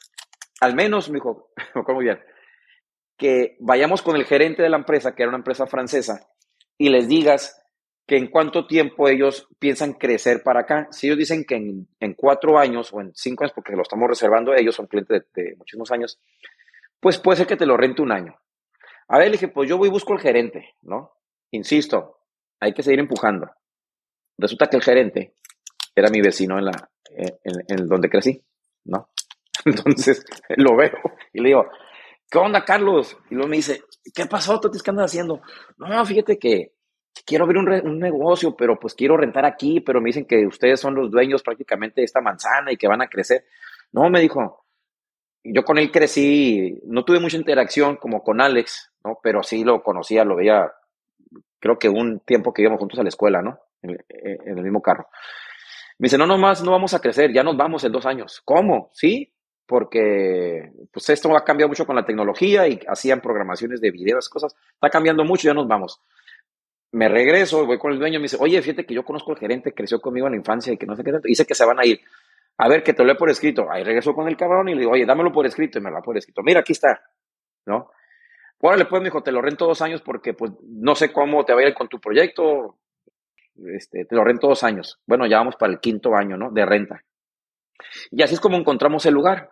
[0.61, 1.51] al menos, me dijo,
[1.89, 2.21] muy bien,
[3.17, 6.29] que vayamos con el gerente de la empresa, que era una empresa francesa,
[6.77, 7.61] y les digas
[8.07, 10.89] que en cuánto tiempo ellos piensan crecer para acá.
[10.91, 14.55] Si ellos dicen que en, cuatro años o en cinco años, porque lo estamos reservando,
[14.55, 16.21] ellos son clientes de, de, muchísimos años,
[17.01, 18.39] pues puede ser que te lo rente un año.
[19.09, 21.13] A ver, le dije, pues yo voy y busco el gerente, ¿no?
[21.51, 22.19] Insisto,
[22.61, 23.51] hay que seguir empujando.
[24.37, 25.35] Resulta que el gerente
[25.95, 28.43] era mi vecino en, la, en, donde crecí,
[28.85, 29.09] ¿no?
[29.65, 30.25] Entonces
[30.57, 30.93] lo veo
[31.33, 31.69] y le digo,
[32.31, 33.17] ¿qué onda, Carlos?
[33.31, 33.83] Y luego me dice,
[34.15, 34.83] ¿qué pasó, Totis?
[34.83, 35.41] ¿Qué andas haciendo?
[35.79, 36.73] No, fíjate que
[37.25, 40.81] quiero abrir un, un, negocio, pero pues quiero rentar aquí, pero me dicen que ustedes
[40.81, 43.45] son los dueños prácticamente de esta manzana y que van a crecer.
[43.93, 44.65] No, me dijo,
[45.45, 49.19] yo con él crecí, no tuve mucha interacción como con Alex, ¿no?
[49.23, 50.73] Pero sí lo conocía, lo veía,
[51.61, 53.59] creo que un tiempo que íbamos juntos a la escuela, ¿no?
[53.83, 55.07] En, en el mismo carro.
[55.99, 58.43] Me dice, no, nomás no vamos a crecer, ya nos vamos en dos años.
[58.45, 58.91] ¿Cómo?
[58.93, 59.33] Sí,
[59.67, 64.55] porque pues esto ha cambiado mucho con la tecnología y hacían programaciones de videos, cosas.
[64.75, 66.01] Está cambiando mucho, ya nos vamos.
[66.93, 69.73] Me regreso, voy con el dueño, me dice, oye, fíjate que yo conozco al gerente,
[69.73, 71.27] creció conmigo en la infancia y que no sé qué tanto.
[71.27, 72.01] Dice que se van a ir.
[72.59, 73.71] A ver, que te lo he por escrito.
[73.71, 75.97] Ahí regreso con el cabrón y le digo, oye, dámelo por escrito y me lo
[75.97, 76.43] da por escrito.
[76.43, 77.03] Mira, aquí está.
[77.67, 77.91] ¿No?
[78.61, 81.53] Órale, pues, me dijo, te lo rento dos años porque, pues, no sé cómo te
[81.53, 82.79] va a ir con tu proyecto.
[83.57, 85.01] Este, te lo rento dos años.
[85.07, 86.51] Bueno, ya vamos para el quinto año, ¿no?
[86.51, 87.05] De renta.
[88.11, 89.51] Y así es como encontramos el lugar.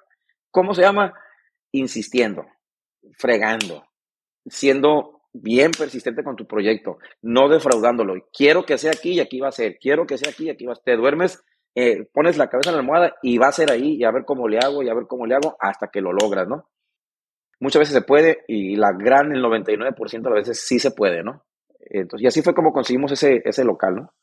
[0.51, 1.15] ¿Cómo se llama?
[1.71, 2.47] Insistiendo,
[3.17, 3.87] fregando,
[4.47, 8.15] siendo bien persistente con tu proyecto, no defraudándolo.
[8.33, 9.79] Quiero que sea aquí y aquí va a ser.
[9.79, 10.85] Quiero que sea aquí y aquí va a ser.
[10.85, 11.43] Te duermes,
[11.75, 14.25] eh, pones la cabeza en la almohada y va a ser ahí y a ver
[14.27, 16.69] cómo le hago y a ver cómo le hago hasta que lo logras, ¿no?
[17.61, 21.23] Muchas veces se puede y la gran, el 99% de las veces sí se puede,
[21.23, 21.45] ¿no?
[22.01, 24.14] Entonces, y así fue como conseguimos ese, ese local, ¿no?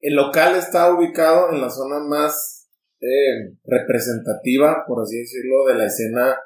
[0.00, 2.68] El local está ubicado en la zona más
[3.00, 6.36] eh, representativa, por así decirlo, de la escena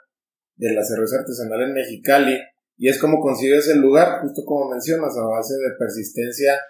[0.56, 2.38] de la cerveza artesanal en Mexicali.
[2.76, 6.60] Y es como consigues el lugar, justo como mencionas, a base de persistencia.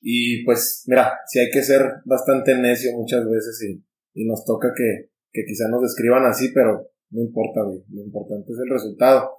[0.00, 3.84] Y pues, mira, si hay que ser bastante necio muchas veces y,
[4.14, 7.60] y nos toca que, que quizá nos describan así, pero no importa.
[7.60, 9.30] Lo importante es el resultado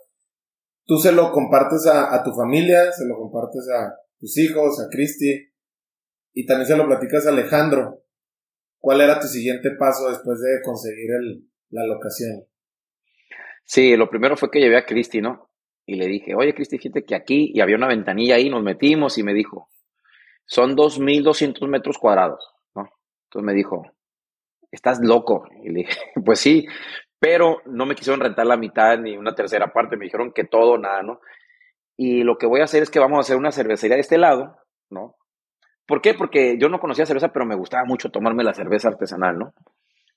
[0.86, 5.52] tú se lo compartes a, tu familia, se lo compartes a tus hijos, a Cristi,
[6.34, 8.04] y también se lo platicas a Alejandro.
[8.80, 12.46] ¿Cuál era tu siguiente paso después de conseguir el, la locación?
[13.64, 15.52] Sí, lo primero fue que llevé a Cristi, ¿no?
[15.86, 19.18] Y le dije, oye Cristi, fíjate que aquí, y había una ventanilla ahí, nos metimos,
[19.18, 19.70] y me dijo,
[20.46, 22.90] son 2.200 metros cuadrados, ¿no?
[23.26, 23.84] Entonces me dijo,
[24.72, 25.48] estás loco.
[25.64, 26.66] Y le dije, pues sí,
[27.22, 30.80] pero no me quisieron rentar la mitad ni una tercera parte, me dijeron que todo,
[30.80, 31.22] nada, ¿no?
[31.96, 34.18] Y lo que voy a hacer es que vamos a hacer una cervecería de este
[34.18, 34.58] lado,
[34.90, 35.18] ¿no?
[35.86, 36.16] ¿Por qué?
[36.16, 39.54] Porque yo no conocía cerveza, pero me gustaba mucho tomarme la cerveza artesanal, ¿no?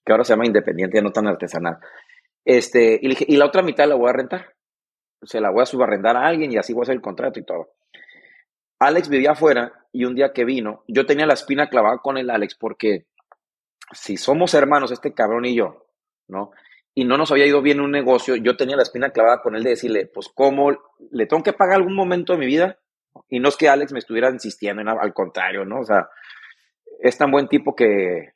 [0.03, 1.77] Que ahora se llama independiente, no tan artesanal.
[2.43, 4.55] Este, y, y la otra mitad la voy a rentar.
[5.21, 7.45] Se la voy a subarrendar a alguien y así voy a hacer el contrato y
[7.45, 7.73] todo.
[8.79, 12.31] Alex vivía afuera y un día que vino, yo tenía la espina clavada con el
[12.31, 13.09] Alex porque
[13.93, 15.87] si somos hermanos, este cabrón y yo,
[16.29, 16.53] ¿no?
[16.95, 19.65] Y no nos había ido bien un negocio, yo tenía la espina clavada con él
[19.65, 20.71] de decirle, pues, ¿cómo
[21.11, 22.79] le tengo que pagar algún momento de mi vida?
[23.29, 25.81] Y no es que Alex me estuviera insistiendo, en, al contrario, ¿no?
[25.81, 26.09] O sea,
[27.01, 28.35] es tan buen tipo que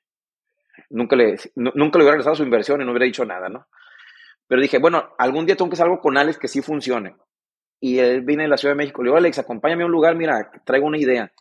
[0.91, 3.69] nunca le, nunca le hubiera regresado su inversión y no hubiera dicho nada, ¿no?
[4.49, 7.17] Pero dije, bueno, algún día tengo que hacer algo con Alex que sí funcione.
[7.81, 9.03] Y él viene de la Ciudad de México.
[9.03, 11.33] Le digo, Alex, acompáñame a un lugar, mira, traigo una idea.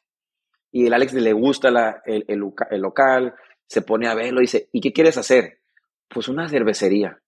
[0.72, 3.34] Y el Alex le gusta la, el, el local,
[3.65, 5.61] se pone a verlo y dice, ¿y qué quieres hacer?
[6.09, 7.19] Pues una cervecería.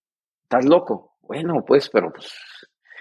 [0.43, 1.15] ¿Estás loco?
[1.21, 2.32] Bueno, pues, pero pues.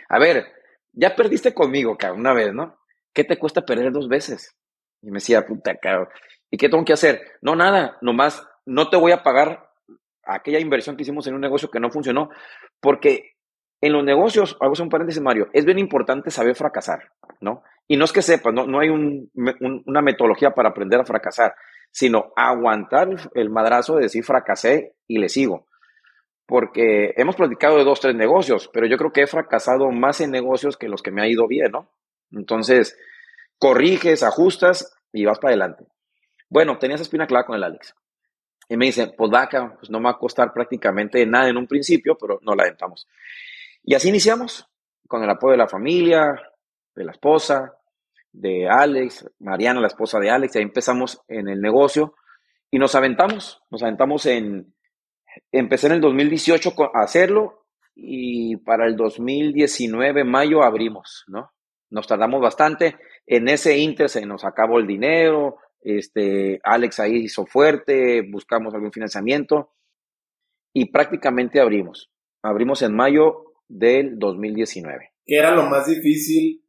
[0.08, 0.46] A ver,
[0.92, 2.78] ya perdiste conmigo, cabrón, una vez, ¿no?
[3.12, 4.56] ¿Qué te cuesta perder dos veces?
[5.02, 6.08] Y me decía, puta, cabrón.
[6.50, 7.20] ¿Y qué tengo que hacer?
[7.42, 9.68] No, nada, nomás no te voy a pagar
[10.24, 12.30] aquella inversión que hicimos en un negocio que no funcionó,
[12.80, 13.36] porque
[13.80, 17.62] en los negocios, hago un paréntesis, Mario, es bien importante saber fracasar, ¿no?
[17.86, 21.54] Y no es que sepas, no, no hay una metodología para aprender a fracasar,
[21.90, 25.67] sino aguantar el madrazo de decir fracasé y le sigo.
[26.48, 30.30] Porque hemos platicado de dos, tres negocios, pero yo creo que he fracasado más en
[30.30, 31.90] negocios que los que me ha ido bien, ¿no?
[32.32, 32.96] Entonces,
[33.58, 35.84] corriges, ajustas y vas para adelante.
[36.48, 37.94] Bueno, tenía esa espina clara con el Alex.
[38.66, 42.16] Y me dice, pues pues no me va a costar prácticamente nada en un principio,
[42.18, 43.06] pero no la aventamos.
[43.82, 44.66] Y así iniciamos,
[45.06, 46.34] con el apoyo de la familia,
[46.94, 47.74] de la esposa,
[48.32, 52.14] de Alex, Mariana, la esposa de Alex, y ahí empezamos en el negocio
[52.70, 54.74] y nos aventamos, nos aventamos en,
[55.52, 61.52] empecé en el 2018 a hacerlo y para el 2019, mayo, abrimos, ¿no?
[61.90, 67.46] Nos tardamos bastante, en ese inter se nos acabó el dinero, este, Alex ahí hizo
[67.46, 69.72] fuerte, buscamos algún financiamiento
[70.72, 72.10] y prácticamente abrimos.
[72.42, 75.12] Abrimos en mayo del 2019.
[75.24, 76.64] ¿Qué era lo más difícil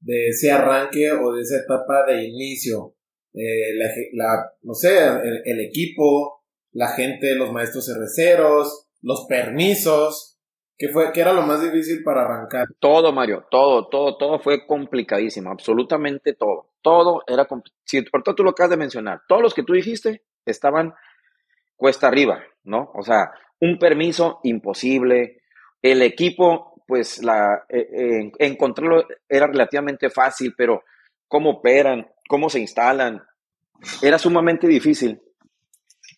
[0.00, 2.96] de ese arranque o de esa etapa de inicio?
[3.34, 3.74] Eh,
[4.14, 4.96] la, no sé,
[5.44, 6.35] el, equipo,
[6.76, 10.38] la gente, los maestros cerveceros, los permisos.
[10.76, 12.66] ¿Qué, fue, ¿Qué era lo más difícil para arrancar?
[12.78, 16.72] Todo, Mario, todo, todo, todo fue complicadísimo, absolutamente todo.
[16.82, 17.48] Todo era
[17.84, 20.92] si por todo tú lo acabas de mencionar, todos los que tú dijiste estaban
[21.76, 22.90] cuesta arriba, ¿no?
[22.94, 25.40] O sea, un permiso imposible,
[25.80, 30.84] el equipo, pues la eh, eh, encontrarlo era relativamente fácil, pero
[31.26, 33.22] cómo operan, cómo se instalan,
[34.02, 35.22] era sumamente difícil.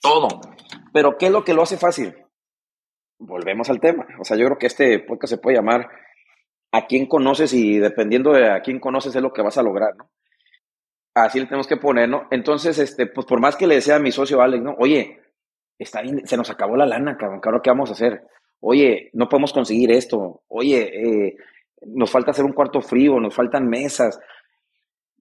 [0.00, 0.28] Todo.
[0.92, 2.14] Pero ¿qué es lo que lo hace fácil?
[3.18, 4.06] Volvemos al tema.
[4.20, 5.88] O sea, yo creo que este podcast se puede llamar
[6.72, 9.96] a quién conoces y dependiendo de a quién conoces es lo que vas a lograr,
[9.96, 10.10] ¿no?
[11.14, 12.28] Así le tenemos que poner, ¿no?
[12.30, 14.76] Entonces, este, pues por más que le decía a mi socio Alex, ¿no?
[14.78, 15.18] Oye,
[15.78, 18.22] está bien, se nos acabó la lana, cabrón, ¿qué vamos a hacer?
[18.60, 20.42] Oye, no podemos conseguir esto.
[20.48, 21.36] Oye, eh,
[21.82, 24.20] nos falta hacer un cuarto frío, nos faltan mesas.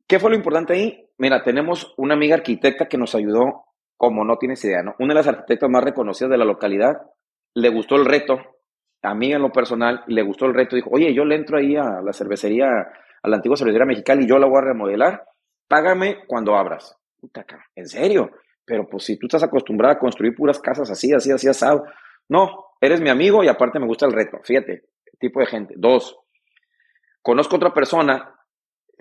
[0.08, 1.10] ¿Qué fue lo importante ahí?
[1.18, 3.66] Mira, tenemos una amiga arquitecta que nos ayudó,
[3.98, 4.96] como no tienes idea, ¿no?
[5.00, 7.02] Una de las arquitectas más reconocidas de la localidad,
[7.54, 8.40] le gustó el reto,
[9.02, 11.76] a mí en lo personal, le gustó el reto, dijo, oye, yo le entro ahí
[11.76, 15.24] a la cervecería, a la antigua cervecería mexicana y yo la voy a remodelar
[15.68, 16.96] págame cuando abras.
[17.20, 17.46] Puta,
[17.76, 18.32] ¿en serio?
[18.66, 21.86] Pero pues si tú estás acostumbrado a construir puras casas así, así, así, asado.
[22.30, 24.40] No, eres mi amigo y aparte me gusta el reto.
[24.44, 24.86] Fíjate,
[25.20, 25.74] tipo de gente.
[25.78, 26.18] Dos,
[27.22, 28.36] conozco otra persona,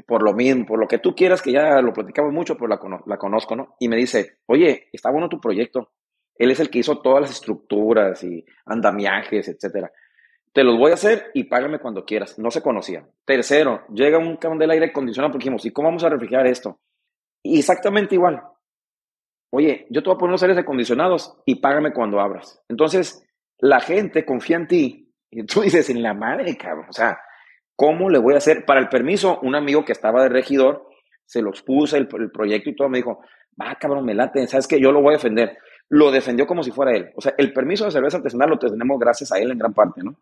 [0.04, 2.80] por lo mismo, por lo que tú quieras, que ya lo platicamos mucho, pero la,
[3.06, 3.76] la conozco, ¿no?
[3.78, 5.92] Y me dice, oye, está bueno tu proyecto.
[6.34, 9.90] Él es el que hizo todas las estructuras y andamiajes, etcétera.
[10.52, 12.38] Te los voy a hacer y págame cuando quieras.
[12.38, 13.10] No se conocían.
[13.24, 16.80] Tercero, llega un camión del aire acondicionado porque dijimos, ¿y cómo vamos a refrigerar esto?
[17.42, 18.42] Exactamente igual.
[19.50, 22.62] Oye, yo te voy a poner los aires acondicionados y págame cuando abras.
[22.68, 23.26] Entonces,
[23.58, 26.86] la gente confía en ti y tú dices, en la madre, cabrón.
[26.88, 27.18] O sea,
[27.76, 28.64] ¿cómo le voy a hacer?
[28.64, 30.88] Para el permiso, un amigo que estaba de regidor,
[31.24, 33.20] se los puse el, proyecto y todo, me dijo,
[33.60, 35.58] va, cabrón, me late, ¿sabes que Yo lo voy a defender.
[35.88, 37.10] Lo defendió como si fuera él.
[37.14, 40.02] O sea, el permiso de cerveza artesanal lo tenemos gracias a él en gran parte,
[40.02, 40.18] ¿no?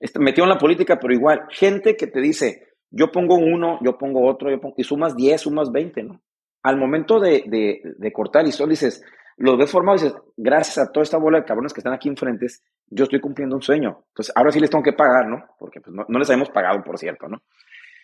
[0.00, 3.96] Este, metió en la política, pero igual, gente que te dice, yo pongo uno, yo
[3.96, 6.20] pongo otro, yo pongo, y sumas 10, sumas 20, ¿no?
[6.64, 9.04] Al momento de, de, cortar el listón, dices,
[9.42, 12.08] los ves formados y dices, gracias a toda esta bola de cabrones que están aquí
[12.08, 12.46] enfrente,
[12.86, 14.04] yo estoy cumpliendo un sueño.
[14.10, 15.44] Entonces, ahora sí les tengo que pagar, ¿no?
[15.58, 17.42] Porque pues, no, no les habíamos pagado, por cierto, ¿no?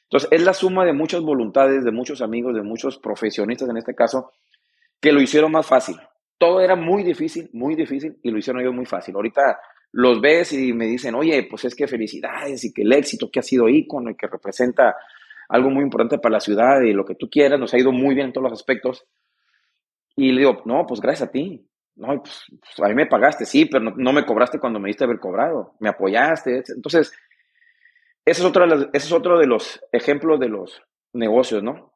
[0.03, 3.95] Entonces, es la suma de muchas voluntades, de muchos amigos, de muchos profesionistas en este
[3.95, 4.32] caso,
[5.01, 5.97] que lo hicieron más fácil.
[6.39, 9.14] Todo era muy difícil, muy difícil, y lo hicieron ellos muy fácil.
[9.14, 9.61] Ahorita
[9.93, 13.39] los ves y me dicen, oye, pues es que felicidades y que el éxito que
[13.39, 14.97] ha sido ícono y que representa
[15.49, 18.16] algo muy importante para la ciudad y lo que tú quieras, nos ha ido muy
[18.16, 19.07] bien en todos los aspectos.
[20.18, 21.64] Y le digo, no, pues gracias a ti.
[21.94, 25.04] No, pues, pues a mí me pagaste, sí, pero no, me cobraste cuando me diste
[25.04, 25.76] haber cobrado.
[25.78, 26.64] Me apoyaste.
[26.74, 27.12] Entonces,
[28.24, 31.94] ese es, otro de los, es otro de los ejemplos de los negocios, ¿no?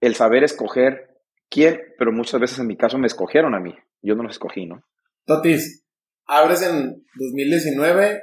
[0.00, 3.76] El saber escoger quién, pero muchas veces en mi caso me escogieron a mí.
[4.00, 4.82] Yo no los escogí, ¿no?
[5.26, 5.84] Totis,
[6.24, 8.22] abres en 2019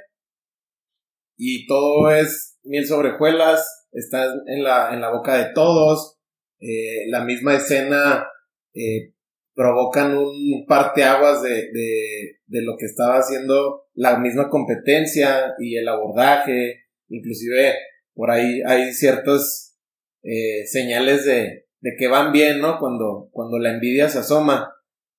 [1.37, 6.17] y todo es miel sobre hojuelas, estás en la, en la boca de todos,
[6.59, 8.25] eh, la misma escena
[8.73, 9.14] eh,
[9.55, 15.87] provocan un parteaguas de, de, de lo que estaba haciendo la misma competencia y el
[15.87, 17.73] abordaje, inclusive
[18.13, 19.77] por ahí hay ciertas
[20.23, 22.79] eh, señales de, de que van bien, ¿no?
[22.79, 24.73] Cuando, cuando la envidia se asoma,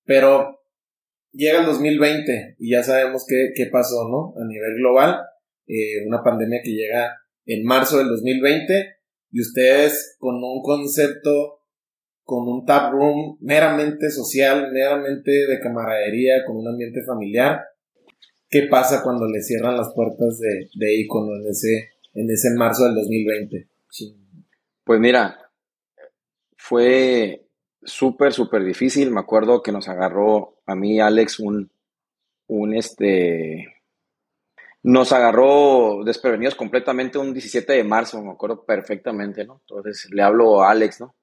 [0.04, 0.60] pero
[1.32, 4.34] llega el 2020 y ya sabemos qué, qué pasó, ¿no?
[4.40, 5.20] A nivel global,
[5.66, 8.96] eh, una pandemia que llega en marzo del 2020
[9.30, 11.60] y ustedes con un concepto,
[12.26, 17.60] con un tap room meramente social, meramente de camaradería, con un ambiente familiar,
[18.50, 22.84] ¿qué pasa cuando le cierran las puertas de, de Icono en ese, en ese marzo
[22.84, 23.68] del 2020?
[24.82, 25.38] Pues mira,
[26.56, 27.46] fue
[27.82, 29.12] súper, súper difícil.
[29.12, 31.70] Me acuerdo que nos agarró a mí, Alex, un,
[32.48, 33.66] un este,
[34.82, 39.60] nos agarró desprevenidos completamente un 17 de marzo, me acuerdo perfectamente, ¿no?
[39.60, 41.14] Entonces le hablo a Alex, ¿no?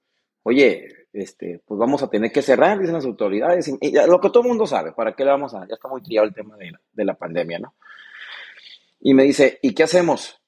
[0.44, 4.44] Oye, este, pues vamos a tener que cerrar, dicen las autoridades, y, lo que todo
[4.44, 5.68] el mundo sabe, ¿para qué le vamos a...?
[5.68, 7.76] Ya está muy triado el tema de la, de la pandemia, ¿no?
[9.00, 10.40] Y me dice, ¿y qué hacemos?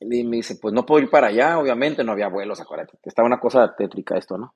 [0.00, 3.26] Y me dice, pues no puedo ir para allá, obviamente, no había vuelos, acuérdate, estaba
[3.26, 4.54] una cosa tétrica esto, ¿no?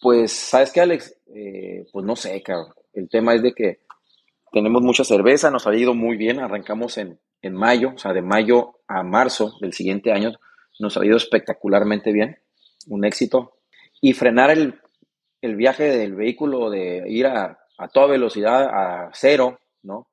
[0.00, 1.16] Pues, ¿sabes qué, Alex?
[1.34, 2.72] Eh, pues no sé, cabrón.
[2.92, 3.80] El tema es de que
[4.52, 8.22] tenemos mucha cerveza, nos ha ido muy bien, arrancamos en, en mayo, o sea, de
[8.22, 10.32] mayo a marzo del siguiente año,
[10.78, 12.38] nos ha ido espectacularmente bien,
[12.88, 13.54] un éxito.
[14.00, 14.80] Y frenar el,
[15.40, 20.08] el viaje del vehículo de ir a, a, toda velocidad a cero, ¿no?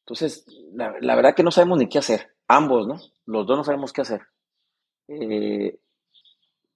[0.00, 0.44] Entonces,
[0.74, 2.96] la, la, verdad que no sabemos ni qué hacer, ambos, ¿no?
[3.26, 4.20] Los dos no sabemos qué hacer.
[5.08, 5.78] Eh,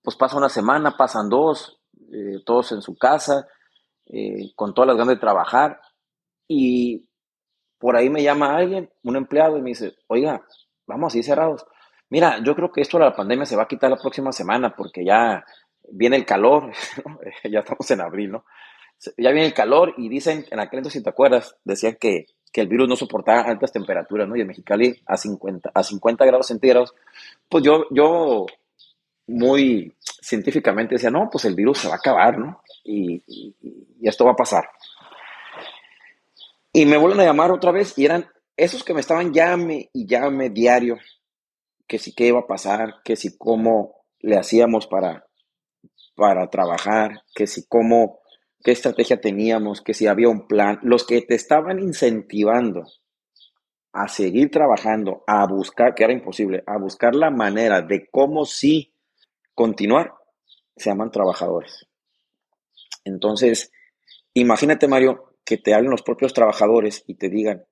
[0.03, 1.81] pues pasa una semana, pasan dos,
[2.13, 3.49] eh, todos en su casa,
[4.07, 5.81] eh, con todas las ganas de trabajar,
[6.47, 7.09] y
[7.79, 10.47] por ahí me llama alguien, un empleado, y me dice, oiga,
[10.87, 11.67] vamos así cerrados.
[12.11, 14.75] Mira, yo creo que esto de la pandemia se va a quitar la próxima semana
[14.75, 15.45] porque ya
[15.91, 16.73] viene el calor,
[17.51, 18.45] ya estamos en abril, ¿no?
[19.19, 22.63] Ya viene el calor y dicen, en aquel entonces, si te acuerdas, decían que, que
[22.63, 24.37] el virus no soportaba altas temperaturas, ¿no?
[24.37, 26.95] Y en Mexicali a 50, a 50 grados centígrados.
[27.49, 28.47] Pues yo, yo
[29.27, 32.63] muy científicamente decía, no, pues el virus se va a acabar, ¿no?
[32.85, 33.55] Y, y,
[34.01, 34.67] y esto va a pasar.
[36.73, 38.27] Y me vuelven a llamar otra vez y eran
[38.57, 40.97] esos que me estaban llame y llame diario,
[41.87, 45.26] que si qué iba a pasar, que si cómo le hacíamos para,
[46.14, 48.20] para trabajar, que si cómo,
[48.64, 52.84] qué estrategia teníamos, que si había un plan, los que te estaban incentivando
[53.93, 58.93] a seguir trabajando, a buscar, que era imposible, a buscar la manera de cómo sí
[59.55, 60.12] continuar,
[60.76, 61.87] se llaman trabajadores.
[63.05, 63.72] Entonces,
[64.34, 67.64] imagínate, Mario, que te hablen los propios trabajadores y te digan,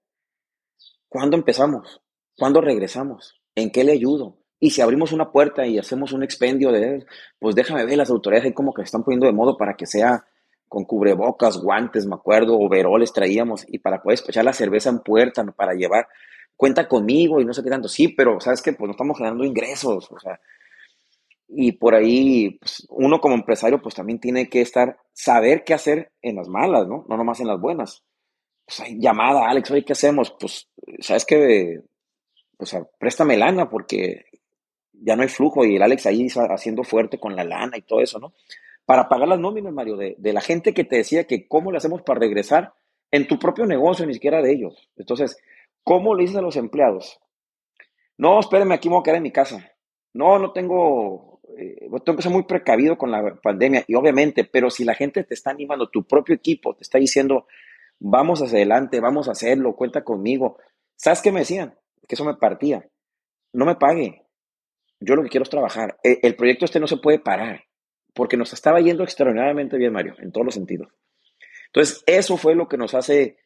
[1.09, 2.01] ¿cuándo empezamos?
[2.39, 3.44] ¿Cuándo regresamos?
[3.55, 4.39] ¿En qué le ayudo?
[4.61, 7.05] Y si abrimos una puerta y hacemos un expendio de,
[7.39, 10.25] pues déjame ver, las autoridades ahí como que están poniendo de modo para que sea
[10.69, 15.45] con cubrebocas, guantes, me acuerdo, overoles traíamos, y para poder despechar la cerveza en puerta,
[15.53, 16.09] para llevar,
[16.57, 17.89] cuenta conmigo y no sé qué tanto.
[17.89, 18.73] Sí, pero ¿sabes qué?
[18.73, 20.41] Pues no estamos generando ingresos, o sea,
[21.49, 26.13] y por ahí pues, uno como empresario pues también tiene que estar, saber qué hacer
[26.23, 27.05] en las malas, ¿no?
[27.09, 28.03] No nomás en las buenas.
[28.67, 30.35] Pues hay llamada, Alex, oye, ¿qué hacemos?
[30.41, 30.69] Pues,
[31.01, 31.25] ¿sabes
[32.55, 32.67] qué?
[32.73, 34.27] Pues préstame lana porque
[34.93, 38.01] ya no hay flujo y el Alex ahí haciendo fuerte con la lana y todo
[38.01, 38.35] eso, ¿no?
[38.85, 41.79] Para pagar las nóminas, Mario, de, de la gente que te decía que cómo le
[41.79, 42.75] hacemos para regresar
[43.11, 44.91] en tu propio negocio, ni siquiera de ellos.
[44.97, 45.37] Entonces,
[45.83, 47.21] ¿cómo le dices a los empleados?
[48.19, 49.73] No, espérenme, aquí me voy a quedar en mi casa.
[50.13, 54.71] No, no tengo eh, tengo que ser muy precavido con la pandemia y obviamente, pero
[54.71, 57.47] si la gente te está animando, tu propio equipo te está diciendo,
[58.01, 60.59] vamos hacia adelante, vamos a hacerlo, cuenta conmigo.
[60.97, 61.75] ¿Sabes qué me decían?
[62.07, 62.89] Que eso me partía.
[63.53, 64.23] No me pague.
[65.01, 65.99] Yo lo que quiero es trabajar.
[66.03, 67.65] El, el proyecto este no se puede parar
[68.15, 70.89] porque nos estaba yendo extraordinariamente bien, Mario, en todos los sentidos.
[71.67, 73.37] Entonces, eso fue lo que nos hace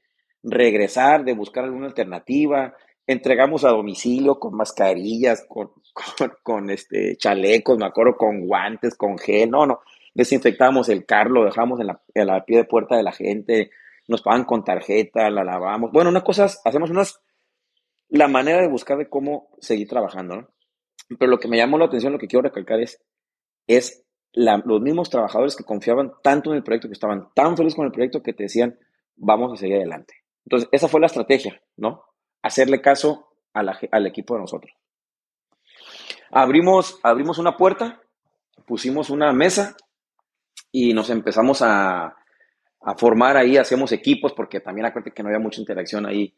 [0.42, 2.74] regresar, de buscar alguna alternativa,
[3.06, 5.72] entregamos a domicilio con mascarillas, con,
[6.42, 9.80] con, este, chalecos, me acuerdo, con guantes, con gel, no, no,
[10.14, 13.70] desinfectamos el carro, lo dejamos en la, en la pie de puerta de la gente,
[14.06, 15.90] nos pagan con tarjeta, la lavamos.
[15.90, 17.20] Bueno, una cosa, hacemos unas,
[18.08, 20.48] la manera de buscar de cómo seguir trabajando.
[21.18, 23.02] Pero lo que me llamó la atención, lo que quiero recalcar es,
[23.66, 27.86] es los mismos trabajadores que confiaban tanto en el proyecto, que estaban tan felices con
[27.86, 28.78] el proyecto, que te decían,
[29.16, 30.14] vamos a seguir adelante.
[30.44, 32.04] Entonces, esa fue la estrategia, ¿no?
[32.42, 34.72] hacerle caso al equipo de nosotros.
[36.30, 38.00] Abrimos, abrimos una puerta,
[38.66, 39.76] pusimos una mesa
[40.70, 42.16] y nos empezamos a,
[42.80, 46.36] a formar ahí, hacemos equipos, porque también acuérdate que no había mucha interacción ahí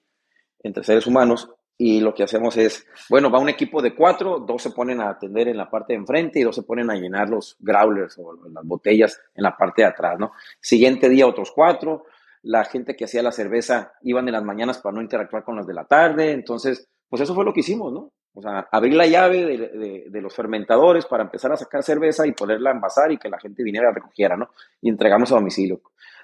[0.63, 1.51] entre seres humanos.
[1.83, 5.09] Y lo que hacemos es, bueno, va un equipo de cuatro, dos se ponen a
[5.09, 8.35] atender en la parte de enfrente y dos se ponen a llenar los growlers o
[8.51, 10.33] las botellas en la parte de atrás, ¿no?
[10.61, 12.05] Siguiente día otros cuatro,
[12.43, 15.67] la gente que hacía la cerveza iban en las mañanas para no interactuar con las
[15.67, 18.13] de la tarde, entonces, pues eso fue lo que hicimos, ¿no?
[18.35, 22.73] O sea, abrir la llave de, los fermentadores para empezar a sacar cerveza y poderla
[22.73, 24.51] envasar y que la gente viniera y recogiera, ¿no?
[24.83, 25.81] Y entregamos a domicilio.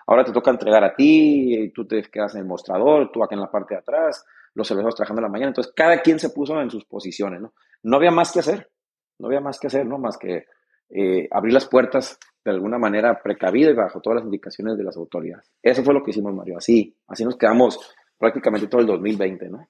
[0.06, 3.40] Ahora te toca entregar a ti, tú te quedas en el mostrador, tú acá en
[3.40, 4.24] la parte de atrás,
[4.56, 5.48] los cervezos trabajando en la mañana.
[5.48, 7.54] Entonces, cada quien se puso en sus posiciones, ¿no?
[7.82, 8.70] No había más que hacer,
[9.18, 9.98] no había más que hacer, ¿no?
[9.98, 10.46] Más que
[10.88, 14.96] eh, abrir las puertas de alguna manera precavida y bajo todas las indicaciones de las
[14.96, 15.52] autoridades.
[15.62, 16.56] Eso fue lo que hicimos, Mario.
[16.56, 17.78] Así, así nos quedamos
[18.18, 19.68] prácticamente todo el 2020, ¿no?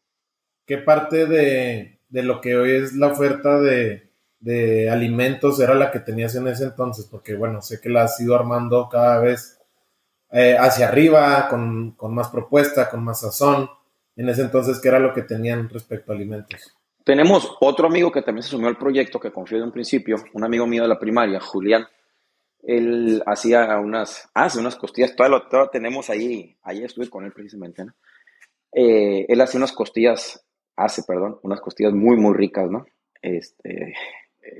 [0.64, 5.90] ¿Qué parte de, de lo que hoy es la oferta de, de alimentos era la
[5.90, 7.06] que tenías en ese entonces?
[7.06, 9.60] Porque bueno, sé que la has ido armando cada vez
[10.30, 13.68] eh, hacia arriba, con, con, más propuesta, con más sazón.
[14.16, 16.74] En ese entonces, ¿qué era lo que tenían respecto a alimentos?
[17.04, 20.42] Tenemos otro amigo que también se sumió al proyecto, que confió de un principio, un
[20.42, 21.86] amigo mío de la primaria, Julián.
[22.62, 27.84] Él hacía unas, hace unas costillas, todavía lo, tenemos ahí, ahí estuve con él precisamente,
[27.84, 27.92] ¿no?
[28.72, 30.44] Eh, él hace unas costillas,
[30.74, 32.86] hace, perdón, unas costillas muy, muy ricas, ¿no?
[33.22, 33.94] Este,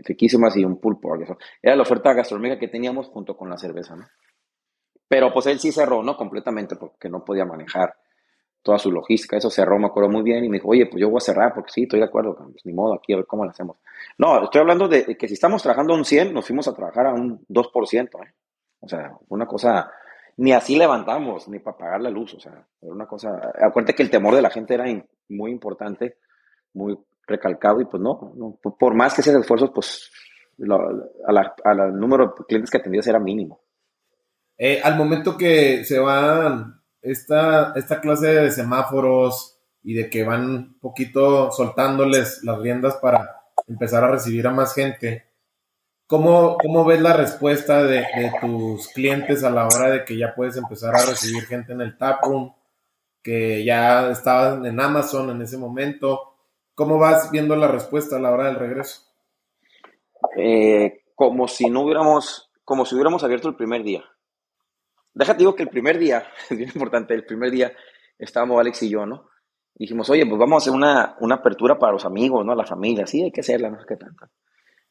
[0.05, 1.17] riquísimas y un pulpo.
[1.61, 4.07] Era la oferta gastronómica que teníamos junto con la cerveza, ¿no?
[5.09, 6.17] Pero pues él sí cerró, ¿no?
[6.17, 7.95] Completamente porque no podía manejar
[8.67, 9.37] toda su logística.
[9.37, 11.55] Eso cerró, me acuerdo muy bien y me dijo, oye, pues yo voy a cerrar
[11.55, 13.79] porque sí, estoy de acuerdo, pues ni modo, aquí a ver cómo lo hacemos.
[14.19, 17.07] No, estoy hablando de que si estamos trabajando a un 100, nos fuimos a trabajar
[17.07, 18.35] a un 2%, ¿eh?
[18.81, 19.91] O sea, una cosa,
[20.37, 24.03] ni así levantamos, ni para pagar la luz, o sea, era una cosa, acuérdate que
[24.03, 24.85] el temor de la gente era
[25.29, 26.19] muy importante,
[26.75, 30.11] muy recalcado y pues no, por más que sean esfuerzos, pues
[31.25, 33.61] al número de clientes que atendías era mínimo.
[34.59, 36.76] Eh, al momento que se van
[37.11, 43.43] esta, esta clase de semáforos y de que van un poquito soltándoles las riendas para
[43.69, 45.27] empezar a recibir a más gente,
[46.07, 48.05] ¿cómo, cómo ves la respuesta de,
[48.41, 51.97] tus clientes a la hora de que ya puedes empezar a recibir gente en el
[51.97, 52.53] taproom,
[53.23, 56.35] que ya estaban en Amazon en ese momento?
[56.75, 59.03] ¿Cómo vas viendo la respuesta a la hora del regreso?
[60.37, 64.05] Eh, como si no hubiéramos, como si hubiéramos abierto el primer día.
[65.17, 67.73] Déjate digo que el primer día, es bien importante, el primer día
[68.19, 69.29] estábamos Alex y yo, ¿no?
[69.79, 72.55] dijimos, oye, pues vamos a hacer una, una, apertura para los amigos, ¿no?
[72.55, 74.27] La familia, sí, hay que hacerla, no sé qué tanto.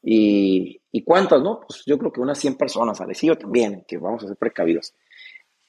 [0.01, 1.61] Y, ¿Y cuántas, no?
[1.61, 4.37] Pues yo creo que unas 100 personas, Alex y yo también, que vamos a ser
[4.37, 4.93] precavidos.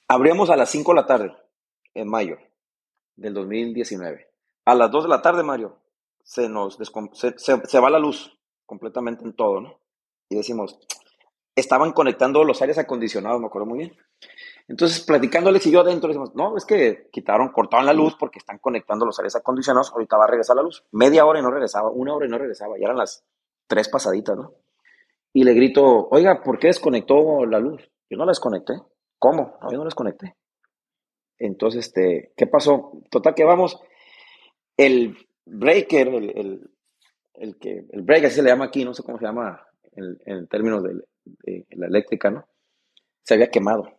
[0.09, 1.33] Abrimos a las 5 de la tarde,
[1.95, 2.37] en mayo
[3.17, 4.29] del 2019.
[4.67, 5.79] A las 2 de la tarde, Mario,
[6.23, 6.77] se nos
[7.15, 9.81] se, va la luz completamente en todo, ¿no?
[10.29, 10.79] Y decimos,
[11.55, 13.97] estaban conectando los aires acondicionados, me acuerdo muy bien.
[14.69, 18.59] Entonces, platicándoles y yo adentro, decimos, no, es que quitaron, cortaron la luz porque están
[18.59, 20.85] conectando los aires acondicionados, ahorita va a regresar la luz.
[20.91, 23.25] Media hora y no regresaba, una hora y no regresaba, ya eran las
[23.69, 24.55] tres pasaditas, ¿no?
[25.33, 27.83] Y le grito, oiga, ¿por qué desconectó la luz?
[28.09, 28.75] Yo no la desconecté.
[29.19, 29.59] ¿Cómo?
[29.63, 30.35] No, yo no la desconecté.
[31.39, 33.03] Entonces, este, ¿qué pasó?
[33.11, 33.79] Total que vamos,
[34.77, 36.71] el breaker, el,
[37.35, 40.47] el, que, el breaker así se le llama aquí, no sé cómo se llama en,
[40.49, 41.03] términos de,
[41.71, 42.47] la eléctrica, ¿no?
[43.23, 43.96] Se había quemado.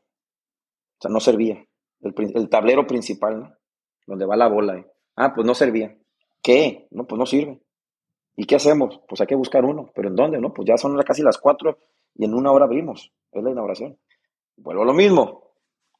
[1.00, 1.66] O sea, no servía.
[2.02, 3.54] El, tablero principal, ¿no?
[4.06, 4.86] Donde va la bola.
[5.16, 5.98] Ah, pues no servía.
[6.41, 6.88] ¿Qué?
[6.91, 7.62] No, pues no sirve.
[8.36, 9.00] ¿Y qué hacemos?
[9.08, 9.91] Pues hay que buscar uno.
[9.93, 10.39] ¿Pero en dónde?
[10.39, 11.80] No, pues ya son casi las cuatro
[12.16, 13.12] y en una hora abrimos.
[13.32, 13.98] Es la inauguración.
[14.56, 15.52] Vuelvo a lo mismo.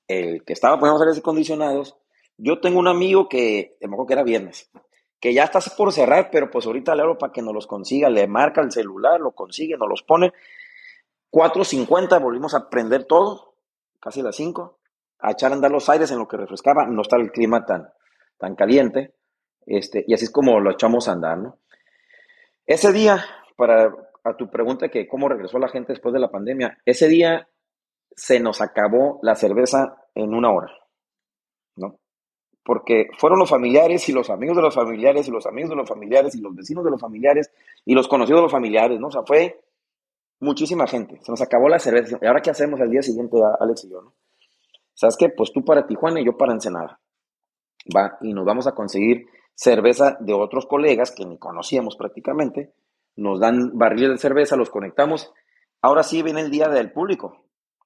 [0.08, 1.98] El que estaba poniendo aires acondicionados.
[2.38, 4.70] Yo tengo un amigo que, me acuerdo que era viernes
[5.20, 8.10] que ya estás por cerrar, pero pues ahorita le hablo para que nos los consiga,
[8.10, 10.34] le marca el celular, lo consigue, nos los pone.
[11.32, 13.56] 4.50, volvimos a prender todo,
[14.00, 14.77] casi las 5,
[15.20, 17.90] a echar a andar los aires en lo que refrescaba, no está el clima tan,
[18.38, 19.16] tan caliente,
[19.66, 21.60] este, y así es como lo echamos a andar, ¿no?
[22.66, 23.24] Ese día,
[23.56, 23.94] para
[24.24, 27.48] a tu pregunta que cómo regresó la gente después de la pandemia, ese día
[28.16, 30.72] se nos acabó la cerveza en una hora,
[31.78, 32.00] ¿no?
[32.68, 35.88] porque fueron los familiares y los amigos de los familiares y los amigos de los
[35.88, 37.50] familiares y los vecinos de los familiares
[37.86, 39.08] y los conocidos de los familiares, ¿no?
[39.08, 39.62] O sea, fue
[40.42, 41.18] muchísima gente.
[41.22, 42.18] Se nos acabó la cerveza.
[42.22, 44.14] ¿Y ahora qué hacemos el día siguiente, Alex y yo, no?
[44.98, 45.30] ¿Sabes qué?
[45.30, 47.00] Pues tú para Tijuana y yo para Ensenada.
[47.96, 52.74] Va, y nos vamos a conseguir cerveza de otros colegas que ni conocíamos prácticamente.
[53.16, 55.32] Nos dan barriles de cerveza, los conectamos.
[55.84, 57.46] Ahora sí viene el día del público.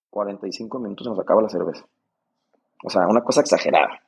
[0.10, 1.86] 45 minutos nos acaba la cerveza.
[2.86, 4.02] O sea, una cosa exagerada.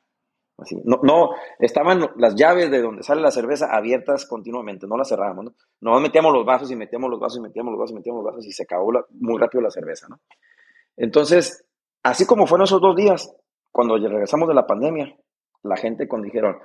[0.56, 0.80] Así.
[0.84, 5.52] No, no, estaban las llaves de donde sale la cerveza abiertas continuamente, no las cerrábamos,
[5.80, 6.00] ¿no?
[6.00, 8.46] Metíamos los vasos y metíamos los vasos y metíamos los vasos y metíamos los vasos
[8.46, 10.20] y se acabó muy rápido la cerveza, ¿no?
[10.96, 11.63] Entonces,
[12.04, 13.34] así como fueron esos dos días,
[13.72, 15.16] cuando regresamos de la pandemia,
[15.64, 16.58] la gente cuando dijeron,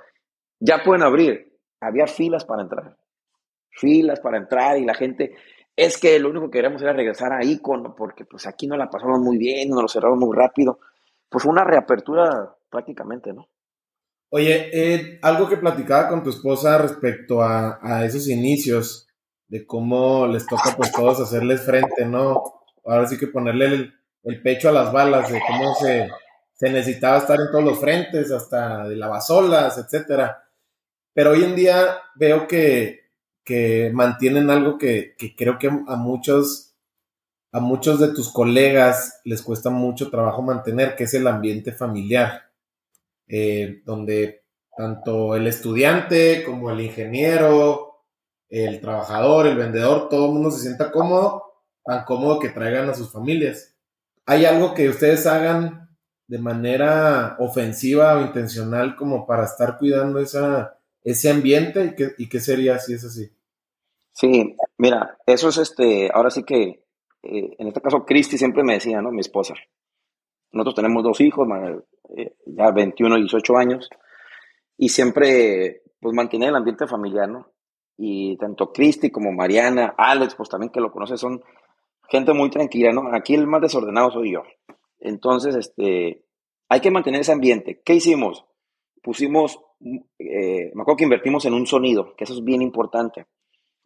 [0.60, 2.96] ya pueden abrir, había filas para entrar,
[3.70, 5.34] filas para entrar y la gente,
[5.74, 8.90] es que lo único que queremos era regresar a Icono porque pues aquí no la
[8.90, 10.78] pasamos muy bien, nos lo cerramos muy rápido,
[11.28, 13.48] pues fue una reapertura prácticamente, ¿no?
[14.32, 19.08] Oye, algo que platicaba con tu esposa respecto a, esos inicios,
[19.48, 22.40] de cómo les toca pues todos hacerles frente, ¿no?
[22.84, 23.99] Ahora sí que ponerle el,
[24.42, 26.08] pecho a las balas, de cómo se,
[26.68, 30.44] necesitaba estar en todos los frentes, hasta de lavasolas, etcétera.
[31.12, 33.00] Pero hoy en día veo que,
[33.92, 36.76] mantienen algo que, que creo que a muchos,
[37.50, 42.50] a muchos de tus colegas les cuesta mucho trabajo mantener, que es el ambiente familiar
[43.32, 44.42] eh, donde
[44.76, 48.02] tanto el estudiante como el ingeniero,
[48.48, 51.44] el trabajador, el vendedor, todo el mundo se sienta cómodo,
[51.84, 53.69] tan cómodo que traigan a sus familias.
[54.30, 55.88] ¿Hay algo que ustedes hagan
[56.28, 61.84] de manera ofensiva o intencional como para estar cuidando esa, ese ambiente?
[61.84, 63.28] ¿Y qué, ¿Y qué sería si es así?
[64.12, 66.84] Sí, mira, eso es este, ahora sí que,
[67.24, 69.10] eh, en este caso, Cristi siempre me decía, ¿no?
[69.10, 69.54] Mi esposa.
[70.52, 71.48] Nosotros tenemos dos hijos,
[72.16, 73.90] eh, ya 21 y 18 años,
[74.76, 77.50] y siempre, pues, mantener el ambiente familiar, ¿no?
[77.96, 81.42] Y tanto Cristi como Mariana, Alex, pues también que lo conoce, son
[82.10, 83.14] gente muy tranquila, ¿no?
[83.14, 84.42] Aquí el más desordenado soy yo.
[84.98, 86.24] Entonces, este,
[86.68, 87.80] hay que mantener ese ambiente.
[87.84, 88.44] ¿Qué hicimos?
[89.02, 89.60] Pusimos,
[90.18, 93.26] eh, me acuerdo que invertimos en un sonido, que eso es bien importante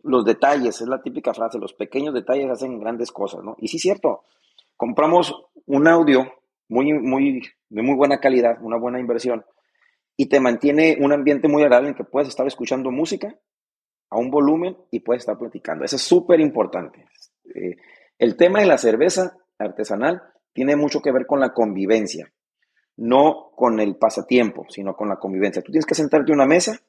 [0.05, 3.57] los detalles, es la típica frase, los pequeños detalles hacen grandes cosas, ¿no?
[3.59, 4.25] Y sí cierto,
[4.77, 5.35] compramos
[5.67, 6.31] un audio
[6.69, 9.45] muy, muy, de muy buena calidad, una buena inversión,
[10.17, 13.35] y te mantiene un ambiente muy agradable en que puedes estar escuchando música
[14.11, 15.85] a un volumen y puedes estar platicando.
[15.85, 17.07] Eso es súper importante.
[17.55, 17.77] Eh,
[18.19, 20.23] el tema de la cerveza artesanal
[20.53, 22.33] tiene mucho que ver con la convivencia,
[22.97, 25.63] no con el pasatiempo, sino con la convivencia.
[25.63, 26.81] Tú tienes que sentarte en una mesa.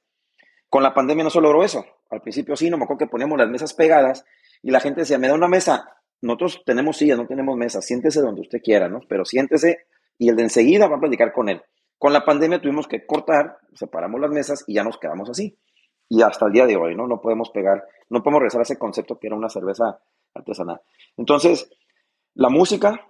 [0.70, 1.84] Con la pandemia no se logró eso.
[2.10, 4.26] Al principio sí, no me acuerdo que poníamos las mesas pegadas
[4.62, 5.90] y la gente decía, me da una mesa.
[6.22, 7.86] Nosotros tenemos sillas, no tenemos mesas.
[7.86, 9.02] Siéntese donde usted quiera, ¿no?
[9.08, 9.88] Pero siéntese
[10.18, 11.62] y el de enseguida va a platicar con él.
[11.98, 15.58] Con la pandemia tuvimos que cortar, separamos las mesas y ya nos quedamos así.
[16.08, 17.08] Y hasta el día de hoy, ¿no?
[17.08, 20.00] No podemos pegar, no podemos regresar a ese concepto que era una cerveza
[20.36, 20.82] artesanal.
[21.18, 21.70] Entonces,
[22.34, 23.07] la música,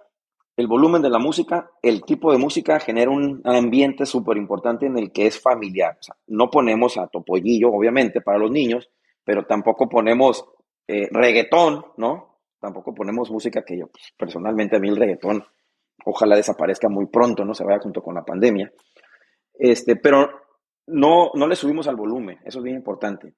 [0.56, 4.96] el volumen de la música, el tipo de música genera un ambiente súper importante en
[4.96, 5.98] el que es familiar.
[6.28, 8.88] no ponemos a topollillo, obviamente, para los niños,
[9.24, 10.46] pero tampoco ponemos
[10.86, 12.38] eh, reggaetón, ¿no?
[12.60, 15.44] Tampoco ponemos música que yo, pues, personalmente, a mí el reggaetón,
[16.04, 17.52] ojalá desaparezca muy pronto, ¿no?
[17.52, 18.72] Se vaya junto con la pandemia.
[19.52, 20.30] Este, pero
[20.86, 23.34] no, no le subimos al volumen, eso es bien importante.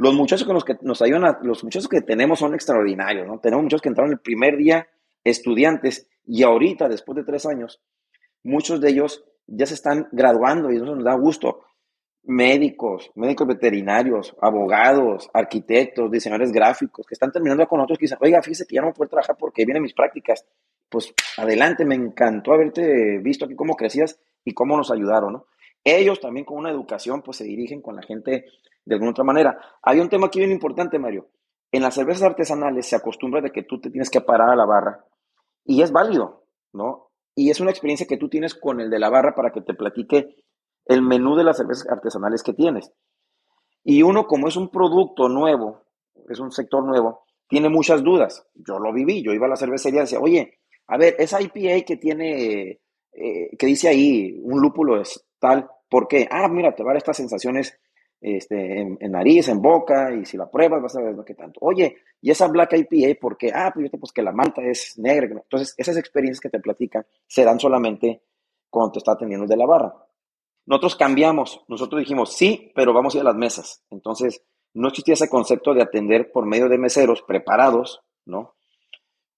[0.00, 3.38] Los muchachos que nos, que nos ayudan, los muchachos que tenemos son extraordinarios, ¿no?
[3.38, 4.88] Tenemos muchos que entraron el primer día
[5.24, 7.82] estudiantes y ahorita, después de tres años,
[8.42, 11.64] muchos de ellos ya se están graduando y eso nos da gusto.
[12.22, 18.40] Médicos, médicos veterinarios, abogados, arquitectos, diseñadores gráficos que están terminando con nosotros que dicen, oiga,
[18.40, 20.46] fíjese que ya no puedo trabajar porque vienen mis prácticas.
[20.88, 25.46] Pues adelante, me encantó haberte visto aquí cómo crecías y cómo nos ayudaron, ¿no?
[25.84, 28.46] Ellos también con una educación, pues se dirigen con la gente
[28.90, 29.56] de alguna otra manera.
[29.82, 31.28] Hay un tema aquí bien importante, Mario.
[31.70, 34.66] En las cervezas artesanales se acostumbra de que tú te tienes que parar a la
[34.66, 35.04] barra
[35.64, 37.12] y es válido, ¿no?
[37.36, 39.74] Y es una experiencia que tú tienes con el de la barra para que te
[39.74, 40.34] platique
[40.86, 42.92] el menú de las cervezas artesanales que tienes.
[43.84, 45.84] Y uno, como es un producto nuevo,
[46.28, 48.44] es un sector nuevo, tiene muchas dudas.
[48.54, 50.58] Yo lo viví, yo iba a la cervecería y decía, oye,
[50.88, 52.80] a ver, esa IPA que tiene,
[53.12, 56.26] eh, que dice ahí, un lúpulo es tal, ¿por qué?
[56.28, 57.78] Ah, mira, te va a dar estas sensaciones
[58.20, 61.58] este, en, nariz, en boca, y si la pruebas vas a ver lo que tanto.
[61.62, 63.50] Oye, ¿y esa Black IPA por qué?
[63.54, 65.26] Ah, pues, pues que la malta es negra.
[65.28, 68.22] Entonces, esas experiencias que te platican se dan solamente
[68.68, 69.94] cuando te está atendiendo de la barra.
[70.66, 73.82] Nosotros cambiamos, nosotros dijimos sí, pero vamos a ir a las mesas.
[73.90, 74.44] Entonces,
[74.74, 78.54] no existía ese concepto de atender por medio de meseros preparados, ¿no?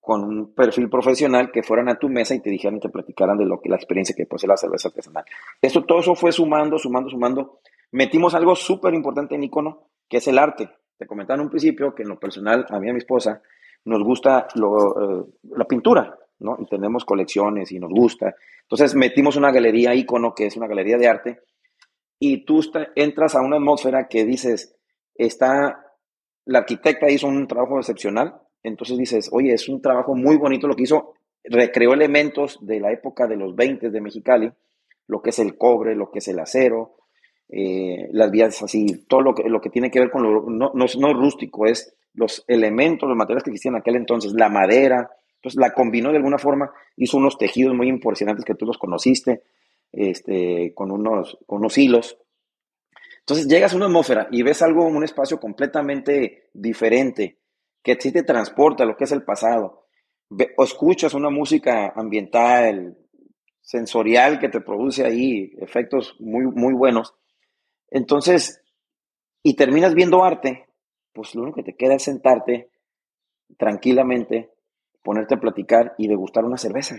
[0.00, 3.38] Con un perfil profesional que fueran a tu mesa y te dijeran y te platicaran
[3.38, 5.24] de lo que la experiencia que posee la cerveza artesanal.
[5.62, 7.60] Esto, todo eso fue sumando, sumando, sumando
[7.92, 10.68] metimos algo súper importante en Icono, que es el arte.
[10.98, 13.40] Te comentaba en un principio que en lo personal, a mí y a mi esposa,
[13.84, 15.24] nos gusta eh,
[15.56, 16.56] la pintura, ¿no?
[16.60, 18.34] Y tenemos colecciones y nos gusta.
[18.62, 21.40] Entonces metimos una galería Icono, que es una galería de arte,
[22.18, 22.60] y tú
[22.94, 24.76] entras a una atmósfera que dices,
[25.14, 25.84] está,
[26.44, 30.76] la arquitecta hizo un trabajo excepcional, entonces dices, oye, es un trabajo muy bonito lo
[30.76, 34.52] que hizo, recreó elementos de la época de los 20 de Mexicali,
[35.08, 36.94] lo que es el cobre, lo que es el acero,
[37.54, 40.72] eh, las vías así, todo lo que, lo que tiene que ver con lo no,
[40.74, 45.60] no, rústico, es los elementos, los materiales que existían en aquel entonces, la madera, entonces
[45.60, 49.42] la combinó de alguna forma, hizo unos tejidos muy impresionantes que tú los conociste,
[49.92, 52.16] este, con, unos, con unos hilos.
[53.18, 57.38] Entonces llegas a una atmósfera y ves algo, un espacio completamente diferente,
[57.82, 59.84] que sí te transporta lo que es el pasado.
[60.56, 62.96] o escuchas una música ambiental,
[63.60, 67.14] sensorial que te produce ahí efectos muy, muy buenos.
[67.92, 68.62] Entonces,
[69.42, 70.66] y terminas viendo arte,
[71.12, 72.70] pues lo único que te queda es sentarte
[73.58, 74.50] tranquilamente,
[75.02, 76.96] ponerte a platicar y degustar una cerveza,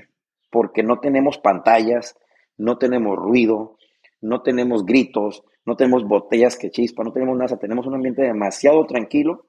[0.51, 2.15] porque no tenemos pantallas,
[2.57, 3.77] no tenemos ruido,
[4.21, 8.85] no tenemos gritos, no tenemos botellas que chispan, no tenemos nada, tenemos un ambiente demasiado
[8.85, 9.47] tranquilo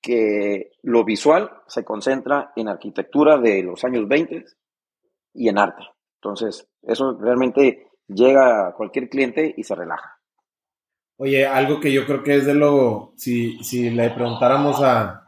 [0.00, 4.44] que lo visual se concentra en arquitectura de los años 20
[5.32, 5.82] y en arte.
[6.20, 10.13] Entonces, eso realmente llega a cualquier cliente y se relaja.
[11.16, 15.24] Oye, algo que yo creo que es de lo, si, si le preguntáramos a,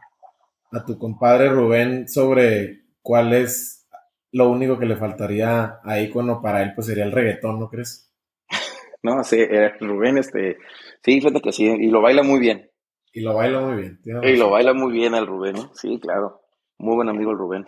[0.71, 3.87] a tu compadre Rubén sobre cuál es
[4.31, 8.11] lo único que le faltaría a Icono para él, pues sería el reggaetón, ¿no crees?
[9.03, 10.57] No, sí, eh, Rubén, este,
[11.03, 12.69] sí, fíjate que sí, y lo baila muy bien.
[13.13, 13.99] Y lo baila muy bien.
[14.03, 15.71] Y lo baila muy bien el Rubén, ¿no?
[15.73, 16.41] Sí, claro.
[16.77, 17.65] Muy buen amigo el Rubén.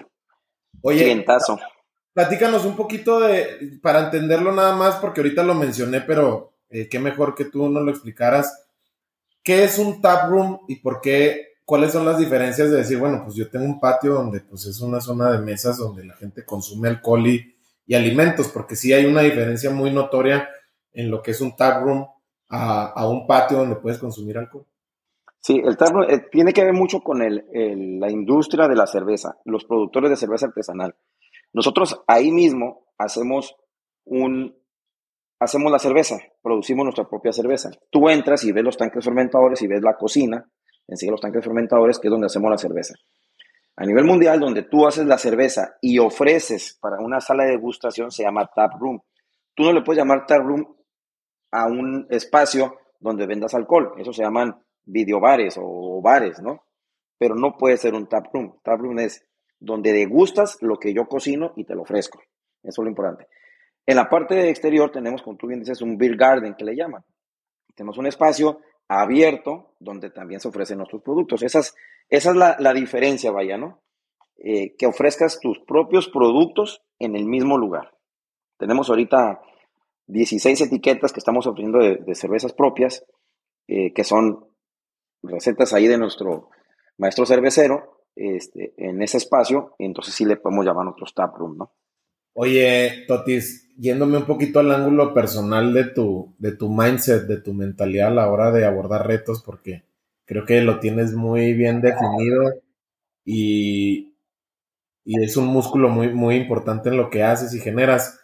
[0.81, 1.59] Oye, Clientazo.
[2.13, 6.99] platícanos un poquito de, para entenderlo nada más, porque ahorita lo mencioné, pero eh, qué
[6.99, 8.67] mejor que tú nos lo explicaras.
[9.43, 11.55] ¿Qué es un tap room y por qué?
[11.65, 14.81] ¿Cuáles son las diferencias de decir, bueno, pues yo tengo un patio donde pues es
[14.81, 17.55] una zona de mesas donde la gente consume alcohol y,
[17.93, 18.49] alimentos?
[18.49, 20.47] Porque sí hay una diferencia muy notoria
[20.93, 22.07] en lo que es un tap room
[22.49, 24.65] a, un patio donde puedes consumir alcohol.
[25.39, 27.45] Sí, el tap room eh, tiene que ver mucho con el,
[27.99, 30.95] la industria de la cerveza, los productores de cerveza artesanal.
[31.53, 33.55] Nosotros ahí mismo hacemos
[34.05, 34.55] un,
[35.39, 37.71] hacemos la cerveza, producimos nuestra propia cerveza.
[37.89, 40.49] Tú entras y ves los tanques fermentadores y ves la cocina,
[40.87, 42.95] enseguida los tanques fermentadores, que es donde hacemos la cerveza.
[43.75, 48.11] A nivel mundial, donde tú haces la cerveza y ofreces para una sala de degustación,
[48.11, 49.01] se llama tap room.
[49.55, 50.75] Tú no le puedes llamar tap room
[51.51, 53.93] a un espacio donde vendas alcohol.
[53.97, 56.63] Eso se llaman videobares o bares, ¿no?
[57.17, 58.59] Pero no puede ser un tap room.
[58.63, 59.25] Tap room es
[59.59, 62.19] donde degustas lo que yo cocino y te lo ofrezco.
[62.63, 63.27] Eso es lo importante.
[63.89, 67.03] En la parte exterior tenemos, como tú bien dices, un beer garden que le llaman.
[67.73, 71.41] Tenemos un espacio abierto donde también se ofrecen nuestros productos.
[71.41, 71.61] Esa
[72.07, 73.81] es, la, diferencia, vaya, ¿no?
[74.37, 77.97] Eh, que ofrezcas tus propios productos en el mismo lugar.
[78.59, 79.41] Tenemos ahorita
[80.05, 83.03] 16 etiquetas que estamos ofreciendo de, cervezas propias,
[83.67, 84.45] eh, que son
[85.23, 86.51] recetas ahí de nuestro
[86.99, 91.73] maestro cervecero, este, en ese espacio, entonces sí le podemos llamar otros tap room, ¿no?
[92.41, 97.53] Oye, Totis, yéndome un poquito al ángulo personal de tu, de tu mindset, de tu
[97.53, 99.83] mentalidad a la hora de abordar retos, porque
[100.23, 102.53] creo que lo tienes muy bien definido
[103.25, 104.15] y,
[105.03, 108.21] y es un músculo muy, muy importante en lo que haces y generas.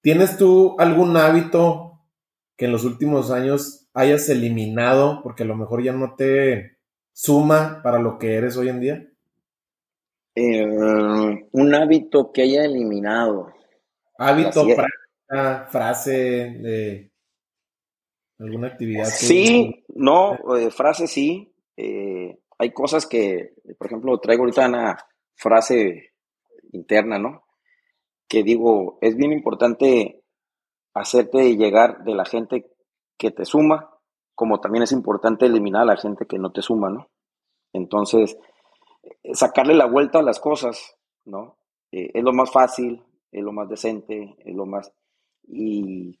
[0.00, 2.00] ¿Tienes tú algún hábito
[2.56, 6.78] que en los últimos años hayas eliminado porque a lo mejor ya no te
[7.12, 9.11] suma para lo que eres hoy en día?
[10.34, 13.52] Eh, un hábito que haya eliminado.
[14.18, 17.12] Hábito, práctica, frase de
[18.38, 19.04] alguna actividad.
[19.04, 21.54] Sí, no, eh, frase sí.
[21.76, 24.96] Eh, hay cosas que, por ejemplo, traigo ahorita una
[25.34, 26.12] frase
[26.72, 27.44] interna, ¿no?
[28.28, 30.22] Que digo, es bien importante
[30.94, 32.70] hacerte llegar de la gente
[33.18, 33.90] que te suma,
[34.34, 37.10] como también es importante eliminar a la gente que no te suma, ¿no?
[37.72, 38.36] Entonces,
[39.32, 41.56] sacarle la vuelta a las cosas, ¿no?
[41.90, 44.92] Eh, es lo más fácil, es lo más decente, es lo más...
[45.48, 46.18] y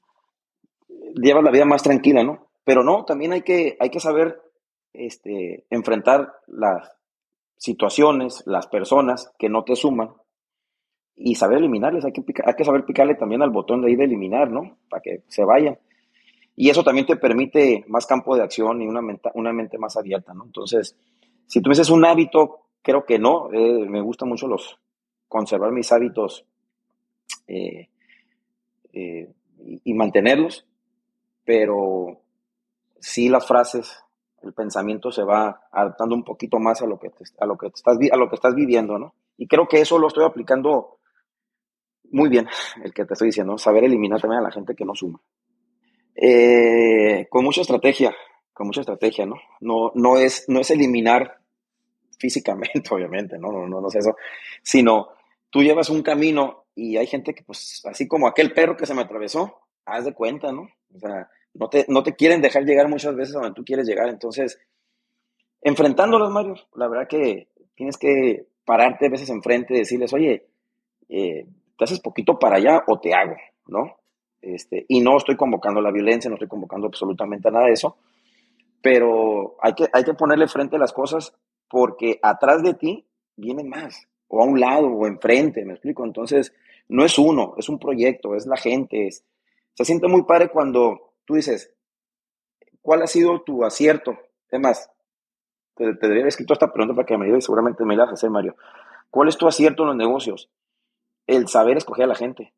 [1.14, 2.48] lleva la vida más tranquila, ¿no?
[2.64, 4.40] Pero no, también hay que, hay que saber
[4.92, 6.92] este, enfrentar las
[7.56, 10.10] situaciones, las personas que no te suman
[11.16, 12.04] y saber eliminarles.
[12.04, 14.78] Hay que, hay que saber picarle también al botón de ahí de eliminar, ¿no?
[14.88, 15.78] Para que se vayan.
[16.54, 19.96] Y eso también te permite más campo de acción y una mente, una mente más
[19.96, 20.44] abierta, ¿no?
[20.44, 20.96] Entonces,
[21.46, 23.52] si tú dices un hábito creo que no.
[23.52, 24.78] Eh, me gusta mucho los
[25.28, 26.44] conservar mis hábitos
[27.46, 27.88] eh,
[28.92, 29.32] eh,
[29.84, 30.66] y, mantenerlos,
[31.44, 32.20] pero
[33.00, 34.04] sí las frases,
[34.42, 37.96] el pensamiento se va adaptando un poquito más a lo que a lo que estás
[38.10, 39.14] a lo que estás viviendo, ¿no?
[39.38, 40.98] Y creo que eso lo estoy aplicando
[42.10, 42.46] muy bien,
[42.84, 45.20] el que te estoy diciendo, saber eliminar también a la gente que no suma.
[47.30, 48.14] con mucha estrategia,
[48.52, 49.36] con mucha estrategia, ¿no?
[49.60, 51.41] No, no, es, no es eliminar
[52.22, 53.50] físicamente, obviamente, ¿no?
[53.50, 54.16] No, no, no es eso,
[54.62, 55.08] sino
[55.50, 58.94] tú llevas un camino y hay gente que, pues, así como aquel perro que se
[58.94, 60.68] me atravesó, haz de cuenta, ¿no?
[60.94, 63.86] O sea, no te, no te quieren dejar llegar muchas veces a donde tú quieres
[63.86, 64.58] llegar, entonces,
[65.60, 70.46] enfrentándolos, Mario, la verdad que tienes que pararte a veces enfrente y decirles, oye,
[71.08, 71.46] eh,
[71.76, 73.36] te haces poquito para allá o te hago,
[73.66, 73.96] ¿no?
[74.40, 77.96] Este, y no estoy convocando la violencia, no estoy convocando absolutamente nada de eso,
[78.80, 81.36] pero hay que, hay que ponerle frente a las cosas
[81.72, 86.04] porque atrás de ti vienen más, o a un lado, o enfrente, me explico.
[86.04, 86.52] Entonces,
[86.86, 89.06] no es uno, es un proyecto, es la gente.
[89.06, 89.24] Es,
[89.72, 91.72] se siente muy padre cuando tú dices,
[92.82, 94.18] ¿cuál ha sido tu acierto?
[94.50, 94.90] Es más,
[95.74, 98.14] te, debería haber escrito esta pregunta para que me ayudes, seguramente me la vas a
[98.14, 98.54] hacer, Mario.
[99.08, 100.50] ¿Cuál es tu acierto en los negocios?
[101.26, 102.52] El saber escoger a la gente,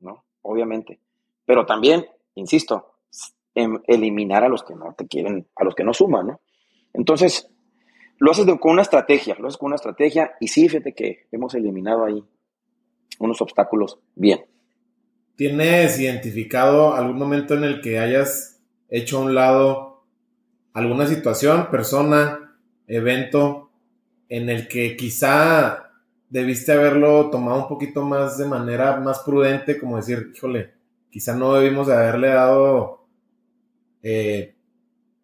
[0.00, 0.24] ¿no?
[0.42, 0.98] Obviamente.
[1.44, 2.96] Pero también, insisto,
[3.54, 6.40] eliminar a los que no te quieren, a los que no suman, ¿no?
[6.92, 7.51] Entonces,
[8.22, 11.56] lo haces con una estrategia, lo haces con una estrategia y sí, fíjate que hemos
[11.56, 12.22] eliminado ahí
[13.18, 14.44] unos obstáculos bien.
[15.34, 20.04] ¿Tienes identificado algún momento en el que hayas hecho a un lado
[20.72, 23.72] alguna situación, persona, evento
[24.28, 25.90] en el que quizá
[26.30, 30.74] debiste haberlo tomado un poquito más de manera más prudente, como decir, híjole,
[31.10, 33.04] quizá no debimos de haberle dado,
[34.00, 34.54] eh,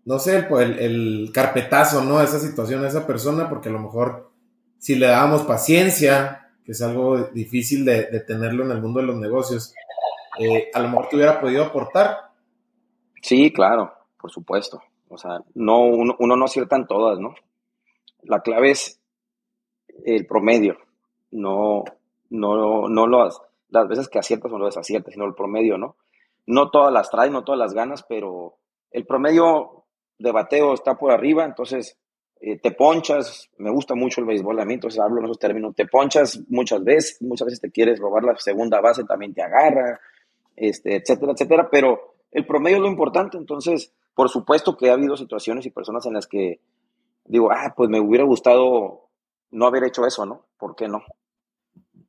[0.09, 2.23] no sé, el, el, carpetazo, ¿no?
[2.23, 4.33] Esa situación, a esa persona, porque a lo mejor
[4.79, 9.17] si le dábamos paciencia, que es algo difícil de, tenerlo en el mundo de los
[9.17, 9.75] negocios,
[10.39, 12.17] eh, a lo mejor te hubiera podido aportar.
[13.21, 14.83] Sí, claro, por supuesto.
[15.09, 17.35] O sea, no, uno, uno no acierta en todas, ¿no?
[18.23, 18.99] La clave es
[20.07, 20.79] el promedio
[21.31, 21.85] no,
[22.31, 25.97] no, no las, las veces que aciertas o no desaciertas, sino el promedio, ¿no?
[26.47, 28.57] No todas las traes, no todas las ganas, pero
[28.91, 29.78] el promedio
[30.19, 31.97] de bateo está por arriba, entonces
[32.41, 35.75] eh, te ponchas, me gusta mucho el béisbol a mí, entonces hablo en esos términos,
[35.75, 40.01] te ponchas muchas veces, muchas veces te quieres robar la segunda base, también te agarra,
[40.55, 45.17] este, etcétera, etcétera, pero el promedio es lo importante, entonces, por supuesto que ha habido
[45.17, 46.61] situaciones y personas en las que
[47.25, 49.09] digo, ah, pues me hubiera gustado
[49.51, 50.47] no haber hecho eso, ¿no?
[50.59, 51.03] ¿Por qué no?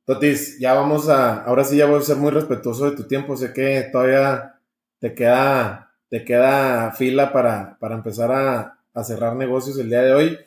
[0.04, 3.36] Totis, ya vamos a, ahora sí ya voy a ser muy respetuoso de tu tiempo,
[3.36, 4.60] sé que todavía
[4.98, 10.38] te queda, te queda fila para, para empezar a, cerrar negocios el día de hoy.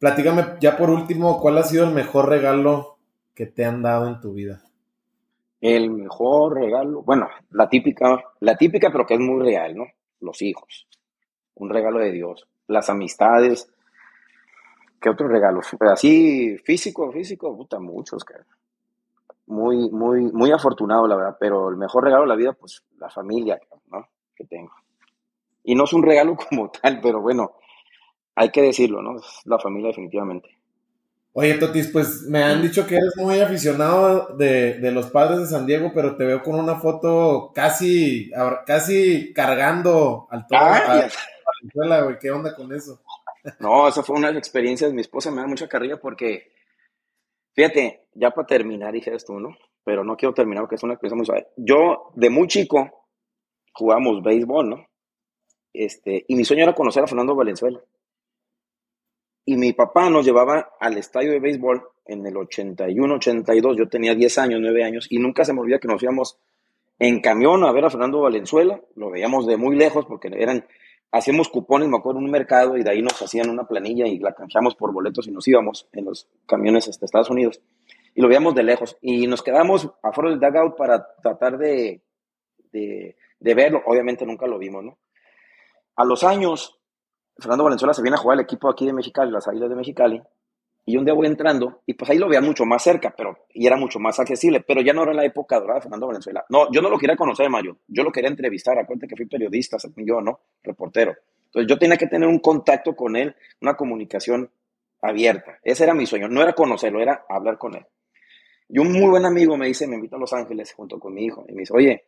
[0.00, 2.98] Platícame ya por último, ¿cuál ha sido el mejor regalo
[3.34, 4.60] que te han dado en tu vida?
[5.60, 9.84] El mejor regalo, bueno, la típica, la típica pero que es muy real, ¿no?
[10.20, 10.88] Los hijos,
[11.54, 13.70] un regalo de Dios, las amistades,
[15.00, 15.66] ¿Qué otros regalos?
[15.92, 18.44] Así, físico, físico, puta, muchos, cara.
[19.46, 23.08] Muy, muy, muy afortunado, la verdad, pero el mejor regalo de la vida, pues, la
[23.08, 23.58] familia,
[23.90, 24.08] ¿no?
[24.38, 24.72] Que tengo.
[25.64, 27.56] Y no es un regalo como tal, pero bueno,
[28.36, 29.18] hay que decirlo, ¿no?
[29.18, 30.48] Es la familia definitivamente.
[31.32, 35.46] Oye, Totis, pues me han dicho que eres muy aficionado de, de, los padres de
[35.46, 38.30] San Diego, pero te veo con una foto casi,
[38.66, 40.58] casi cargando al todo.
[40.58, 43.00] Ah, a, ¿Qué onda con eso?
[43.60, 44.92] No, esa fue una de las experiencias.
[44.92, 46.50] Mi esposa me da mucha carrilla porque,
[47.54, 49.56] fíjate, ya para terminar dije esto, ¿no?
[49.84, 51.48] Pero no quiero terminar porque es una experiencia muy suave.
[51.56, 52.97] Yo, de muy chico,
[53.78, 54.86] jugábamos béisbol, ¿no?
[55.72, 57.80] Este, y mi sueño era conocer a Fernando Valenzuela.
[59.44, 63.76] Y mi papá nos llevaba al estadio de béisbol en el 81, 82.
[63.76, 66.38] Yo tenía 10 años, 9 años, y nunca se me olvida que nos íbamos
[66.98, 68.80] en camión a ver a Fernando Valenzuela.
[68.96, 70.66] Lo veíamos de muy lejos porque eran
[71.10, 74.18] hacíamos cupones, me acuerdo, en un mercado y de ahí nos hacían una planilla y
[74.18, 77.60] la canjeamos por boletos y nos íbamos en los camiones hasta Estados Unidos.
[78.14, 78.96] Y lo veíamos de lejos.
[79.00, 82.02] Y nos quedamos afuera del dugout para tratar de,
[82.72, 83.82] de, verlo.
[83.86, 84.98] Obviamente nunca lo vimos, ¿no?
[85.96, 86.80] A los años,
[87.36, 90.22] Fernando Valenzuela se viene a jugar al equipo aquí de Mexicali, las Águilas de Mexicali.
[90.84, 93.66] Y un día voy entrando y pues ahí lo veía mucho más cerca, pero y
[93.66, 96.46] era mucho más accesible, pero ya no era la época dorada de Fernando Valenzuela.
[96.48, 97.78] No, yo no lo quería conocer, Mario.
[97.88, 98.78] Yo lo quería entrevistar.
[98.78, 100.40] Acuérdate que fui periodista, yo, ¿no?
[100.62, 101.14] Reportero.
[101.44, 104.50] Entonces yo tenía que tener un contacto con él, una comunicación
[105.02, 105.58] abierta.
[105.62, 106.28] Ese era mi sueño.
[106.28, 107.84] No era conocerlo, era hablar con él.
[108.68, 111.24] Y un muy buen amigo me dice, me invita a Los Ángeles junto con mi
[111.24, 111.44] hijo.
[111.48, 112.04] Y me dice, oye,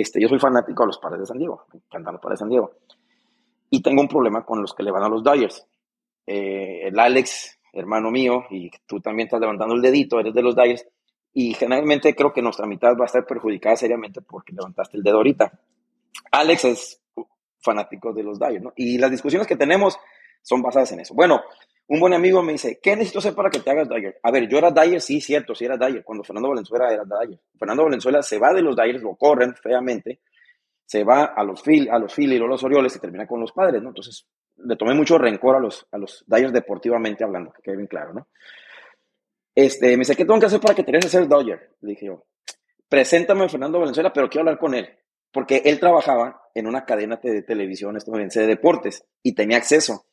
[0.00, 1.66] este, yo soy fanático de los padres de San Diego.
[1.72, 2.72] Me encantan los padres de San Diego.
[3.70, 5.66] Y tengo un problema con los que le van a los Dyers.
[6.26, 10.54] Eh, el Alex hermano mío, y tú también estás levantando el dedito, eres de los
[10.54, 10.86] Dyers,
[11.32, 15.16] y generalmente creo que nuestra mitad va a estar perjudicada seriamente porque levantaste el dedo
[15.16, 15.52] ahorita.
[16.30, 17.02] Alex es
[17.60, 18.72] fanático de los Dyers, ¿no?
[18.76, 19.98] Y las discusiones que tenemos
[20.42, 21.14] son basadas en eso.
[21.14, 21.40] Bueno,
[21.86, 24.18] un buen amigo me dice, ¿qué necesito hacer para que te hagas Dyer?
[24.22, 26.02] A ver, yo era Dyer, sí, cierto, sí era Dyer.
[26.02, 27.38] Cuando Fernando Valenzuela era Dyer.
[27.58, 30.20] Fernando Valenzuela se va de los Dyers, lo corren feamente,
[30.86, 33.52] se va a los Phil, a los Philly o los Orioles y termina con los
[33.52, 33.90] padres, ¿no?
[33.90, 38.14] Entonces, le tomé mucho rencor a los, a los deportivamente hablando, que quede bien claro,
[38.14, 38.28] ¿no?
[39.54, 41.70] Este, me dice, ¿qué tengo que hacer para que te dejes ser Dodger?
[41.80, 42.24] Le dije yo,
[42.88, 44.88] preséntame a Fernando Valenzuela, pero quiero hablar con él.
[45.30, 50.06] Porque él trabajaba en una cadena de televisión estadounidense de deportes y tenía acceso.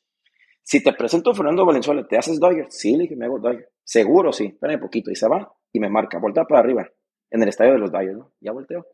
[0.64, 2.68] Si te presento a Fernando Valenzuela, ¿te haces Dodger?
[2.70, 3.70] Sí, le dije, me hago Dodger.
[3.84, 4.46] Seguro, sí.
[4.46, 5.12] Espérame poquito.
[5.12, 6.20] Y se va y me marca.
[6.20, 6.88] Voltea para arriba,
[7.30, 8.32] en el estadio de los Dodgers, ¿no?
[8.40, 8.86] Ya volteo.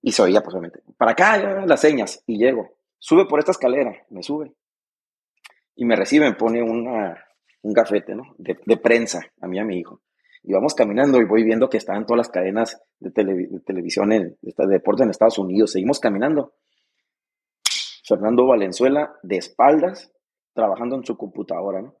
[0.00, 0.56] Y se oía, pues,
[0.96, 2.22] Para acá, las señas.
[2.26, 2.76] Y llego.
[2.98, 3.96] Sube por esta escalera.
[4.10, 4.52] Me sube
[5.76, 7.24] y me recibe, me pone una,
[7.62, 8.34] un gafete, ¿no?
[8.38, 10.00] De, prensa, a mí y a mi hijo.
[10.42, 14.66] Y vamos caminando y voy viendo que están todas las cadenas de, televisión, en, de,
[14.66, 15.72] deporte en Estados Unidos.
[15.72, 16.54] Seguimos caminando.
[18.04, 20.12] Fernando Valenzuela de espaldas,
[20.52, 21.96] trabajando en su computadora, ¿no?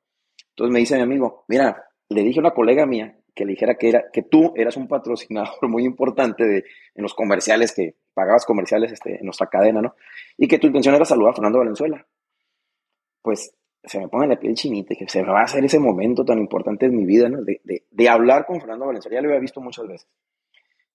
[0.50, 3.76] Entonces me dice mi amigo, mira, le dije a una colega mía que le dijera
[3.76, 6.64] que, era, que tú eras un patrocinador muy importante de,
[6.94, 9.94] en los comerciales, que pagabas comerciales este, en nuestra cadena, ¿no?
[10.36, 12.06] Y que tu intención era saludar a Fernando Valenzuela.
[13.22, 13.54] Pues
[13.84, 16.38] se me pone la piel chinita, que se me va a hacer ese momento tan
[16.38, 17.42] importante en mi vida, ¿no?
[17.42, 20.08] De, de, hablar con Fernando Valenzuela, ya lo había visto muchas veces.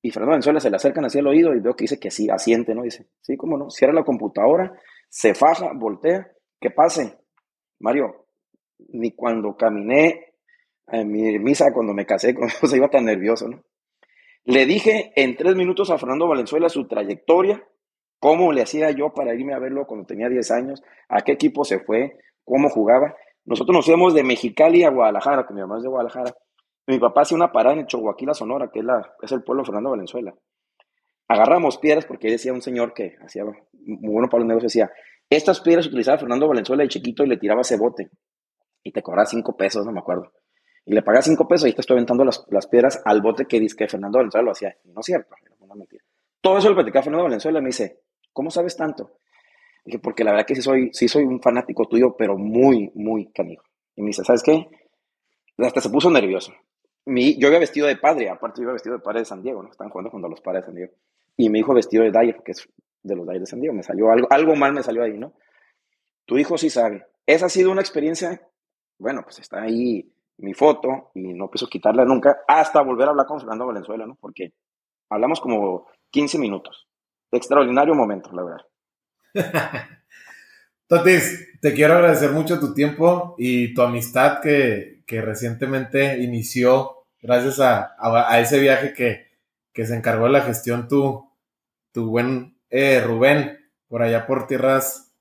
[0.02, 2.30] Y Fernando Valenzuela se le acercan así al oído y veo que dice que sí,
[2.30, 2.84] asiente, ¿no?
[2.84, 4.80] Dice, sí, cómo no, cierra la computadora,
[5.10, 6.32] se faja, voltea,
[6.62, 7.18] que pase.
[7.80, 8.26] Mario,
[8.90, 10.34] ni cuando caminé
[10.88, 13.64] en mi misa, cuando me casé, cuando se iba tan nervioso, ¿no?
[14.46, 17.62] Le dije en tres minutos a Fernando Valenzuela su trayectoria,
[18.20, 21.66] cómo le hacía yo para irme a verlo cuando tenía 10 años, a qué equipo
[21.66, 23.14] se fue, cómo jugaba.
[23.44, 26.34] Nosotros nos íbamos de Mexicali a Guadalajara, que mi mamá es de Guadalajara.
[26.88, 29.68] Mi papá hacía una parada en Chihuahua, Sonora, que es, la, es el pueblo de
[29.68, 30.34] Fernando Valenzuela.
[31.28, 34.92] Agarramos piedras porque decía un señor que hacía muy bueno para los negocios, decía,
[35.30, 38.10] estas piedras utilizaba Fernando Valenzuela de chiquito y le tiraba ese bote.
[38.84, 40.32] Y te cobraba cinco pesos, no me acuerdo.
[40.86, 43.60] Y le pagaba cinco pesos y te estoy aventando las, las piedras al bote que
[43.60, 44.76] dice que Fernando Valenzuela lo hacía.
[44.86, 46.04] no es cierto, una mentira.
[46.40, 48.00] Todo eso lo platicaba Fernando Valenzuela y me dice,
[48.32, 49.18] ¿cómo sabes tanto?
[49.84, 53.32] Dije, porque la verdad que sí soy, sí soy un fanático tuyo, pero muy, muy
[53.32, 53.66] canijo.
[53.96, 54.68] Y me dice, ¿sabes qué?
[55.58, 56.54] Hasta se puso nervioso.
[57.06, 59.64] Mi, yo había vestido de padre, aparte yo había vestido de padre de San Diego,
[59.64, 59.72] ¿no?
[59.72, 60.94] Estaban jugando junto a los padres de San Diego.
[61.36, 62.68] Y mi hijo vestido de Dyer, que es
[63.04, 63.60] de los Dyer de San.
[63.60, 65.34] Me salió algo, algo mal me salió ahí, ¿no?
[66.26, 67.06] Tu hijo sí sabe.
[67.26, 68.42] Esa ha sido una experiencia,
[68.98, 73.26] bueno, pues está ahí mi foto y no pienso quitarla nunca hasta volver a hablar
[73.26, 74.16] con Fernando Valenzuela, ¿no?
[74.20, 74.54] Porque
[75.10, 76.88] hablamos como 15 minutos.
[77.32, 78.66] Extraordinario momento, la verdad.
[80.88, 87.60] Totis, te quiero agradecer mucho tu tiempo y tu amistad que, que recientemente inició gracias
[87.60, 89.28] a, a, ese viaje que,
[89.74, 91.30] que, se encargó de la gestión tu,
[91.92, 93.58] tu buen eh, Rubén,
[93.88, 95.12] por allá por tierras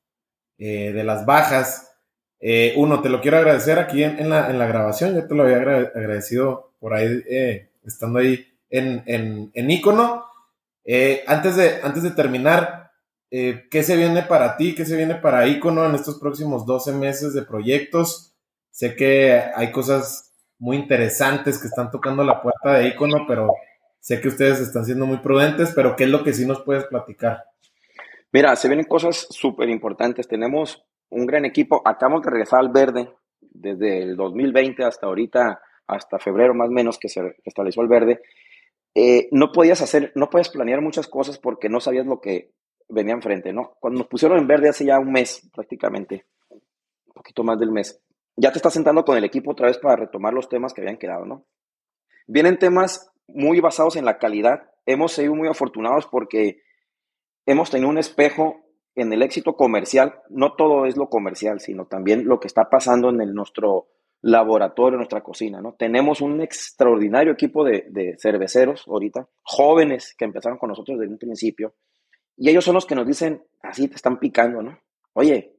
[0.58, 1.92] eh, de las bajas.
[2.40, 5.44] Eh, uno, te lo quiero agradecer aquí en, la, en, la, grabación, yo te lo
[5.44, 7.22] había agradecido por ahí,
[7.84, 10.26] estando ahí en, en, en Icono.
[11.26, 12.92] antes, de, antes de terminar,
[13.30, 14.74] ¿qué se viene para ti?
[14.74, 18.34] ¿Qué se viene para Icono en estos próximos 12 meses de proyectos?
[18.70, 23.54] Sé que hay cosas muy interesantes que están tocando la puerta de Icono, pero
[24.06, 26.84] sé que ustedes están siendo muy prudentes, pero ¿qué es lo que sí nos puedes
[26.84, 27.42] platicar?
[28.30, 30.28] Mira, se vienen cosas súper importantes.
[30.28, 31.82] Tenemos un gran equipo.
[31.84, 33.10] Acabamos de regresar al verde
[33.40, 38.20] desde el 2020 hasta ahorita, hasta febrero más o menos que se estableció el verde.
[38.94, 42.52] Eh, no podías hacer, no puedes planear muchas cosas porque no sabías lo que
[42.88, 43.74] venía enfrente, ¿no?
[43.80, 48.00] Cuando nos pusieron en verde hace ya un mes prácticamente, un poquito más del mes,
[48.36, 50.96] ya te estás sentando con el equipo otra vez para retomar los temas que habían
[50.96, 51.44] quedado, ¿no?
[52.28, 54.70] Vienen temas muy basados en la calidad.
[54.84, 56.62] Hemos sido muy afortunados porque
[57.44, 60.20] hemos tenido un espejo en el éxito comercial.
[60.28, 63.88] No todo es lo comercial, sino también lo que está pasando en nuestro
[64.22, 65.74] laboratorio, nuestra cocina, ¿no?
[65.74, 71.18] Tenemos un extraordinario equipo de, de cerveceros ahorita, jóvenes que empezaron con nosotros desde un
[71.18, 71.74] principio,
[72.36, 74.78] y ellos son los que nos dicen, así te están picando, ¿no?
[75.14, 75.56] Oye,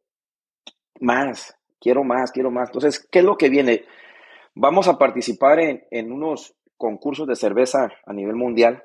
[0.99, 2.69] más, quiero más, quiero más.
[2.69, 3.85] Entonces, ¿qué es lo que viene?
[4.53, 8.84] Vamos a participar en, unos concursos de cerveza a nivel mundial.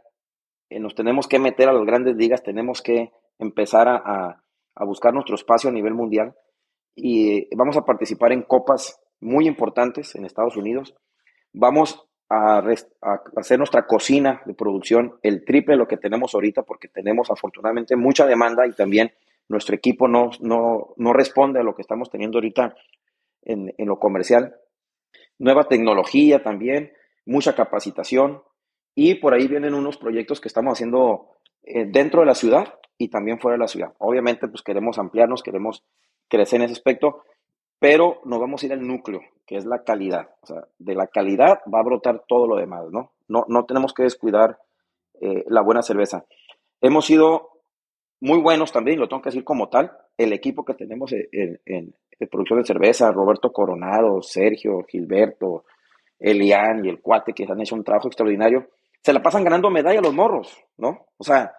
[0.68, 4.38] Eh, nos tenemos que meter a las grandes ligas, tenemos que empezar a,
[4.86, 6.34] buscar nuestro espacio a nivel mundial
[6.94, 10.94] y eh, vamos a participar en copas muy importantes en Estados Unidos.
[11.52, 12.62] Vamos a,
[13.36, 17.94] hacer nuestra cocina de producción el triple de lo que tenemos ahorita porque tenemos afortunadamente
[17.96, 19.12] mucha demanda y también
[19.48, 22.74] nuestro equipo no, no, responde a lo que estamos teniendo ahorita
[23.42, 24.56] en, lo comercial.
[25.38, 26.92] Nueva tecnología también,
[27.24, 28.42] mucha capacitación
[28.94, 31.28] y por ahí vienen unos proyectos que estamos haciendo
[31.62, 33.94] eh, dentro de la ciudad y también fuera de la ciudad.
[33.98, 35.84] Obviamente, pues queremos ampliarnos, queremos
[36.28, 37.22] crecer en ese aspecto,
[37.78, 40.28] pero nos vamos a ir al núcleo, que es la calidad.
[40.78, 43.12] De la calidad va a brotar todo lo demás, ¿no?
[43.28, 44.58] No, no tenemos que descuidar
[45.20, 46.24] eh, la buena cerveza.
[46.80, 47.52] Hemos sido
[48.20, 51.94] muy buenos también, lo tengo que decir como tal, el equipo que tenemos en,
[52.30, 55.64] producción de cerveza, Roberto Coronado, Sergio, Gilberto,
[56.22, 58.70] Elian y el cuate que han hecho un trabajo extraordinario,
[59.02, 61.08] se la pasan ganando medalla los morros, ¿no?
[61.18, 61.52] O sea,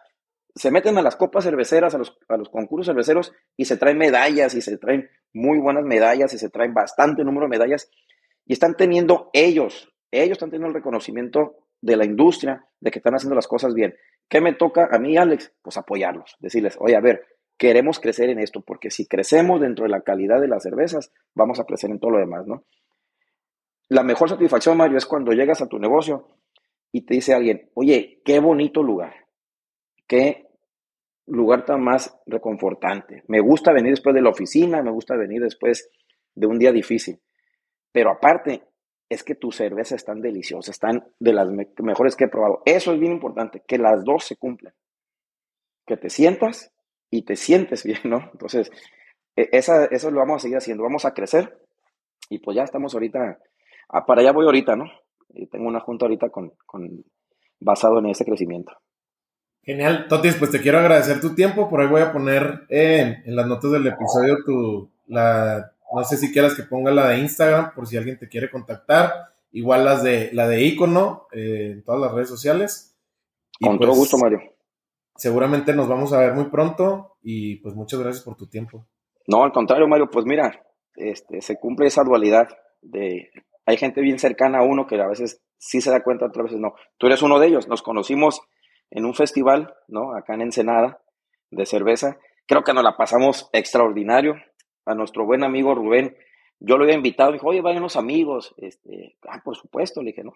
[0.56, 3.98] se meten a las copas cerveceras, a los, a los concursos cerveceros y se traen
[3.98, 7.90] medallas y se traen muy buenas medallas y se traen bastante número de medallas
[8.45, 13.15] y están teniendo ellos, ellos están teniendo el reconocimiento de la industria de que están
[13.15, 13.95] haciendo las cosas bien.
[14.30, 15.53] ¿Qué me toca a mí, Alex?
[15.61, 17.26] Pues apoyarlos, decirles, oye, a ver,
[17.57, 21.60] queremos crecer en esto, porque si crecemos dentro de la calidad de las cervezas, vamos
[21.60, 22.64] a crecer en todo lo demás, ¿no?
[23.93, 26.27] La mejor satisfacción, Mario, es cuando llegas a tu negocio
[26.91, 29.13] y te dice alguien, oye, qué bonito lugar,
[30.07, 30.47] qué
[31.27, 33.23] lugar tan más reconfortante.
[33.27, 35.91] Me gusta venir después de la oficina, me gusta venir después
[36.33, 37.21] de un día difícil.
[37.91, 38.63] Pero aparte,
[39.09, 41.47] es que tus cervezas están deliciosas, están de las
[41.77, 42.63] mejores que he probado.
[42.65, 44.73] Eso es bien importante, que las dos se cumplan.
[45.85, 46.73] Que te sientas
[47.11, 48.31] y te sientes bien, ¿no?
[48.31, 48.71] Entonces,
[49.35, 51.59] e, esa, eso lo vamos a seguir haciendo, vamos a crecer
[52.27, 53.37] y pues ya estamos ahorita,
[53.88, 54.85] para allá voy ahorita, ¿no?
[55.30, 57.03] Y tengo una junta ahorita con, con
[57.60, 58.73] basado en ese crecimiento.
[59.64, 60.07] Genial.
[60.10, 61.69] Totis, pues te quiero agradecer tu tiempo.
[61.69, 66.31] Por ahí voy a poner en las notas del episodio tu, la, no sé si
[66.31, 69.11] quieras que ponga la de Instagram por si alguien te quiere contactar.
[69.51, 72.97] Igual las de, la de Icono eh, en todas las redes sociales.
[73.61, 74.39] Con todo pues, gusto, Mario.
[75.15, 78.88] Seguramente nos vamos a ver muy pronto y pues muchas gracias por tu tiempo.
[79.27, 80.65] No, al contrario, Mario, pues mira,
[80.95, 82.49] este, se cumple esa dualidad
[82.81, 83.30] de
[83.65, 86.60] hay gente bien cercana a uno que a veces sí se da cuenta, otras veces
[86.60, 86.76] no.
[86.98, 87.68] Tú eres uno de ellos.
[87.68, 88.41] Nos conocimos
[88.91, 90.15] en un festival, ¿no?
[90.15, 91.02] Acá en Ensenada,
[91.49, 92.18] de cerveza.
[92.45, 94.35] Creo que nos la pasamos extraordinario.
[94.85, 96.18] A nuestro buen amigo Rubén,
[96.60, 98.53] yo lo había invitado, me dijo, oye, vayan los amigos.
[98.57, 100.34] Este, ah, por supuesto, le dije, no.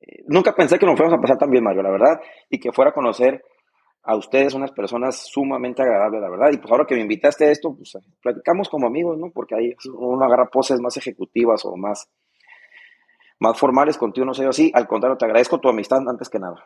[0.00, 2.70] Eh, nunca pensé que nos fuéramos a pasar tan bien, Mario, la verdad, y que
[2.70, 3.42] fuera a conocer
[4.04, 6.50] a ustedes unas personas sumamente agradables, la verdad.
[6.52, 9.30] Y pues ahora que me invitaste a esto, pues platicamos como amigos, ¿no?
[9.32, 12.08] Porque ahí uno agarra poses más ejecutivas o más
[13.38, 14.70] más formales contigo, no sé yo así.
[14.74, 16.64] Al contrario, te agradezco tu amistad antes que nada.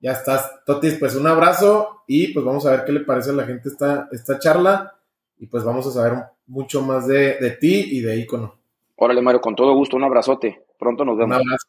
[0.00, 3.34] Ya estás, Totis, pues un abrazo y pues vamos a ver qué le parece a
[3.34, 4.98] la gente esta, esta charla
[5.38, 8.58] y pues vamos a saber mucho más de, de ti y de Icono.
[8.96, 10.66] Órale, Mario, con todo gusto, un abrazote.
[10.78, 11.36] Pronto nos vemos.
[11.36, 11.68] Un abrazo.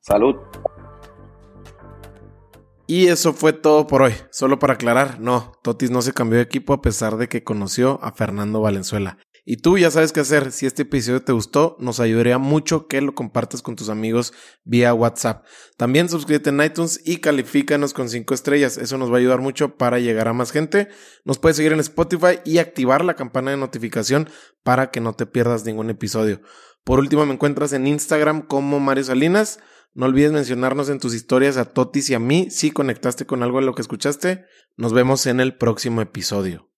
[0.00, 0.36] Salud.
[2.86, 4.14] Y eso fue todo por hoy.
[4.30, 8.00] Solo para aclarar, no, Totis no se cambió de equipo a pesar de que conoció
[8.02, 9.18] a Fernando Valenzuela.
[9.44, 10.52] Y tú ya sabes qué hacer.
[10.52, 14.32] Si este episodio te gustó, nos ayudaría mucho que lo compartas con tus amigos
[14.64, 15.44] vía WhatsApp.
[15.76, 18.76] También suscríbete en iTunes y califícanos con 5 estrellas.
[18.78, 20.88] Eso nos va a ayudar mucho para llegar a más gente.
[21.24, 24.28] Nos puedes seguir en Spotify y activar la campana de notificación
[24.62, 26.40] para que no te pierdas ningún episodio.
[26.84, 29.60] Por último, me encuentras en Instagram como Mario Salinas.
[29.92, 33.58] No olvides mencionarnos en tus historias a Totis y a mí si conectaste con algo
[33.58, 34.44] de lo que escuchaste.
[34.76, 36.69] Nos vemos en el próximo episodio.